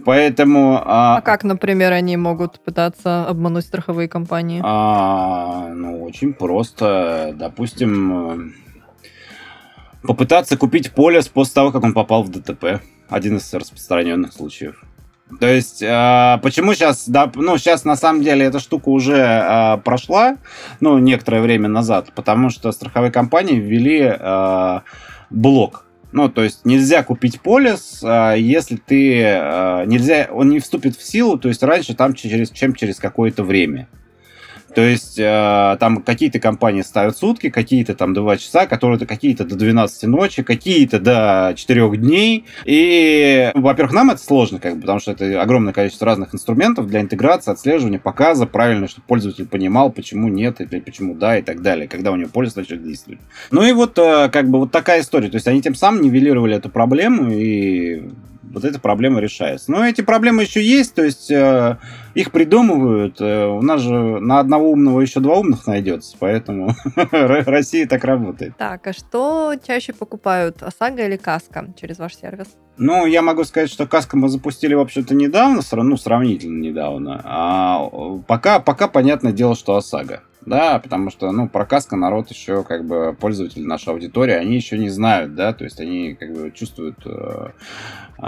Поэтому... 0.05 0.81
А, 0.85 1.17
а 1.17 1.21
как, 1.21 1.45
например, 1.45 1.93
они 1.93 2.17
могут 2.17 2.61
пытаться 2.61 3.27
обмануть 3.27 3.65
страховые 3.65 4.09
компании? 4.09 4.61
А, 4.65 5.69
ну, 5.69 6.03
очень 6.03 6.33
просто. 6.33 7.35
Допустим, 7.37 8.55
попытаться 10.03 10.57
купить 10.57 10.93
полис 10.93 11.29
после 11.29 11.55
того, 11.55 11.73
как 11.73 11.83
он 11.85 11.93
попал 11.93 12.23
в 12.23 12.31
ДТП. 12.31 12.81
Один 13.09 13.37
из 13.37 13.53
распространенных 13.53 14.33
случаев. 14.33 14.83
То 15.41 15.47
есть, 15.47 15.83
э, 15.83 16.39
почему 16.43 16.75
сейчас, 16.75 17.09
да, 17.09 17.31
ну, 17.35 17.57
сейчас 17.59 17.85
на 17.85 17.97
самом 17.97 18.23
деле 18.23 18.45
эта 18.45 18.59
штука 18.59 18.89
уже 18.89 19.17
э, 19.17 19.79
прошла, 19.79 20.37
ну, 20.81 20.99
некоторое 20.99 21.41
время 21.41 21.69
назад, 21.69 22.13
потому 22.15 22.51
что 22.51 22.71
страховые 22.73 23.11
компании 23.11 23.59
ввели 23.59 24.01
э, 24.19 24.81
блок. 25.31 25.87
Ну, 26.13 26.29
то 26.29 26.43
есть 26.43 26.67
нельзя 26.67 27.03
купить 27.03 27.41
полис, 27.41 28.01
э, 28.03 28.35
если 28.39 28.77
ты 28.77 29.23
э, 29.23 29.85
нельзя, 29.87 30.29
он 30.31 30.51
не 30.51 30.61
вступит 30.61 30.97
в 30.97 31.03
силу, 31.03 31.39
то 31.39 31.49
есть 31.49 31.63
раньше 31.63 31.95
там 31.95 32.15
через, 32.15 32.51
чем 32.51 32.75
через 32.75 32.99
какое-то 32.99 33.43
время. 33.43 33.89
То 34.75 34.81
есть 34.81 35.19
э, 35.19 35.77
там 35.79 36.03
какие-то 36.03 36.41
компании 36.41 36.83
ставят 36.83 37.17
сутки, 37.17 37.51
какие-то 37.51 37.95
там 37.95 38.15
2 38.15 38.37
часа, 38.39 38.67
которые-то 38.67 39.07
какие-то 39.07 39.45
до 39.45 39.57
12 39.57 40.05
ночи, 40.05 40.43
какие-то 40.43 40.99
до 40.99 41.53
4 41.57 41.97
дней. 41.97 42.47
И, 42.65 43.51
во-первых, 43.55 43.95
нам 43.95 44.11
это 44.11 44.23
сложно, 44.23 44.59
как 44.59 44.77
бы, 44.77 44.83
потому 44.83 45.01
что 45.01 45.13
это 45.13 45.41
огромное 45.41 45.73
количество 45.73 46.07
разных 46.07 46.35
инструментов 46.35 46.87
для 46.87 47.01
интеграции, 47.01 47.53
отслеживания, 47.53 47.99
показа, 47.99 48.47
правильно, 48.47 48.89
чтобы 48.89 49.07
пользователь 49.07 49.47
понимал, 49.47 49.91
почему 49.91 50.29
нет, 50.29 50.61
или 50.61 50.81
почему 50.81 51.15
да, 51.15 51.39
и 51.39 51.43
так 51.43 51.63
далее, 51.63 51.89
когда 51.89 52.11
у 52.11 52.17
него 52.17 52.31
полис 52.31 52.57
начнет 52.57 52.83
действовать. 52.83 53.21
Ну 53.51 53.63
и 53.63 53.73
вот, 53.73 53.99
э, 53.99 54.29
как 54.31 54.49
бы, 54.49 54.61
вот 54.61 54.73
такая 54.73 55.01
история. 55.01 55.29
То 55.29 55.37
есть 55.37 55.47
они 55.47 55.61
тем 55.61 55.75
самым 55.75 56.03
нивелировали 56.03 56.57
эту 56.57 56.71
проблему 56.71 57.31
и 57.31 58.11
вот 58.53 58.65
эта 58.65 58.79
проблема 58.79 59.21
решается. 59.21 59.71
Но 59.71 59.85
эти 59.85 60.03
проблемы 60.03 60.43
еще 60.43 60.63
есть, 60.63 60.95
то 60.95 61.03
есть 61.03 61.31
э, 61.31 61.79
их 62.15 62.31
придумывают. 62.31 63.21
Э, 63.21 63.47
у 63.47 63.63
нас 63.63 63.81
же 63.81 63.93
на 63.93 64.41
одного 64.41 64.71
умного 64.71 65.01
еще 65.01 65.21
два 65.21 65.39
умных 65.39 65.67
найдется, 65.67 66.17
поэтому 66.19 66.75
Россия 67.11 67.87
так 67.87 68.05
работает. 68.05 68.57
Так, 68.57 68.87
а 68.87 68.93
что 68.93 69.55
чаще 69.67 69.93
покупают, 69.93 70.63
ОСАГО 70.63 71.07
или 71.07 71.17
Каска 71.17 71.73
через 71.81 71.99
ваш 71.99 72.17
сервис? 72.17 72.49
Ну, 72.77 73.07
я 73.07 73.23
могу 73.23 73.45
сказать, 73.45 73.71
что 73.71 73.87
Каска 73.87 74.17
мы 74.17 74.29
запустили 74.29 74.75
вообще-то 74.75 75.15
недавно, 75.15 75.63
ну, 75.73 75.97
сравнительно 75.97 76.61
недавно. 76.61 77.21
А 77.25 77.89
пока, 78.27 78.61
пока 78.61 78.89
понятное 78.89 79.33
дело, 79.33 79.55
что 79.55 79.77
ОСАГО. 79.77 80.23
Да, 80.45 80.81
потому 80.81 81.11
что, 81.11 81.31
ну, 81.31 81.49
про 81.49 81.65
Каска 81.65 81.95
народ 81.95 82.29
еще, 82.31 82.65
как 82.65 82.85
бы, 82.85 83.17
пользователи 83.19 83.63
нашей 83.63 83.91
аудитории, 83.91 84.35
они 84.35 84.57
еще 84.57 84.77
не 84.77 84.89
знают, 84.89 85.37
да, 85.37 85.53
то 85.53 85.63
есть 85.63 85.81
они, 85.81 86.15
как 86.15 86.33
бы, 86.33 86.51
чувствуют 86.51 86.97
э, 87.05 87.51
э, 88.19 88.25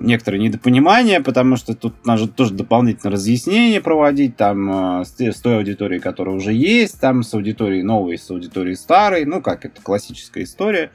некоторые 0.00 0.42
недопонимания, 0.42 1.20
потому 1.20 1.54
что 1.54 1.76
тут 1.76 2.04
надо 2.04 2.26
тоже 2.26 2.54
дополнительное 2.54 3.12
разъяснение 3.12 3.80
проводить, 3.80 4.36
там, 4.36 5.00
э, 5.00 5.04
с, 5.04 5.40
той 5.40 5.58
аудиторией, 5.58 6.00
которая 6.00 6.34
уже 6.34 6.52
есть, 6.52 7.00
там, 7.00 7.22
с 7.22 7.32
аудиторией 7.34 7.84
новой, 7.84 8.18
с 8.18 8.28
аудиторией 8.28 8.74
старой, 8.74 9.24
ну, 9.24 9.40
как 9.40 9.64
это 9.64 9.80
классическая 9.80 10.42
история, 10.42 10.90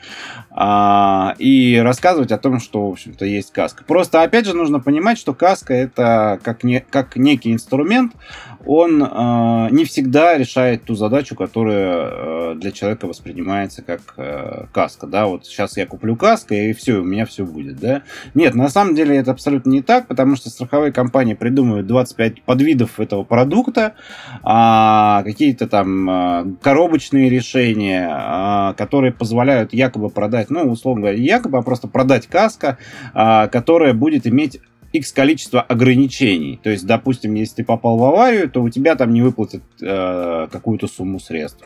э, 0.52 1.28
и 1.40 1.80
рассказывать 1.82 2.34
о 2.34 2.38
том, 2.38 2.60
что, 2.60 2.90
в 2.90 2.92
общем-то, 2.92 3.24
есть 3.24 3.54
Каска. 3.54 3.86
Просто, 3.86 4.24
опять 4.24 4.46
же, 4.46 4.54
нужно 4.54 4.82
понимать, 4.82 5.18
что 5.18 5.34
Каска 5.34 5.74
это 5.74 6.38
как, 6.44 6.66
не, 6.66 6.82
как 6.82 7.16
некий 7.16 7.54
инструмент, 7.54 8.12
он 8.66 9.04
э, 9.04 9.68
не 9.72 9.86
всегда 9.86 10.38
решает 10.38 10.84
ту 10.84 10.96
задачу, 10.96 11.36
которая 11.36 12.10
э, 12.52 12.56
для 12.56 12.72
человека 12.72 13.08
воспринимается 13.08 13.82
как 13.82 14.02
э, 14.18 14.66
каска. 14.72 15.08
Да, 15.08 15.28
вот 15.28 15.46
сейчас 15.46 15.78
я 15.78 15.86
куплю 15.86 16.16
каска, 16.16 16.56
и 16.56 16.74
все, 16.74 16.96
у 16.96 17.04
меня 17.04 17.26
все 17.26 17.46
будет. 17.46 17.80
Да? 17.80 18.04
Нет, 18.34 18.56
на 18.56 18.70
самом 18.70 18.96
деле 18.96 19.18
это 19.18 19.32
абсолютно 19.32 19.70
не 19.70 19.82
так, 19.82 20.08
потому 20.08 20.36
что 20.36 20.50
страховые 20.50 20.92
компании 20.92 21.34
придумывают 21.34 21.88
25 21.88 22.44
подвидов 22.44 23.00
этого 23.00 23.24
продукта, 23.24 23.96
э, 24.44 25.24
какие-то 25.24 25.68
там 25.68 26.10
э, 26.10 26.46
коробочные 26.62 27.30
решения, 27.30 28.10
э, 28.10 28.74
которые 28.76 29.12
позволяют 29.12 29.74
якобы 29.74 30.10
продать, 30.10 30.50
ну, 30.50 30.64
условно 30.64 31.02
говоря, 31.02 31.18
якобы, 31.18 31.58
а 31.58 31.62
просто 31.62 31.88
продать 31.88 32.28
каска, 32.28 32.78
э, 33.14 33.48
которая 33.50 33.94
будет 33.94 34.28
иметь 34.28 34.60
X 34.98 35.12
количество 35.12 35.62
ограничений. 35.62 36.60
То 36.62 36.70
есть, 36.70 36.86
допустим, 36.86 37.34
если 37.36 37.58
ты 37.58 37.64
попал 37.64 37.98
в 37.98 38.04
аварию, 38.04 38.50
то 38.50 38.62
у 38.62 38.70
тебя 38.70 38.96
там 38.96 39.14
не 39.14 39.22
выплатят 39.22 39.64
э, 39.82 40.48
какую-то 40.52 40.88
сумму 40.88 41.20
средств. 41.20 41.64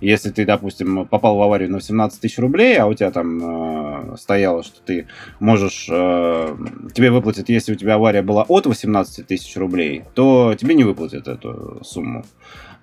Если 0.00 0.30
ты, 0.30 0.44
допустим, 0.44 1.06
попал 1.06 1.36
в 1.36 1.42
аварию 1.42 1.70
на 1.70 1.76
18 1.76 2.20
тысяч 2.20 2.38
рублей, 2.38 2.78
а 2.78 2.86
у 2.86 2.94
тебя 2.94 3.10
там 3.10 4.12
э, 4.12 4.16
стояло, 4.16 4.62
что 4.62 4.80
ты 4.84 5.06
можешь... 5.38 5.88
Э, 5.90 6.56
тебе 6.94 7.10
выплатят, 7.10 7.48
если 7.48 7.72
у 7.72 7.76
тебя 7.76 7.94
авария 7.94 8.22
была 8.22 8.44
от 8.48 8.66
18 8.66 9.26
тысяч 9.26 9.56
рублей, 9.56 10.04
то 10.14 10.54
тебе 10.58 10.74
не 10.74 10.84
выплатят 10.84 11.28
эту 11.28 11.80
сумму 11.84 12.24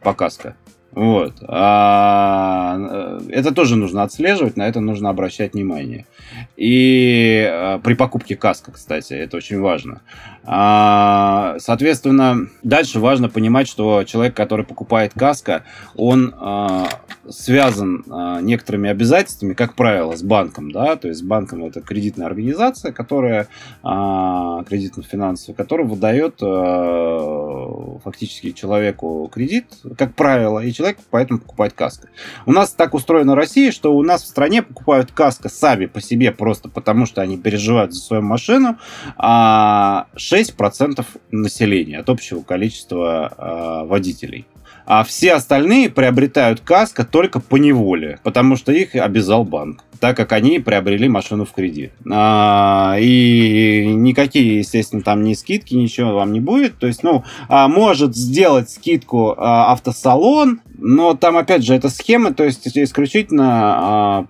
по 0.01 0.13
каско. 0.13 0.55
Вот. 0.91 1.33
А, 1.47 2.75
э, 2.79 3.19
это 3.29 3.53
тоже 3.53 3.75
нужно 3.75 4.03
отслеживать, 4.03 4.57
на 4.57 4.67
это 4.67 4.79
нужно 4.79 5.09
обращать 5.09 5.53
внимание. 5.53 6.07
И 6.55 7.47
а, 7.47 7.79
при 7.79 7.93
покупке 7.93 8.35
каска, 8.35 8.71
кстати, 8.71 9.13
это 9.13 9.37
очень 9.37 9.59
важно. 9.59 10.01
А, 10.49 11.57
соответственно, 11.59 12.47
дальше 12.63 13.01
важно 13.01 13.27
понимать, 13.27 13.67
что 13.67 14.05
человек, 14.05 14.33
который 14.33 14.65
покупает 14.65 15.11
каска, 15.13 15.65
он 15.95 16.33
а, 16.39 16.87
связан 17.29 18.05
а, 18.09 18.39
некоторыми 18.39 18.89
обязательствами, 18.89 19.53
как 19.53 19.75
правило, 19.75 20.15
с 20.15 20.23
банком. 20.23 20.71
Да? 20.71 20.95
То 20.95 21.09
есть 21.09 21.23
банком 21.23 21.65
это 21.65 21.81
кредитная 21.81 22.27
организация, 22.27 22.93
которая 22.93 23.49
а, 23.83 24.63
кредитно-финансовая, 24.63 25.55
которая 25.55 25.85
выдает 25.85 26.37
а, 26.41 27.99
фактически 28.03 28.51
человеку 28.51 29.29
кредит, 29.33 29.65
как 29.97 30.15
правило, 30.15 30.59
и 30.59 30.71
человек 30.71 30.99
поэтому 31.09 31.39
покупает 31.39 31.73
каско. 31.73 32.07
У 32.45 32.53
нас 32.53 32.71
так 32.71 32.93
устроена 32.93 33.35
Россия, 33.35 33.71
что 33.71 33.93
у 33.93 34.01
нас 34.01 34.23
в 34.23 34.27
стране 34.27 34.63
покупают 34.63 35.11
каско 35.11 35.49
сами 35.49 35.87
по 35.87 35.99
себе 35.99 36.31
просто 36.37 36.69
потому, 36.69 37.05
что 37.05 37.21
они 37.21 37.37
переживают 37.37 37.93
за 37.93 38.01
свою 38.01 38.23
машину, 38.23 38.77
а 39.17 40.07
6% 40.15 41.05
населения 41.31 41.99
от 41.99 42.09
общего 42.09 42.41
количества 42.41 43.33
а, 43.37 43.83
водителей 43.85 44.45
а 44.89 45.03
все 45.03 45.33
остальные 45.33 45.89
приобретают 45.89 46.61
каско 46.61 47.03
только 47.03 47.41
по 47.41 47.57
неволе, 47.57 48.19
потому 48.23 48.55
что 48.55 48.71
их 48.71 48.95
обязал 48.95 49.43
банк 49.43 49.83
так 49.99 50.15
как 50.15 50.31
они 50.31 50.59
приобрели 50.59 51.09
машину 51.09 51.45
в 51.45 51.51
кредит. 51.51 51.91
А, 52.09 52.97
и 52.99 53.87
никакие, 53.87 54.59
естественно, 54.59 55.01
там 55.01 55.23
ни 55.23 55.33
скидки, 55.33 55.73
ничего 55.73 56.13
вам 56.13 56.33
не 56.33 56.39
будет. 56.39 56.77
То 56.77 56.87
есть, 56.87 57.03
ну, 57.03 57.23
а, 57.49 57.67
может 57.67 58.15
сделать 58.15 58.69
скидку 58.69 59.33
а, 59.37 59.71
автосалон, 59.71 60.61
но 60.77 61.15
там, 61.15 61.37
опять 61.37 61.63
же, 61.63 61.73
эта 61.73 61.89
схема, 61.89 62.33
то 62.33 62.43
есть 62.43 62.67
исключительно 62.67 63.47
а, 63.49 64.25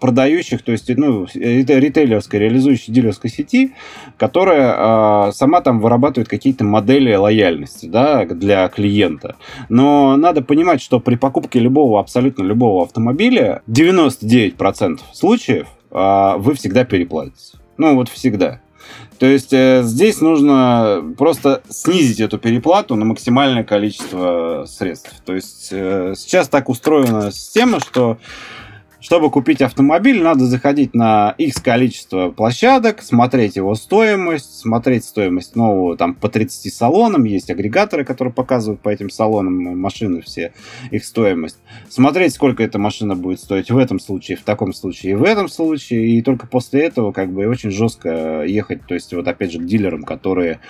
продающих, 0.00 0.62
то 0.62 0.72
есть 0.72 0.88
ну, 0.96 1.26
ритейлерской, 1.34 2.40
реализующей 2.40 2.92
дилерской 2.92 3.30
сети, 3.30 3.72
которая 4.16 5.28
э, 5.28 5.32
сама 5.32 5.60
там 5.60 5.80
вырабатывает 5.80 6.28
какие-то 6.28 6.64
модели 6.64 7.14
лояльности 7.14 7.86
да, 7.86 8.24
для 8.24 8.68
клиента. 8.68 9.36
Но 9.68 10.16
надо 10.16 10.42
понимать, 10.42 10.82
что 10.82 11.00
при 11.00 11.16
покупке 11.16 11.58
любого, 11.58 12.00
абсолютно 12.00 12.42
любого 12.42 12.84
автомобиля, 12.84 13.62
99% 13.68 15.00
случаев 15.12 15.68
э, 15.90 16.34
вы 16.38 16.54
всегда 16.54 16.84
переплатите. 16.84 17.58
Ну, 17.78 17.94
вот 17.94 18.08
всегда. 18.08 18.60
То 19.18 19.26
есть 19.26 19.52
э, 19.52 19.82
здесь 19.82 20.20
нужно 20.20 21.14
просто 21.16 21.62
снизить 21.68 22.20
эту 22.20 22.38
переплату 22.38 22.96
на 22.96 23.04
максимальное 23.04 23.64
количество 23.64 24.66
средств. 24.68 25.22
То 25.24 25.34
есть 25.34 25.68
э, 25.72 26.14
сейчас 26.16 26.48
так 26.48 26.68
устроена 26.68 27.32
система, 27.32 27.80
что 27.80 28.18
чтобы 29.00 29.30
купить 29.30 29.60
автомобиль, 29.62 30.22
надо 30.22 30.46
заходить 30.46 30.94
на 30.94 31.34
X 31.38 31.60
количество 31.60 32.30
площадок, 32.30 33.02
смотреть 33.02 33.56
его 33.56 33.74
стоимость, 33.74 34.60
смотреть 34.60 35.04
стоимость 35.04 35.56
нового 35.56 35.96
там 35.96 36.14
по 36.14 36.28
30 36.28 36.72
салонам. 36.72 37.24
Есть 37.24 37.50
агрегаторы, 37.50 38.04
которые 38.04 38.32
показывают 38.32 38.80
по 38.80 38.88
этим 38.88 39.10
салонам 39.10 39.78
машины 39.78 40.22
все, 40.22 40.52
их 40.90 41.04
стоимость. 41.04 41.58
Смотреть, 41.88 42.34
сколько 42.34 42.62
эта 42.62 42.78
машина 42.78 43.14
будет 43.14 43.40
стоить 43.40 43.70
в 43.70 43.78
этом 43.78 44.00
случае, 44.00 44.36
в 44.36 44.42
таком 44.42 44.72
случае 44.72 45.12
и 45.12 45.14
в 45.14 45.24
этом 45.24 45.48
случае. 45.48 46.08
И 46.10 46.22
только 46.22 46.46
после 46.46 46.82
этого 46.82 47.12
как 47.12 47.32
бы 47.32 47.46
очень 47.46 47.70
жестко 47.70 48.44
ехать, 48.44 48.86
то 48.86 48.94
есть 48.94 49.12
вот 49.12 49.28
опять 49.28 49.52
же 49.52 49.58
к 49.58 49.66
дилерам, 49.66 50.04
которые 50.04 50.60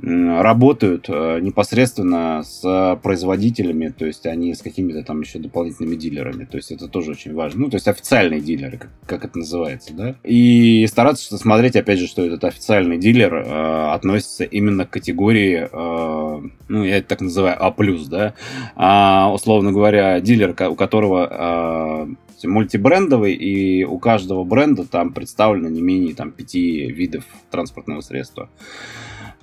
работают 0.00 1.06
э, 1.08 1.40
непосредственно 1.40 2.42
с 2.44 2.98
производителями, 3.02 3.88
то 3.88 4.06
есть 4.06 4.26
они 4.26 4.54
с 4.54 4.62
какими-то 4.62 5.02
там 5.02 5.20
еще 5.20 5.38
дополнительными 5.38 5.96
дилерами. 5.96 6.44
То 6.44 6.56
есть 6.56 6.70
это 6.70 6.88
тоже 6.88 7.12
очень 7.12 7.34
важно. 7.34 7.62
Ну, 7.62 7.70
то 7.72 7.76
есть 7.76 7.88
официальные 7.88 8.42
дилеры, 8.42 8.76
как, 8.76 8.90
как 9.06 9.24
это 9.24 9.38
называется, 9.38 9.94
да. 9.94 10.14
И 10.24 10.86
стараться 10.88 11.38
смотреть, 11.38 11.74
опять 11.74 12.00
же, 12.00 12.06
что 12.06 12.22
этот 12.22 12.44
официальный 12.44 12.98
дилер 12.98 13.34
э, 13.34 13.92
относится 13.94 14.44
именно 14.44 14.84
к 14.84 14.90
категории, 14.90 15.70
э, 15.72 16.48
ну, 16.68 16.84
я 16.84 16.98
это 16.98 17.08
так 17.08 17.22
называю, 17.22 17.56
А+, 17.58 17.74
да. 18.10 18.34
А, 18.76 19.32
условно 19.32 19.72
говоря, 19.72 20.20
дилер, 20.20 20.54
у 20.68 20.74
которого 20.74 22.06
э, 22.44 22.46
мультибрендовый, 22.46 23.32
и 23.32 23.84
у 23.84 23.98
каждого 23.98 24.44
бренда 24.44 24.84
там 24.86 25.14
представлено 25.14 25.70
не 25.70 25.80
менее 25.80 26.14
там, 26.14 26.30
пяти 26.30 26.92
видов 26.92 27.24
транспортного 27.50 28.02
средства 28.02 28.50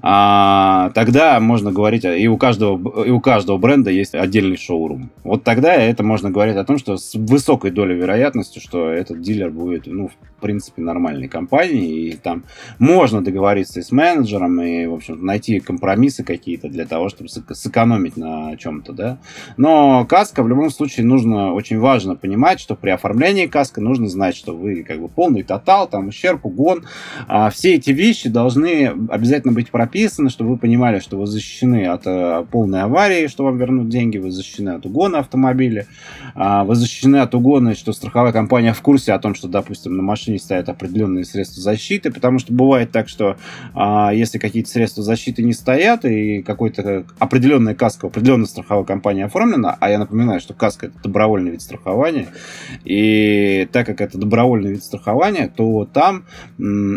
а, 0.02 0.92
тогда 0.96 1.40
можно 1.40 1.72
говорить, 1.72 2.06
и 2.06 2.28
у, 2.28 2.38
каждого, 2.38 3.04
и 3.04 3.10
у 3.10 3.20
каждого 3.20 3.58
бренда 3.58 3.92
есть 3.92 4.16
отдельный 4.16 4.58
шоурум. 4.58 5.10
Вот 5.24 5.44
тогда 5.44 5.74
это 5.74 6.04
можно 6.04 6.32
говорить 6.32 6.56
о 6.56 6.64
том, 6.64 6.78
что 6.78 6.98
с 6.98 7.16
высокой 7.16 7.72
долей 7.72 7.96
вероятности, 7.96 8.60
что 8.60 8.90
этот 8.90 9.22
дилер 9.22 9.50
будет, 9.50 9.88
ну, 9.88 10.10
в 10.40 10.42
принципе, 10.42 10.82
нормальной 10.82 11.28
компанией, 11.28 12.10
и 12.10 12.16
там 12.16 12.46
можно 12.80 13.24
договориться 13.24 13.80
и 13.80 13.84
с 13.84 13.92
менеджером, 13.92 14.62
и, 14.62 14.86
в 14.86 14.94
общем, 14.94 15.24
найти 15.24 15.60
компромиссы 15.60 16.24
какие-то 16.24 16.70
для 16.70 16.86
того, 16.86 17.10
чтобы 17.10 17.30
сэкономить 17.30 18.18
на 18.18 18.58
чем-то, 18.58 18.94
да. 18.94 19.20
Но 19.58 20.06
каска 20.06 20.42
в 20.42 20.48
любом 20.48 20.72
случае 20.72 21.06
нужно, 21.06 21.54
очень 21.54 21.80
важно 21.80 22.16
понимать, 22.16 22.60
что 22.60 22.76
при 22.76 22.90
оформлении 22.90 23.46
каска 23.46 23.82
нужно 23.82 24.08
знать, 24.08 24.36
что 24.36 24.56
вы 24.56 24.84
как 24.84 25.00
бы 25.00 25.10
полный 25.10 25.44
тотал, 25.44 25.88
там 25.88 26.08
ущерб, 26.08 26.46
угон, 26.46 26.86
а 27.28 27.50
все 27.50 27.76
эти 27.76 27.92
вещи 27.92 28.30
должны 28.30 28.88
обязательно 29.10 29.54
быть 29.54 29.70
прописаны 29.70 30.30
чтобы 30.40 30.52
вы 30.52 30.58
понимали, 30.58 31.00
что 31.00 31.18
вы 31.18 31.28
защищены 31.28 31.88
от 31.88 32.04
э, 32.06 32.46
полной 32.50 32.84
аварии, 32.84 33.28
что 33.28 33.44
вам 33.44 33.58
вернут 33.58 33.90
деньги, 33.90 34.18
вы 34.18 34.32
защищены 34.32 34.70
от 34.70 34.86
угона 34.86 35.20
автомобиля, 35.20 35.86
э, 36.34 36.64
вы 36.64 36.76
защищены 36.76 37.18
от 37.18 37.36
угона, 37.36 37.76
что 37.76 37.92
страховая 37.92 38.32
компания 38.32 38.74
в 38.74 38.82
курсе 38.82 39.14
о 39.14 39.20
том, 39.20 39.36
что, 39.36 39.48
допустим, 39.48 39.98
на 39.98 40.04
машине 40.04 40.29
стоят 40.38 40.70
определенные 40.70 41.26
средства 41.26 41.62
защиты, 41.62 42.12
потому 42.12 42.40
что 42.40 42.54
бывает 42.54 42.92
так, 42.92 43.10
что 43.10 43.38
э, 43.76 44.10
если 44.14 44.38
какие-то 44.38 44.70
средства 44.70 45.04
защиты 45.04 45.44
не 45.44 45.54
стоят, 45.54 46.06
и 46.06 46.42
какой-то 46.44 47.06
определенная 47.18 47.76
каска, 47.76 48.08
определенная 48.08 48.46
страховая 48.46 48.86
компания 48.86 49.26
оформлена, 49.26 49.78
а 49.80 49.90
я 49.90 50.00
напоминаю, 50.00 50.40
что 50.40 50.54
каска 50.54 50.88
это 50.88 50.96
добровольный 51.02 51.52
вид 51.52 51.62
страхования, 51.62 52.28
и 52.84 53.68
так 53.72 53.86
как 53.86 54.02
это 54.02 54.18
добровольный 54.18 54.72
вид 54.72 54.84
страхования, 54.84 55.52
то 55.56 55.86
там, 55.86 56.26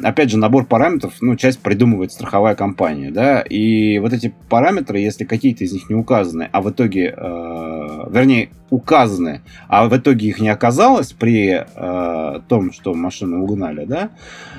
опять 0.03 0.30
же, 0.30 0.39
набор 0.39 0.66
параметров, 0.66 1.14
ну, 1.20 1.37
часть 1.37 1.61
придумывает 1.61 2.12
страховая 2.12 2.55
компания, 2.55 3.11
да, 3.11 3.41
и 3.41 3.99
вот 3.99 4.12
эти 4.12 4.35
параметры, 4.49 4.99
если 4.99 5.24
какие-то 5.24 5.64
из 5.64 5.72
них 5.72 5.89
не 5.89 5.97
указаны, 5.97 6.49
а 6.53 6.61
в 6.61 6.70
итоге, 6.70 7.14
э, 7.16 8.09
вернее, 8.11 8.51
указаны, 8.72 9.43
а 9.68 9.87
в 9.87 9.97
итоге 9.97 10.28
их 10.28 10.41
не 10.41 10.49
оказалось 10.49 11.12
при 11.12 11.62
э, 11.64 12.41
том, 12.49 12.72
что 12.72 12.95
машину 13.23 13.43
угнали, 13.45 13.85
да, 13.85 14.11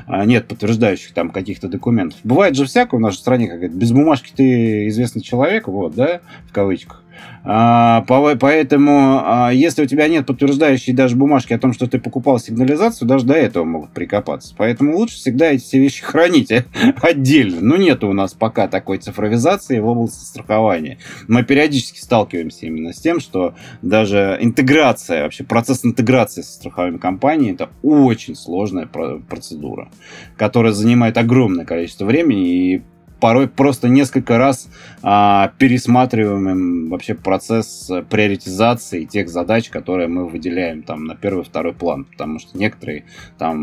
а 0.07 0.25
нет 0.25 0.47
подтверждающих 0.47 1.13
там 1.13 1.29
каких-то 1.29 1.67
документов. 1.67 2.19
Бывает 2.23 2.55
же 2.55 2.65
всякое 2.65 2.97
в 2.97 3.01
нашей 3.01 3.17
стране, 3.17 3.47
как 3.47 3.73
без 3.73 3.91
бумажки 3.91 4.31
ты 4.35 4.87
известный 4.87 5.21
человек, 5.21 5.67
вот, 5.67 5.95
да, 5.95 6.21
в 6.47 6.53
кавычках. 6.53 7.02
А, 7.45 8.03
поэтому, 8.07 9.21
а, 9.23 9.51
если 9.51 9.83
у 9.83 9.85
тебя 9.85 10.07
нет 10.07 10.25
подтверждающей 10.25 10.93
даже 10.93 11.15
бумажки 11.15 11.51
о 11.53 11.59
том, 11.59 11.73
что 11.73 11.87
ты 11.87 11.99
покупал 11.99 12.39
сигнализацию, 12.39 13.07
даже 13.07 13.25
до 13.25 13.33
этого 13.33 13.65
могут 13.65 13.91
прикопаться. 13.91 14.53
Поэтому 14.57 14.95
лучше 14.95 15.15
всегда 15.15 15.51
эти 15.51 15.63
все 15.63 15.79
вещи 15.79 16.03
хранить 16.03 16.51
отдельно. 17.01 17.59
Но 17.61 17.75
нет 17.75 18.03
у 18.03 18.13
нас 18.13 18.33
пока 18.33 18.67
такой 18.67 18.97
цифровизации 18.97 19.79
в 19.79 19.87
области 19.87 20.23
страхования. 20.23 20.99
Мы 21.27 21.43
периодически 21.43 21.99
сталкиваемся 21.99 22.65
именно 22.67 22.93
с 22.93 22.99
тем, 22.99 23.19
что 23.19 23.55
даже 23.81 24.37
интеграция, 24.39 25.23
вообще 25.23 25.43
процесс 25.43 25.83
интеграции 25.83 26.41
со 26.41 26.53
страховыми 26.53 26.97
компаниями, 26.97 27.55
это 27.55 27.69
очень 27.81 28.35
сложная 28.35 28.85
процедура, 28.85 29.89
которая 30.37 30.71
занимает 30.71 31.17
огромное 31.17 31.65
количество 31.65 32.05
времени 32.05 32.73
и 32.75 32.81
порой 33.23 33.47
просто 33.47 33.87
несколько 33.87 34.37
раз 34.37 34.67
а, 35.01 35.53
пересматриваем 35.57 36.89
вообще 36.89 37.13
процесс 37.13 37.89
приоритизации 38.09 39.05
тех 39.05 39.29
задач, 39.29 39.69
которые 39.69 40.09
мы 40.09 40.27
выделяем 40.27 40.83
там 40.83 41.05
на 41.05 41.15
первый, 41.15 41.45
второй 41.45 41.71
план, 41.71 42.03
потому 42.03 42.39
что 42.39 42.57
некоторые 42.57 43.05
там 43.37 43.57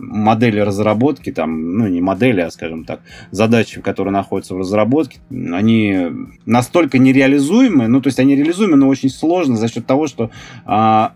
модели 0.00 0.58
разработки, 0.58 1.30
там, 1.32 1.76
ну 1.76 1.86
не 1.86 2.00
модели, 2.00 2.40
а 2.40 2.50
скажем 2.50 2.86
так, 2.86 3.00
задачи, 3.30 3.82
которые 3.82 4.12
находятся 4.14 4.54
в 4.54 4.58
разработке, 4.60 5.18
они 5.30 6.06
настолько 6.46 6.96
нереализуемы, 6.96 7.88
ну 7.88 8.00
то 8.00 8.06
есть 8.06 8.18
они 8.18 8.34
реализуемы, 8.34 8.78
но 8.78 8.88
очень 8.88 9.10
сложно 9.10 9.58
за 9.58 9.68
счет 9.68 9.84
того, 9.84 10.06
что 10.06 10.30
а, 10.64 11.12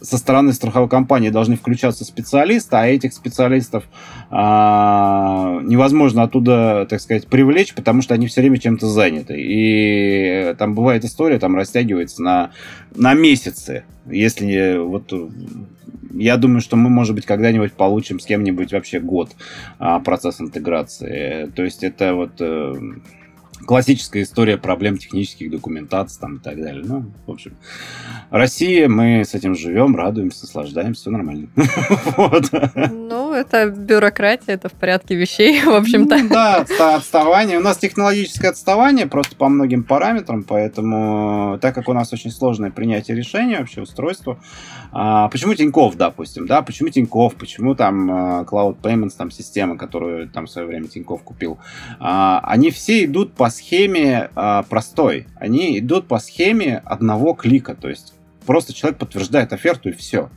со 0.00 0.16
стороны 0.18 0.52
страховой 0.52 0.88
компании 0.88 1.30
должны 1.30 1.56
включаться 1.56 2.04
специалисты, 2.04 2.76
а 2.76 2.86
этих 2.86 3.12
специалистов 3.12 3.84
а, 4.30 5.60
невозможно 5.62 6.22
оттуда, 6.22 6.86
так 6.88 7.00
сказать, 7.00 7.26
привлечь, 7.26 7.74
потому 7.74 8.02
что 8.02 8.14
они 8.14 8.26
все 8.26 8.40
время 8.40 8.58
чем-то 8.58 8.86
заняты. 8.86 9.34
И 9.38 10.54
там 10.58 10.74
бывает 10.74 11.04
история, 11.04 11.38
там 11.38 11.56
растягивается 11.56 12.22
на, 12.22 12.50
на 12.94 13.14
месяцы. 13.14 13.84
Если 14.06 14.78
вот 14.78 15.12
я 16.12 16.36
думаю, 16.36 16.60
что 16.60 16.76
мы, 16.76 16.90
может 16.90 17.14
быть, 17.14 17.26
когда-нибудь 17.26 17.72
получим 17.72 18.20
с 18.20 18.26
кем-нибудь 18.26 18.72
вообще 18.72 19.00
год 19.00 19.30
а, 19.78 20.00
процесс 20.00 20.40
интеграции. 20.40 21.50
То 21.54 21.62
есть 21.62 21.84
это 21.84 22.14
вот 22.14 22.32
э, 22.40 22.74
классическая 23.66 24.22
история 24.22 24.56
проблем 24.56 24.98
технических 24.98 25.50
документаций 25.50 26.20
там 26.20 26.36
и 26.36 26.38
так 26.40 26.56
далее. 26.56 26.82
Ну, 26.84 27.04
в 27.26 27.30
общем, 27.30 27.56
Россия, 28.30 28.88
мы 28.88 29.24
с 29.24 29.34
этим 29.34 29.54
живем, 29.54 29.96
радуемся, 29.96 30.42
наслаждаемся, 30.42 31.02
все 31.02 31.10
нормально. 31.10 31.48
Ну, 33.10 33.32
это 33.32 33.68
бюрократия, 33.68 34.52
это 34.52 34.68
в 34.68 34.72
порядке 34.72 35.14
вещей, 35.14 35.60
в 35.62 35.74
общем-то. 35.74 36.16
Ну 36.16 36.28
да, 36.28 36.64
отставание. 36.94 37.58
У 37.58 37.62
нас 37.62 37.78
технологическое 37.78 38.50
отставание 38.50 39.06
просто 39.06 39.36
по 39.36 39.48
многим 39.48 39.82
параметрам, 39.82 40.44
поэтому, 40.44 41.58
так 41.60 41.74
как 41.74 41.88
у 41.88 41.92
нас 41.92 42.12
очень 42.12 42.30
сложное 42.30 42.70
принятие 42.70 43.16
решения, 43.16 43.58
вообще 43.58 43.82
устройство, 43.82 44.38
а, 44.92 45.28
почему 45.28 45.54
Тиньков, 45.54 45.96
допустим, 45.96 46.46
да, 46.46 46.62
почему 46.62 46.88
Тиньков, 46.88 47.34
почему 47.34 47.74
там 47.74 48.10
а, 48.10 48.44
Cloud 48.44 48.80
Payments, 48.80 49.14
там 49.16 49.30
система, 49.30 49.76
которую 49.76 50.28
там 50.28 50.46
в 50.46 50.50
свое 50.50 50.66
время 50.66 50.86
Тиньков 50.86 51.22
купил, 51.22 51.58
а, 51.98 52.40
они 52.44 52.70
все 52.70 53.04
идут 53.04 53.34
по 53.34 53.49
схеме 53.50 54.30
а, 54.34 54.62
простой. 54.62 55.26
Они 55.36 55.78
идут 55.78 56.08
по 56.08 56.18
схеме 56.18 56.82
одного 56.84 57.34
клика. 57.34 57.74
То 57.74 57.88
есть 57.88 58.14
просто 58.46 58.72
человек 58.72 58.98
подтверждает 58.98 59.52
оферту 59.52 59.90
и 59.90 59.92
все. 59.92 60.30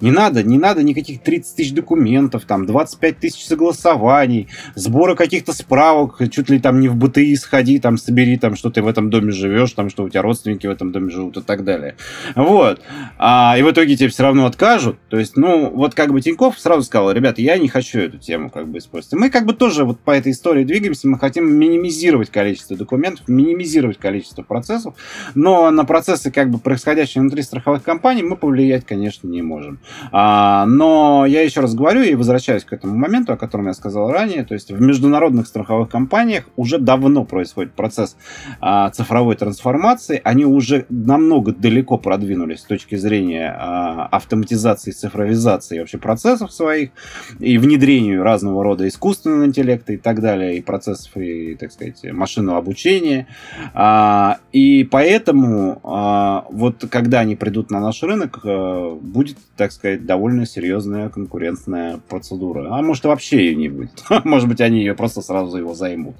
Не 0.00 0.10
надо, 0.10 0.42
не 0.42 0.58
надо 0.58 0.82
никаких 0.82 1.22
30 1.22 1.56
тысяч 1.56 1.72
документов, 1.72 2.44
там 2.44 2.66
25 2.66 3.18
тысяч 3.18 3.46
согласований, 3.46 4.48
сбора 4.74 5.14
каких-то 5.14 5.52
справок, 5.52 6.20
чуть 6.30 6.50
ли 6.50 6.58
там 6.58 6.80
не 6.80 6.88
в 6.88 6.96
БТИ 6.96 7.34
сходи, 7.36 7.78
там 7.78 7.96
собери, 7.96 8.36
там, 8.36 8.56
что 8.56 8.70
ты 8.70 8.82
в 8.82 8.88
этом 8.88 9.10
доме 9.10 9.32
живешь, 9.32 9.72
там, 9.72 9.88
что 9.88 10.04
у 10.04 10.08
тебя 10.08 10.22
родственники 10.22 10.66
в 10.66 10.70
этом 10.70 10.92
доме 10.92 11.10
живут 11.10 11.38
и 11.38 11.42
так 11.42 11.64
далее. 11.64 11.96
Вот. 12.34 12.80
А, 13.18 13.56
и 13.58 13.62
в 13.62 13.70
итоге 13.70 13.96
тебе 13.96 14.08
все 14.08 14.22
равно 14.22 14.46
откажут. 14.46 14.98
То 15.08 15.18
есть, 15.18 15.36
ну, 15.36 15.70
вот 15.70 15.94
как 15.94 16.12
бы 16.12 16.20
Тиньков 16.20 16.58
сразу 16.58 16.82
сказал, 16.82 17.12
ребята, 17.12 17.40
я 17.40 17.56
не 17.58 17.68
хочу 17.68 18.00
эту 18.00 18.18
тему 18.18 18.50
как 18.50 18.68
бы 18.68 18.78
использовать. 18.78 19.18
Мы 19.18 19.30
как 19.30 19.46
бы 19.46 19.54
тоже 19.54 19.84
вот 19.84 20.00
по 20.00 20.10
этой 20.10 20.32
истории 20.32 20.64
двигаемся, 20.64 21.08
мы 21.08 21.18
хотим 21.18 21.50
минимизировать 21.52 22.30
количество 22.30 22.76
документов, 22.76 23.26
минимизировать 23.28 23.98
количество 23.98 24.42
процессов, 24.42 24.94
но 25.34 25.70
на 25.70 25.84
процессы 25.84 26.30
как 26.30 26.50
бы 26.50 26.58
происходящие 26.58 27.22
внутри 27.22 27.42
страховых 27.42 27.82
компаний 27.82 28.22
мы 28.22 28.36
повлиять, 28.36 28.84
конечно, 28.84 29.28
не 29.28 29.42
можем. 29.42 29.78
А, 30.12 30.66
но 30.66 31.26
я 31.26 31.42
еще 31.42 31.60
раз 31.60 31.74
говорю 31.74 32.02
и 32.02 32.14
возвращаюсь 32.14 32.64
к 32.64 32.72
этому 32.72 32.96
моменту, 32.96 33.32
о 33.32 33.36
котором 33.36 33.66
я 33.66 33.74
сказал 33.74 34.10
ранее. 34.10 34.44
То 34.44 34.54
есть 34.54 34.70
в 34.70 34.80
международных 34.80 35.46
страховых 35.46 35.88
компаниях 35.88 36.44
уже 36.56 36.78
давно 36.78 37.24
происходит 37.24 37.74
процесс 37.74 38.16
а, 38.60 38.90
цифровой 38.90 39.36
трансформации. 39.36 40.20
Они 40.24 40.44
уже 40.44 40.86
намного 40.88 41.52
далеко 41.52 41.98
продвинулись 41.98 42.60
с 42.60 42.64
точки 42.64 42.96
зрения 42.96 43.54
а, 43.58 44.06
автоматизации, 44.06 44.90
цифровизации 44.90 45.78
вообще 45.78 45.98
процессов 45.98 46.52
своих 46.52 46.90
и 47.38 47.58
внедрению 47.58 48.22
разного 48.22 48.62
рода 48.64 48.86
искусственного 48.88 49.46
интеллекта 49.46 49.92
и 49.92 49.96
так 49.96 50.20
далее, 50.20 50.58
и 50.58 50.62
процессов, 50.62 51.16
и, 51.16 51.54
так 51.54 51.72
сказать, 51.72 52.02
машинного 52.12 52.58
обучения. 52.58 53.26
А, 53.74 54.38
и 54.52 54.84
поэтому 54.84 55.80
а, 55.84 56.46
вот 56.50 56.84
когда 56.90 57.20
они 57.20 57.36
придут 57.36 57.70
на 57.70 57.80
наш 57.80 58.02
рынок, 58.02 58.40
а, 58.44 58.94
будет, 58.94 59.36
так 59.56 59.72
сказать, 59.72 59.75
довольно 59.82 60.46
серьезная 60.46 61.08
конкурентная 61.08 61.98
процедура. 62.08 62.74
А 62.74 62.82
может, 62.82 63.04
вообще 63.04 63.46
ее 63.46 63.54
не 63.54 63.68
будет. 63.68 64.02
Может 64.24 64.48
быть, 64.48 64.60
они 64.60 64.78
ее 64.78 64.94
просто 64.94 65.22
сразу 65.22 65.56
его 65.56 65.74
займут. 65.74 66.16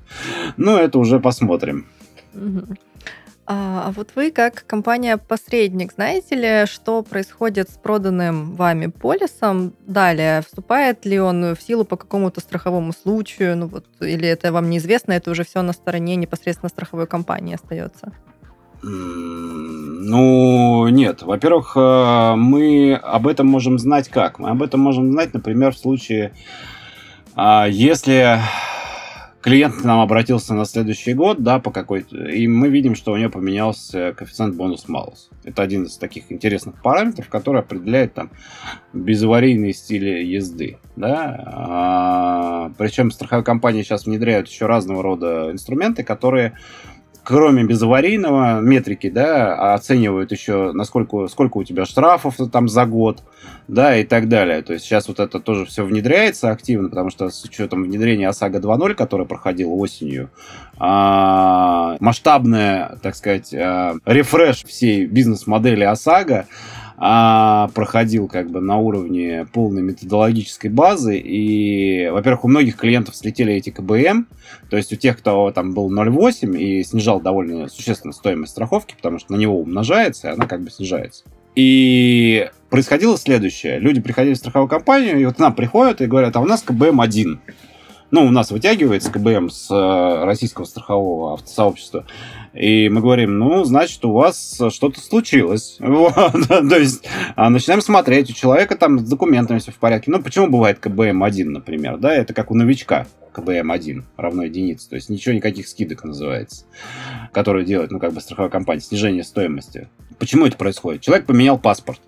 Но 0.56 0.78
это 0.78 0.98
уже 0.98 1.20
посмотрим. 1.20 1.86
А, 3.48 3.84
а 3.86 3.92
вот 3.92 4.10
вы, 4.16 4.32
как 4.32 4.66
компания-посредник, 4.66 5.92
знаете 5.92 6.34
ли, 6.34 6.66
что 6.66 7.02
происходит 7.02 7.70
с 7.70 7.74
проданным 7.74 8.54
вами 8.56 8.88
полисом 8.88 9.72
далее? 9.86 10.42
Вступает 10.42 11.06
ли 11.06 11.20
он 11.20 11.54
в 11.54 11.62
силу 11.62 11.84
по 11.84 11.96
какому-то 11.96 12.40
страховому 12.40 12.92
случаю? 12.92 13.56
Ну 13.56 13.68
вот, 13.68 13.86
или 14.00 14.26
это 14.26 14.50
вам 14.50 14.68
неизвестно, 14.68 15.12
это 15.12 15.30
уже 15.30 15.44
все 15.44 15.62
на 15.62 15.72
стороне 15.72 16.16
непосредственно 16.16 16.70
страховой 16.70 17.06
компании 17.06 17.54
остается? 17.54 18.12
Ну, 18.88 20.86
нет. 20.88 21.22
Во-первых, 21.22 21.72
э, 21.76 22.34
мы 22.36 22.94
об 22.94 23.26
этом 23.26 23.48
можем 23.48 23.78
знать 23.78 24.08
как? 24.08 24.38
Мы 24.38 24.50
об 24.50 24.62
этом 24.62 24.80
можем 24.80 25.10
знать, 25.10 25.34
например, 25.34 25.72
в 25.74 25.78
случае, 25.78 26.32
а, 27.34 27.66
если 27.68 28.38
клиент 29.46 29.76
к 29.76 29.84
нам 29.84 30.00
обратился 30.00 30.54
на 30.54 30.64
следующий 30.64 31.14
год, 31.14 31.42
да, 31.42 31.58
по 31.58 31.70
какой-то, 31.70 32.16
и 32.16 32.46
мы 32.46 32.68
видим, 32.68 32.94
что 32.94 33.12
у 33.12 33.16
него 33.16 33.30
поменялся 33.30 34.12
коэффициент 34.12 34.54
бонус-малус. 34.56 35.30
Это 35.44 35.62
один 35.62 35.84
из 35.84 35.96
таких 35.98 36.32
интересных 36.32 36.80
параметров, 36.82 37.28
который 37.28 37.60
определяет 37.60 38.14
там 38.14 38.30
безаварийные 38.92 39.72
стили 39.72 40.24
езды, 40.24 40.78
да. 40.96 41.44
А, 41.46 42.72
причем 42.78 43.10
страховые 43.10 43.44
компании 43.44 43.82
сейчас 43.82 44.06
внедряют 44.06 44.48
еще 44.48 44.66
разного 44.66 45.02
рода 45.02 45.50
инструменты, 45.52 46.02
которые 46.02 46.56
кроме 47.26 47.64
безаварийного 47.64 48.60
метрики, 48.60 49.10
да, 49.10 49.74
оценивают 49.74 50.30
еще, 50.30 50.70
насколько, 50.72 51.26
сколько 51.26 51.58
у 51.58 51.64
тебя 51.64 51.84
штрафов 51.84 52.36
там 52.52 52.68
за 52.68 52.86
год, 52.86 53.24
да, 53.66 53.96
и 53.96 54.04
так 54.04 54.28
далее. 54.28 54.62
То 54.62 54.74
есть 54.74 54.84
сейчас 54.84 55.08
вот 55.08 55.18
это 55.18 55.40
тоже 55.40 55.64
все 55.64 55.84
внедряется 55.84 56.50
активно, 56.50 56.88
потому 56.88 57.10
что 57.10 57.28
с 57.28 57.42
учетом 57.42 57.82
внедрения 57.82 58.28
ОСАГО 58.28 58.58
2.0, 58.60 58.94
которое 58.94 59.24
проходило 59.24 59.72
осенью, 59.72 60.30
а, 60.78 61.96
масштабная, 61.98 62.96
так 63.02 63.16
сказать, 63.16 63.52
а, 63.52 63.96
рефреш 64.04 64.64
всей 64.64 65.06
бизнес-модели 65.06 65.82
ОСАГО, 65.82 66.46
а, 66.98 67.68
проходил 67.74 68.26
как 68.26 68.50
бы 68.50 68.60
на 68.60 68.78
уровне 68.78 69.46
полной 69.52 69.82
методологической 69.82 70.70
базы. 70.70 71.18
И, 71.18 72.08
во-первых, 72.10 72.44
у 72.44 72.48
многих 72.48 72.76
клиентов 72.76 73.16
слетели 73.16 73.52
эти 73.52 73.70
КБМ. 73.70 74.26
То 74.70 74.76
есть 74.76 74.92
у 74.92 74.96
тех, 74.96 75.18
кто 75.18 75.50
там 75.50 75.74
был 75.74 75.92
0,8 75.92 76.56
и 76.58 76.82
снижал 76.84 77.20
довольно 77.20 77.68
существенно 77.68 78.12
стоимость 78.12 78.52
страховки, 78.52 78.94
потому 78.96 79.18
что 79.18 79.32
на 79.32 79.36
него 79.36 79.60
умножается, 79.60 80.28
и 80.28 80.30
она 80.32 80.46
как 80.46 80.62
бы 80.62 80.70
снижается. 80.70 81.24
И 81.54 82.50
происходило 82.70 83.16
следующее. 83.16 83.78
Люди 83.78 84.00
приходили 84.00 84.34
в 84.34 84.38
страховую 84.38 84.68
компанию, 84.68 85.18
и 85.18 85.24
вот 85.24 85.36
к 85.36 85.38
нам 85.38 85.54
приходят 85.54 86.00
и 86.00 86.06
говорят, 86.06 86.36
а 86.36 86.40
у 86.40 86.46
нас 86.46 86.62
КБМ 86.62 87.00
один. 87.00 87.40
Ну, 88.10 88.24
у 88.24 88.30
нас 88.30 88.50
вытягивается 88.50 89.10
КБМ 89.10 89.50
с 89.50 89.68
э, 89.70 90.24
российского 90.24 90.64
страхового 90.64 91.34
автосообщества. 91.34 92.06
И 92.54 92.88
мы 92.88 93.00
говорим, 93.00 93.38
ну, 93.38 93.64
значит, 93.64 94.04
у 94.04 94.12
вас 94.12 94.60
что-то 94.70 95.00
случилось. 95.00 95.78
Вот. 95.86 96.14
То 96.14 96.76
есть 96.76 97.04
а, 97.34 97.50
начинаем 97.50 97.80
смотреть, 97.80 98.30
у 98.30 98.32
человека 98.32 98.76
там 98.76 98.98
с 98.98 99.08
документами 99.08 99.58
все 99.58 99.72
в 99.72 99.76
порядке. 99.76 100.10
Ну, 100.10 100.22
почему 100.22 100.48
бывает 100.48 100.78
КБМ-1, 100.80 101.44
например, 101.44 101.98
да? 101.98 102.14
Это 102.14 102.32
как 102.34 102.50
у 102.50 102.54
новичка. 102.54 103.06
КБМ-1 103.34 104.02
равно 104.16 104.44
единице. 104.44 104.88
То 104.88 104.96
есть 104.96 105.08
ничего, 105.08 105.34
никаких 105.34 105.68
скидок 105.68 106.04
называется, 106.04 106.64
которые 107.32 107.66
делает, 107.66 107.90
ну, 107.90 107.98
как 107.98 108.12
бы 108.12 108.20
страховая 108.20 108.50
компания, 108.50 108.80
снижение 108.80 109.24
стоимости. 109.24 109.88
Почему 110.18 110.46
это 110.46 110.56
происходит? 110.56 111.02
Человек 111.02 111.26
поменял 111.26 111.58
паспорт. 111.58 112.00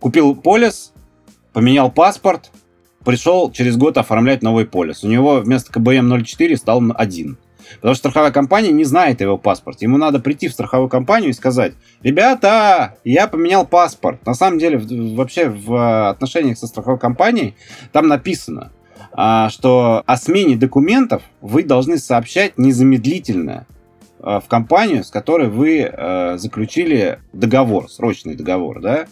Купил 0.00 0.34
полис, 0.36 0.92
поменял 1.52 1.90
паспорт, 1.90 2.50
пришел 3.04 3.50
через 3.50 3.76
год 3.76 3.98
оформлять 3.98 4.42
новый 4.42 4.66
полис. 4.66 5.04
У 5.04 5.08
него 5.08 5.40
вместо 5.40 5.72
КБМ 5.72 6.24
04 6.24 6.56
стал 6.56 6.82
1. 6.94 7.38
Потому 7.76 7.94
что 7.94 8.10
страховая 8.10 8.32
компания 8.32 8.70
не 8.70 8.84
знает 8.84 9.20
его 9.20 9.38
паспорт. 9.38 9.82
Ему 9.82 9.96
надо 9.96 10.18
прийти 10.18 10.48
в 10.48 10.52
страховую 10.52 10.88
компанию 10.88 11.30
и 11.30 11.34
сказать, 11.34 11.72
ребята, 12.02 12.96
я 13.04 13.26
поменял 13.28 13.66
паспорт. 13.66 14.24
На 14.26 14.34
самом 14.34 14.58
деле, 14.58 14.78
вообще 15.14 15.48
в 15.48 16.10
отношениях 16.10 16.58
со 16.58 16.66
страховой 16.66 16.98
компанией 16.98 17.54
там 17.92 18.08
написано, 18.08 18.72
а, 19.12 19.50
что 19.50 20.02
о 20.06 20.16
смене 20.16 20.56
документов 20.56 21.22
вы 21.40 21.62
должны 21.62 21.98
сообщать 21.98 22.58
незамедлительно 22.58 23.66
в 24.22 24.44
компанию, 24.48 25.04
с 25.04 25.10
которой 25.10 25.48
вы 25.48 25.80
э, 25.80 26.38
заключили 26.38 27.18
договор, 27.32 27.90
срочный 27.90 28.34
договор, 28.34 28.80
да. 28.80 29.06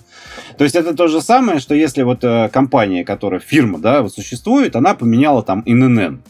То 0.56 0.64
есть 0.64 0.76
это 0.76 0.94
то 0.94 1.08
же 1.08 1.20
самое, 1.20 1.58
что 1.58 1.74
если 1.74 2.02
вот 2.02 2.22
э, 2.22 2.48
компания, 2.52 3.04
которая 3.04 3.40
фирма, 3.40 3.78
да, 3.78 4.02
вот 4.02 4.12
существует, 4.12 4.76
она 4.76 4.94
поменяла 4.94 5.42
там 5.42 5.62
ИНН, 5.66 6.22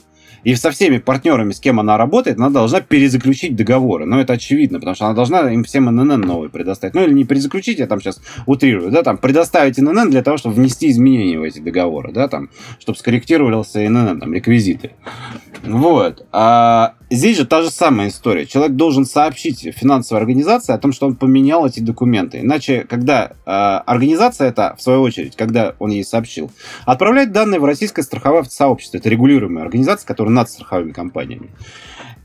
и 0.42 0.54
со 0.54 0.70
всеми 0.70 0.98
партнерами, 0.98 1.52
с 1.52 1.60
кем 1.60 1.80
она 1.80 1.96
работает, 1.98 2.38
она 2.38 2.48
должна 2.50 2.80
перезаключить 2.80 3.56
договоры. 3.56 4.06
Но 4.06 4.20
это 4.20 4.34
очевидно, 4.34 4.78
потому 4.78 4.94
что 4.94 5.06
она 5.06 5.14
должна 5.14 5.52
им 5.52 5.64
всем 5.64 5.84
ННН 5.84 6.20
новый 6.20 6.48
предоставить. 6.48 6.94
Ну 6.94 7.04
или 7.04 7.12
не 7.12 7.24
перезаключить, 7.24 7.78
я 7.78 7.86
там 7.86 8.00
сейчас 8.00 8.20
утрирую, 8.46 8.90
да, 8.90 9.02
там 9.02 9.18
предоставить 9.18 9.78
ННН 9.78 10.10
для 10.10 10.22
того, 10.22 10.38
чтобы 10.38 10.54
внести 10.54 10.90
изменения 10.90 11.38
в 11.38 11.42
эти 11.42 11.58
договоры, 11.58 12.12
да, 12.12 12.28
там, 12.28 12.48
чтобы 12.78 12.98
скорректировался 12.98 13.80
ННН, 13.80 14.20
там, 14.20 14.32
реквизиты. 14.32 14.92
Вот. 15.64 16.26
А 16.32 16.94
здесь 17.10 17.36
же 17.36 17.44
та 17.44 17.62
же 17.62 17.70
самая 17.70 18.08
история. 18.08 18.46
Человек 18.46 18.76
должен 18.76 19.04
сообщить 19.04 19.68
финансовой 19.74 20.20
организации 20.20 20.72
о 20.72 20.78
том, 20.78 20.92
что 20.92 21.06
он 21.06 21.16
поменял 21.16 21.66
эти 21.66 21.80
документы. 21.80 22.40
Иначе, 22.40 22.86
когда 22.88 23.32
э, 23.44 23.50
организация 23.50 24.48
это, 24.48 24.74
в 24.78 24.82
свою 24.82 25.02
очередь, 25.02 25.36
когда 25.36 25.74
он 25.78 25.90
ей 25.90 26.04
сообщил, 26.04 26.50
отправляет 26.86 27.32
данные 27.32 27.60
в 27.60 27.64
российское 27.64 28.02
страховое 28.02 28.44
сообщество. 28.44 28.98
Это 28.98 29.08
регулируемая 29.08 29.64
организация, 29.64 30.06
которая 30.06 30.32
над 30.32 30.48
страховыми 30.48 30.92
компаниями. 30.92 31.50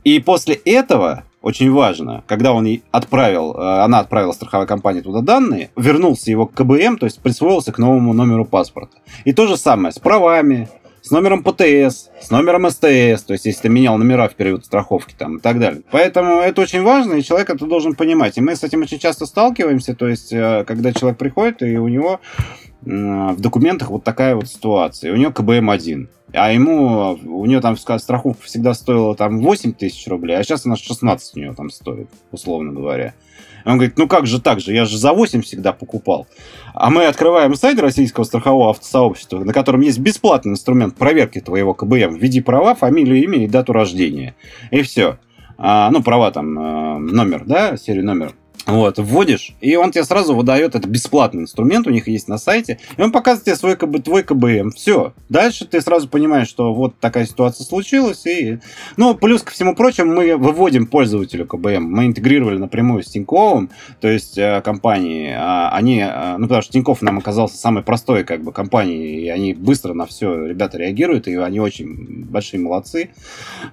И 0.03 0.19
после 0.19 0.53
этого 0.53 1.23
очень 1.41 1.71
важно, 1.71 2.23
когда 2.27 2.53
он 2.53 2.67
отправил, 2.91 3.55
она 3.57 3.99
отправила 3.99 4.31
страховая 4.33 4.67
компания 4.67 5.01
туда 5.01 5.21
данные, 5.21 5.71
вернулся 5.75 6.29
его 6.29 6.45
к 6.45 6.53
КБМ, 6.53 6.97
то 6.97 7.05
есть 7.05 7.19
присвоился 7.19 7.71
к 7.71 7.79
новому 7.79 8.13
номеру 8.13 8.45
паспорта. 8.45 8.97
И 9.25 9.33
то 9.33 9.47
же 9.47 9.57
самое 9.57 9.91
с 9.91 9.99
правами, 9.99 10.69
с 11.05 11.11
номером 11.11 11.43
ПТС, 11.43 12.09
с 12.19 12.31
номером 12.31 12.67
СТС, 12.69 13.23
то 13.23 13.33
есть 13.33 13.45
если 13.45 13.61
ты 13.63 13.69
менял 13.69 13.95
номера 13.97 14.27
в 14.27 14.33
период 14.33 14.65
страховки 14.65 15.13
там 15.15 15.37
и 15.37 15.39
так 15.39 15.59
далее. 15.59 15.83
Поэтому 15.91 16.39
это 16.39 16.61
очень 16.61 16.81
важно, 16.81 17.13
и 17.13 17.23
человек 17.23 17.51
это 17.51 17.65
должен 17.67 17.93
понимать. 17.93 18.37
И 18.37 18.41
мы 18.41 18.55
с 18.55 18.63
этим 18.63 18.81
очень 18.81 18.97
часто 18.97 19.27
сталкиваемся, 19.27 19.93
то 19.93 20.07
есть 20.07 20.33
э, 20.33 20.63
когда 20.65 20.91
человек 20.93 21.19
приходит, 21.19 21.61
и 21.61 21.77
у 21.77 21.87
него 21.87 22.19
в 22.81 23.41
документах 23.41 23.89
вот 23.89 24.03
такая 24.03 24.35
вот 24.35 24.47
ситуация. 24.47 25.11
У 25.11 25.15
него 25.15 25.31
КБМ-1. 25.31 26.07
А 26.33 26.51
ему, 26.51 27.17
у 27.23 27.45
нее 27.45 27.59
там 27.61 27.77
страховка 27.77 28.43
всегда 28.43 28.73
стоила 28.73 29.15
там 29.15 29.39
8 29.39 29.73
тысяч 29.73 30.07
рублей, 30.07 30.37
а 30.37 30.43
сейчас 30.43 30.65
она 30.65 30.75
16 30.75 31.35
у 31.35 31.39
нее 31.39 31.53
там 31.53 31.69
стоит, 31.69 32.09
условно 32.31 32.73
говоря. 32.73 33.13
Он 33.65 33.77
говорит, 33.77 33.97
ну 33.97 34.07
как 34.07 34.27
же 34.27 34.39
так 34.39 34.59
же, 34.59 34.73
я 34.73 34.85
же 34.85 34.97
за 34.97 35.11
8 35.11 35.41
всегда 35.41 35.73
покупал. 35.73 36.27
А 36.73 36.89
мы 36.89 37.05
открываем 37.05 37.55
сайт 37.55 37.79
Российского 37.79 38.23
страхового 38.23 38.69
автосообщества, 38.69 39.43
на 39.43 39.53
котором 39.53 39.81
есть 39.81 39.99
бесплатный 39.99 40.51
инструмент 40.51 40.95
проверки 40.95 41.39
твоего 41.41 41.73
КБМ. 41.73 42.15
Введи 42.15 42.41
права, 42.41 42.75
фамилию, 42.75 43.23
имя 43.23 43.43
и 43.43 43.47
дату 43.47 43.73
рождения. 43.73 44.35
И 44.71 44.81
все. 44.81 45.17
А, 45.57 45.89
ну, 45.89 46.03
права 46.03 46.31
там, 46.31 46.59
э, 46.59 46.97
номер, 46.99 47.43
да, 47.45 47.77
серию 47.77 48.05
номер. 48.05 48.33
Вот, 48.75 48.97
вводишь, 48.97 49.53
и 49.61 49.75
он 49.75 49.91
тебе 49.91 50.03
сразу 50.03 50.35
выдает, 50.35 50.75
это 50.75 50.87
бесплатный 50.87 51.43
инструмент, 51.43 51.85
у 51.87 51.91
них 51.91 52.07
есть 52.07 52.27
на 52.27 52.37
сайте, 52.37 52.79
и 52.97 53.01
он 53.01 53.11
показывает 53.11 53.45
тебе 53.45 53.55
свой 53.55 53.75
КБ, 53.75 54.03
твой 54.03 54.23
КБМ. 54.23 54.71
Все. 54.71 55.13
Дальше 55.29 55.65
ты 55.65 55.81
сразу 55.81 56.09
понимаешь, 56.09 56.47
что 56.47 56.73
вот 56.73 56.99
такая 56.99 57.25
ситуация 57.25 57.63
случилась, 57.63 58.25
и... 58.25 58.59
Ну, 58.97 59.13
плюс 59.13 59.43
ко 59.43 59.51
всему 59.51 59.75
прочему, 59.75 60.15
мы 60.15 60.35
выводим 60.35 60.87
пользователю 60.87 61.45
КБМ. 61.45 61.83
Мы 61.83 62.05
интегрировали 62.07 62.57
напрямую 62.57 63.03
с 63.03 63.07
Тиньковым, 63.07 63.69
то 64.01 64.07
есть 64.07 64.37
э, 64.37 64.61
компании, 64.61 65.29
э, 65.29 65.69
они, 65.69 65.99
э, 65.99 66.37
ну, 66.37 66.47
потому 66.47 66.63
что 66.63 66.73
Тиньков 66.73 67.01
нам 67.01 67.19
оказался 67.19 67.57
самой 67.57 67.83
простой, 67.83 68.23
как 68.23 68.43
бы, 68.43 68.51
компанией, 68.51 69.25
и 69.25 69.29
они 69.29 69.53
быстро 69.53 69.93
на 69.93 70.05
все, 70.05 70.45
ребята, 70.45 70.77
реагируют, 70.77 71.27
и 71.27 71.35
они 71.35 71.59
очень 71.59 72.25
большие 72.25 72.59
молодцы. 72.59 73.09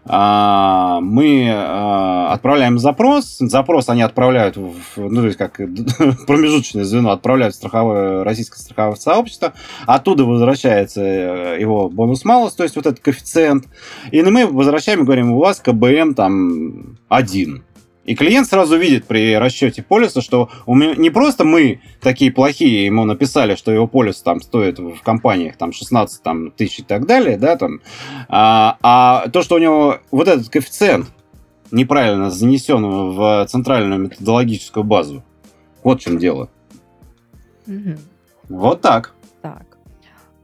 А, 0.05 1.01
мы 1.01 1.45
э, 1.47 2.27
отправляем 2.33 2.79
запрос, 2.79 3.39
запрос 3.39 3.89
они 3.89 4.03
отправляют 4.03 4.57
в 4.57 4.82
ну, 4.97 5.21
то 5.21 5.27
есть 5.27 5.39
как 5.39 5.57
промежуточное 6.27 6.85
звено 6.85 7.11
отправляют 7.11 7.55
в 7.55 7.59
страховое, 7.59 8.25
российское 8.25 8.59
страховое 8.59 8.97
сообщество, 8.97 9.55
оттуда 9.87 10.25
возвращается 10.25 11.03
э, 11.03 11.61
его 11.61 11.89
бонус-малус, 11.89 12.55
то 12.55 12.63
есть 12.63 12.77
вот 12.77 12.87
этот 12.87 13.01
коэффициент, 13.01 13.67
и 14.11 14.23
мы 14.23 14.47
возвращаем 14.47 15.03
и 15.03 15.05
говорим, 15.05 15.33
у 15.33 15.39
вас 15.39 15.61
КБМ 15.61 16.15
там 16.15 16.99
один. 17.09 17.65
И 18.05 18.17
клиент 18.17 18.49
сразу 18.49 18.77
видит 18.77 19.07
при 19.07 19.37
расчете 19.37 19.83
полиса, 19.83 20.21
что 20.21 20.51
у 20.67 20.75
меня, 20.75 20.97
не 20.97 21.11
просто 21.11 21.45
мы 21.45 21.81
такие 22.01 22.33
плохие, 22.33 22.87
ему 22.87 23.05
написали, 23.05 23.55
что 23.55 23.71
его 23.71 23.87
полис 23.87 24.21
там 24.23 24.41
стоит 24.41 24.81
в 24.81 25.01
компаниях 25.03 25.57
там 25.57 25.73
16 25.73 26.23
там, 26.23 26.51
тысяч 26.51 26.81
и 26.81 26.83
так 26.83 27.07
далее, 27.07 27.37
да, 27.37 27.57
там, 27.57 27.81
а, 28.29 28.77
а 28.83 29.29
то, 29.29 29.43
что 29.43 29.55
у 29.55 29.59
него 29.59 29.99
вот 30.11 30.27
этот 30.27 30.49
коэффициент 30.49 31.07
неправильно 31.73 32.31
занесен 32.31 32.85
в 33.13 33.47
центральную 33.49 34.01
методологическую 34.01 34.85
базу. 34.85 35.23
Вот 35.83 36.01
в 36.01 36.05
чем 36.05 36.19
дело. 36.19 36.49
Угу. 37.67 37.97
Вот 38.49 38.81
так. 38.81 39.15
Так. 39.41 39.73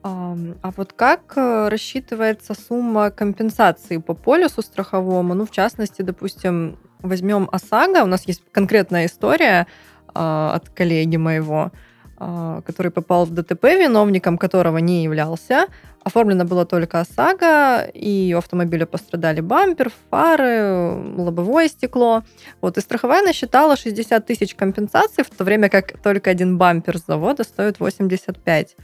А, 0.02 0.36
вот 0.76 0.92
как 0.92 1.34
э, 1.36 1.68
рассчитывается 1.68 2.54
сумма 2.54 3.10
компенсации 3.10 3.98
по 3.98 4.14
полюсу 4.14 4.62
страховому? 4.62 5.34
Ну, 5.34 5.44
в 5.44 5.50
частности, 5.50 6.02
допустим, 6.02 6.76
возьмем 7.00 7.48
ОСАГО. 7.52 8.02
У 8.02 8.06
нас 8.06 8.26
есть 8.26 8.42
конкретная 8.52 9.06
история 9.06 9.66
а, 10.14 10.52
от 10.54 10.68
коллеги 10.68 11.16
моего, 11.16 11.72
а, 12.16 12.62
который 12.62 12.90
попал 12.90 13.24
в 13.26 13.30
ДТП, 13.30 13.64
виновником 13.64 14.38
которого 14.38 14.78
не 14.78 15.04
являлся. 15.04 15.66
Оформлено 16.04 16.44
было 16.44 16.64
только 16.64 17.00
ОСАГО, 17.00 17.90
и 17.92 18.32
у 18.34 18.38
автомобиля 18.38 18.86
пострадали 18.86 19.40
бампер, 19.40 19.90
фары, 20.10 20.92
лобовое 21.16 21.68
стекло. 21.68 22.22
Вот, 22.60 22.78
и 22.78 22.80
страховая 22.80 23.22
насчитала 23.22 23.76
60 23.76 24.24
тысяч 24.24 24.54
компенсаций, 24.54 25.24
в 25.24 25.30
то 25.30 25.44
время 25.44 25.68
как 25.68 25.98
только 26.00 26.30
один 26.30 26.56
бампер 26.56 26.98
с 26.98 27.06
завода 27.06 27.44
стоит 27.44 27.80
85. 27.80 28.76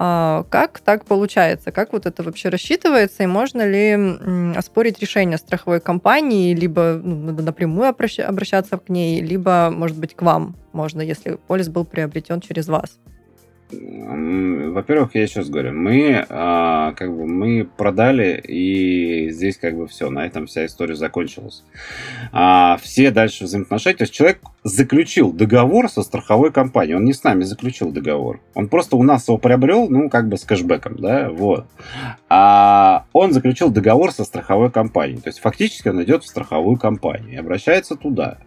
А 0.00 0.44
как 0.50 0.80
так 0.80 1.06
получается? 1.06 1.72
Как 1.72 1.92
вот 1.92 2.06
это 2.06 2.22
вообще 2.22 2.50
рассчитывается? 2.50 3.22
И 3.22 3.26
можно 3.26 3.68
ли 3.68 4.54
оспорить 4.56 5.00
решение 5.00 5.38
страховой 5.38 5.80
компании, 5.80 6.54
либо 6.54 7.00
ну, 7.02 7.32
напрямую 7.32 7.88
обращаться 7.88 8.76
к 8.78 8.88
ней, 8.88 9.20
либо, 9.20 9.70
может 9.74 9.98
быть, 9.98 10.14
к 10.14 10.22
вам 10.22 10.56
можно, 10.72 11.00
если 11.00 11.38
полис 11.46 11.68
был 11.68 11.84
приобретен 11.84 12.40
через 12.40 12.68
вас? 12.68 12.98
Во-первых, 13.70 15.14
я 15.14 15.26
раз 15.34 15.50
говорю, 15.50 15.72
мы 15.74 16.24
а, 16.28 16.92
как 16.92 17.14
бы 17.14 17.26
мы 17.26 17.64
продали, 17.64 18.42
и 18.46 19.30
здесь 19.30 19.58
как 19.58 19.76
бы 19.76 19.86
все, 19.86 20.10
на 20.10 20.24
этом 20.24 20.46
вся 20.46 20.66
история 20.66 20.94
закончилась. 20.94 21.64
А, 22.32 22.78
все 22.82 23.10
дальше 23.10 23.44
взаимоотношения, 23.44 23.96
то 23.96 24.04
есть 24.04 24.14
человек 24.14 24.40
заключил 24.64 25.32
договор 25.32 25.88
со 25.90 26.02
страховой 26.02 26.50
компанией, 26.52 26.96
он 26.96 27.04
не 27.04 27.12
с 27.12 27.22
нами 27.24 27.44
заключил 27.44 27.90
договор, 27.90 28.40
он 28.54 28.68
просто 28.68 28.96
у 28.96 29.02
нас 29.02 29.28
его 29.28 29.38
приобрел, 29.38 29.88
ну, 29.88 30.08
как 30.08 30.28
бы 30.28 30.38
с 30.38 30.44
кэшбэком, 30.44 30.96
да, 30.96 31.28
вот. 31.30 31.66
А 32.28 33.04
он 33.12 33.32
заключил 33.32 33.70
договор 33.70 34.12
со 34.12 34.24
страховой 34.24 34.70
компанией, 34.70 35.20
то 35.20 35.28
есть 35.28 35.40
фактически 35.40 35.88
он 35.88 36.02
идет 36.02 36.24
в 36.24 36.28
страховую 36.28 36.78
компанию 36.78 37.32
и 37.32 37.36
обращается 37.36 37.96
туда. 37.96 38.38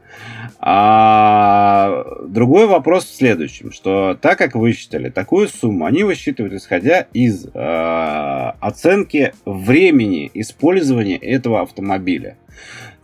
А 0.59 2.05
другой 2.27 2.67
вопрос 2.67 3.05
в 3.05 3.15
следующем, 3.15 3.71
что 3.71 4.17
так 4.19 4.37
как 4.37 4.55
высчитали 4.55 5.09
такую 5.09 5.47
сумму, 5.47 5.85
они 5.85 6.03
высчитывают 6.03 6.53
исходя 6.53 7.07
из 7.13 7.45
э, 7.45 8.51
оценки 8.59 9.33
времени 9.45 10.29
использования 10.33 11.17
этого 11.17 11.61
автомобиля. 11.61 12.37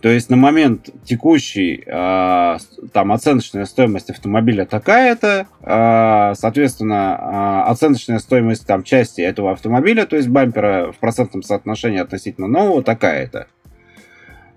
То 0.02 0.10
есть 0.10 0.30
на 0.30 0.38
момент 0.38 0.90
текущей 1.04 1.84
э, 1.84 2.58
там 2.94 3.12
оценочная 3.12 3.66
стоимость 3.66 4.12
автомобиля 4.12 4.66
такая-то, 4.66 5.48
э, 5.62 6.34
соответственно, 6.36 7.64
э, 7.66 7.70
оценочная 7.72 8.20
стоимость 8.20 8.68
там 8.68 8.84
части 8.84 9.22
этого 9.22 9.54
автомобиля, 9.54 10.06
то 10.06 10.16
есть 10.16 10.28
бампера 10.28 10.92
в 10.92 10.98
процентном 10.98 11.42
соотношении 11.42 12.00
относительно 12.00 12.48
нового 12.48 12.84
такая-то. 12.84 13.48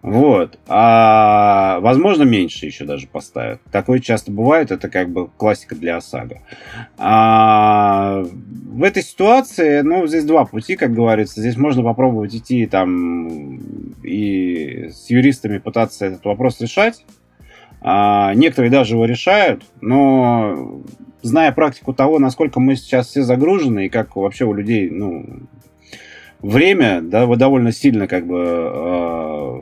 Вот. 0.03 0.59
А 0.67 1.79
возможно, 1.81 2.23
меньше 2.23 2.67
еще 2.67 2.85
даже 2.85 3.07
поставят. 3.07 3.61
Такое 3.71 3.99
часто 3.99 4.33
бывает, 4.33 4.71
это 4.71 4.89
как 4.89 5.11
бы 5.11 5.29
классика 5.29 5.75
для 5.75 5.99
ОСАГО. 5.99 6.41
А 6.97 8.23
в 8.23 8.83
этой 8.83 9.03
ситуации, 9.03 9.83
ну, 9.83 10.07
здесь 10.07 10.25
два 10.25 10.47
пути, 10.47 10.77
как 10.77 10.95
говорится. 10.95 11.41
Здесь 11.41 11.57
можно 11.57 11.83
попробовать 11.83 12.35
идти 12.35 12.67
там 12.67 13.59
и 14.03 14.89
с 14.91 15.11
юристами 15.11 15.59
пытаться 15.59 16.07
этот 16.07 16.25
вопрос 16.25 16.61
решать. 16.61 17.05
А, 17.83 18.35
некоторые 18.35 18.71
даже 18.71 18.95
его 18.95 19.05
решают, 19.07 19.65
но 19.81 20.83
зная 21.23 21.53
практику 21.53 21.93
того, 21.93 22.19
насколько 22.19 22.61
мы 22.61 22.77
сейчас 22.77 23.09
все 23.09 23.23
загружены 23.23 23.87
и 23.87 23.89
как 23.89 24.17
вообще 24.17 24.45
у 24.45 24.53
людей, 24.53 24.91
ну, 24.91 25.41
время, 26.43 27.01
да, 27.03 27.27
довольно 27.27 27.73
сильно 27.73 28.07
как 28.07 28.27
бы 28.27 28.39
э, 28.39 29.61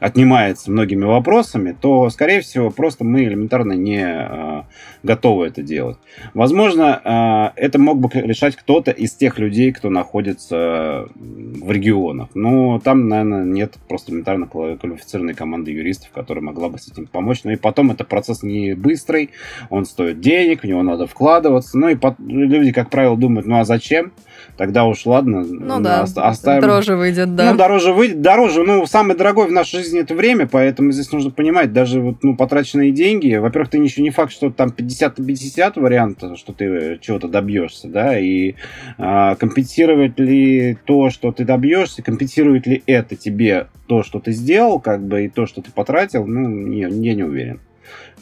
отнимается 0.00 0.70
многими 0.70 1.04
вопросами, 1.04 1.76
то, 1.78 2.08
скорее 2.08 2.40
всего, 2.40 2.70
просто 2.70 3.04
мы 3.04 3.24
элементарно 3.24 3.74
не 3.74 4.02
э, 4.02 4.62
готовы 5.02 5.46
это 5.46 5.62
делать. 5.62 5.98
Возможно, 6.32 7.52
э, 7.54 7.60
это 7.60 7.78
мог 7.78 8.00
бы 8.00 8.08
решать 8.12 8.56
кто-то 8.56 8.90
из 8.90 9.12
тех 9.12 9.38
людей, 9.38 9.72
кто 9.72 9.90
находится 9.90 11.06
в 11.14 11.70
регионах. 11.70 12.30
Но 12.34 12.80
там, 12.80 13.08
наверное, 13.08 13.44
нет 13.44 13.74
просто 13.88 14.10
элементарно 14.10 14.46
квалифицированной 14.46 15.34
команды 15.34 15.70
юристов, 15.70 16.10
которая 16.12 16.42
могла 16.42 16.70
бы 16.70 16.78
с 16.78 16.88
этим 16.88 17.06
помочь. 17.06 17.42
Ну 17.44 17.50
и 17.50 17.56
потом 17.56 17.90
это 17.90 18.04
процесс 18.04 18.42
не 18.42 18.74
быстрый, 18.74 19.30
он 19.68 19.84
стоит 19.84 20.20
денег, 20.20 20.62
в 20.62 20.66
него 20.66 20.82
надо 20.82 21.06
вкладываться. 21.06 21.76
Ну 21.76 21.90
и 21.90 21.98
люди, 22.18 22.72
как 22.72 22.88
правило, 22.88 23.16
думают, 23.16 23.46
ну 23.46 23.58
а 23.58 23.64
зачем? 23.64 24.12
Тогда 24.56 24.84
уж 24.84 25.06
ладно. 25.06 25.44
Ну 25.44 25.80
да, 25.80 26.02
оставим. 26.02 26.60
дороже 26.60 26.96
выйдет, 26.96 27.34
да. 27.34 27.52
Ну, 27.52 27.58
дороже 27.58 27.92
выйдет, 27.92 28.20
дороже, 28.20 28.62
ну, 28.62 28.86
самое 28.86 29.16
дорогое 29.16 29.46
в 29.46 29.52
нашей 29.52 29.80
жизни 29.80 30.00
это 30.00 30.14
время, 30.14 30.46
поэтому 30.46 30.92
здесь 30.92 31.10
нужно 31.12 31.30
понимать, 31.30 31.72
даже 31.72 32.00
вот, 32.00 32.22
ну, 32.22 32.36
потраченные 32.36 32.92
деньги, 32.92 33.34
во-первых, 33.36 33.70
ты 33.70 33.78
еще 33.78 34.02
не 34.02 34.10
факт, 34.10 34.32
что 34.32 34.50
там 34.50 34.70
50 34.70 35.18
на 35.18 35.26
50 35.26 35.76
вариант, 35.76 36.22
что 36.36 36.52
ты 36.52 36.98
чего-то 37.00 37.28
добьешься, 37.28 37.88
да, 37.88 38.18
и 38.18 38.54
а, 38.98 39.34
компенсировать 39.36 40.18
ли 40.18 40.76
то, 40.84 41.10
что 41.10 41.32
ты 41.32 41.44
добьешься, 41.44 42.02
компенсирует 42.02 42.66
ли 42.66 42.82
это 42.86 43.16
тебе 43.16 43.68
то, 43.86 44.02
что 44.02 44.20
ты 44.20 44.32
сделал, 44.32 44.80
как 44.80 45.02
бы, 45.02 45.24
и 45.24 45.28
то, 45.28 45.46
что 45.46 45.62
ты 45.62 45.72
потратил, 45.72 46.26
ну, 46.26 46.48
не, 46.48 46.82
я 46.82 47.14
не 47.14 47.24
уверен. 47.24 47.60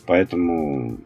Поэтому 0.07 0.99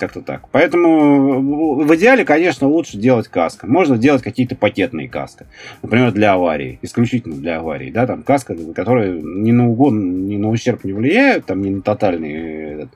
как-то 0.00 0.22
так. 0.22 0.48
Поэтому 0.50 1.40
в 1.84 1.94
идеале, 1.94 2.24
конечно, 2.24 2.66
лучше 2.66 2.96
делать 2.96 3.28
каска. 3.28 3.66
Можно 3.66 3.98
делать 3.98 4.22
какие-то 4.22 4.56
пакетные 4.56 5.08
каска. 5.08 5.46
Например, 5.82 6.10
для 6.10 6.32
аварии. 6.32 6.78
Исключительно 6.82 7.36
для 7.36 7.58
аварии. 7.58 7.90
Да, 7.90 8.06
там 8.06 8.22
каска, 8.22 8.56
которая 8.74 9.12
ни 9.12 9.52
на 9.52 9.68
угон, 9.68 10.26
ни 10.26 10.36
на 10.36 10.48
ущерб 10.48 10.82
не 10.84 10.92
влияет, 10.92 11.46
там, 11.46 11.62
ни 11.62 11.70
на 11.70 11.82
тотальный. 11.82 12.88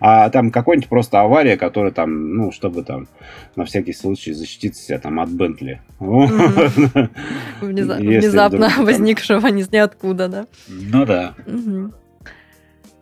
А 0.00 0.28
там 0.30 0.50
какой-нибудь 0.50 0.88
просто 0.88 1.20
авария, 1.20 1.56
которая 1.56 1.92
там, 1.92 2.34
ну, 2.34 2.52
чтобы 2.52 2.82
там 2.82 3.08
на 3.56 3.64
всякий 3.64 3.92
случай 3.92 4.32
защитить 4.32 4.76
себя 4.76 4.98
там 4.98 5.20
от 5.20 5.30
Бентли. 5.30 5.80
Внезапно 7.60 8.70
возникшего 8.78 9.46
ни 9.48 9.62
с 9.62 9.70
ниоткуда, 9.70 10.28
да? 10.28 10.46
Ну 10.68 11.06
да. 11.06 11.34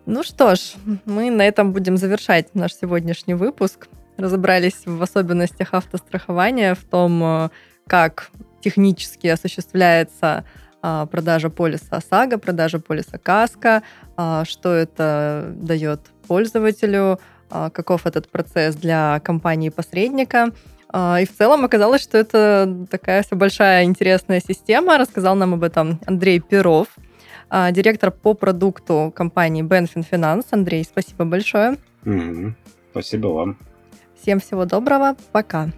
Ну 0.07 0.23
что 0.23 0.55
ж, 0.55 0.75
мы 1.05 1.31
на 1.31 1.43
этом 1.43 1.73
будем 1.73 1.97
завершать 1.97 2.55
наш 2.55 2.73
сегодняшний 2.75 3.35
выпуск. 3.35 3.89
Разобрались 4.17 4.87
в 4.87 5.03
особенностях 5.03 5.75
автострахования, 5.75 6.77
в 6.77 6.85
том, 6.85 7.23
э, 7.25 7.49
как 7.89 8.31
технически 8.61 9.27
осуществляется 9.27 10.45
а, 10.81 11.07
продажа 11.07 11.51
полиса 11.51 11.97
ОСАГО, 11.97 12.39
продажа 12.39 12.79
полиса 12.79 13.19
КАСКО, 13.19 13.83
а, 14.17 14.45
что 14.45 14.73
это 14.73 15.53
дает 15.57 16.01
пользователю, 16.29 17.19
а, 17.51 17.71
каков 17.71 18.07
этот 18.07 18.29
процесс 18.29 18.77
для 18.77 19.21
компании-посредника. 19.21 20.53
И 20.95 21.27
в 21.27 21.37
целом 21.37 21.65
оказалось, 21.65 22.01
что 22.01 22.17
это 22.17 22.87
такая 22.89 23.23
вся 23.25 23.35
большая 23.35 23.85
интересная 23.85 24.41
система. 24.41 24.97
Рассказал 24.99 25.35
нам 25.35 25.53
об 25.55 25.65
этом 25.65 26.01
Андрей 26.07 26.39
Перов, 26.39 26.87
директор 27.51 28.11
по 28.11 28.35
продукту 28.35 29.13
компании 29.15 29.63
Benfin 29.63 30.05
Finance. 30.11 30.47
Андрей, 30.51 30.85
спасибо 30.85 31.25
большое. 31.25 31.77
Mm-hmm. 32.05 32.53
Спасибо 32.91 33.29
вам. 33.29 33.59
Всем 34.21 34.41
всего 34.41 34.65
доброго. 34.65 35.17
Пока. 35.33 35.71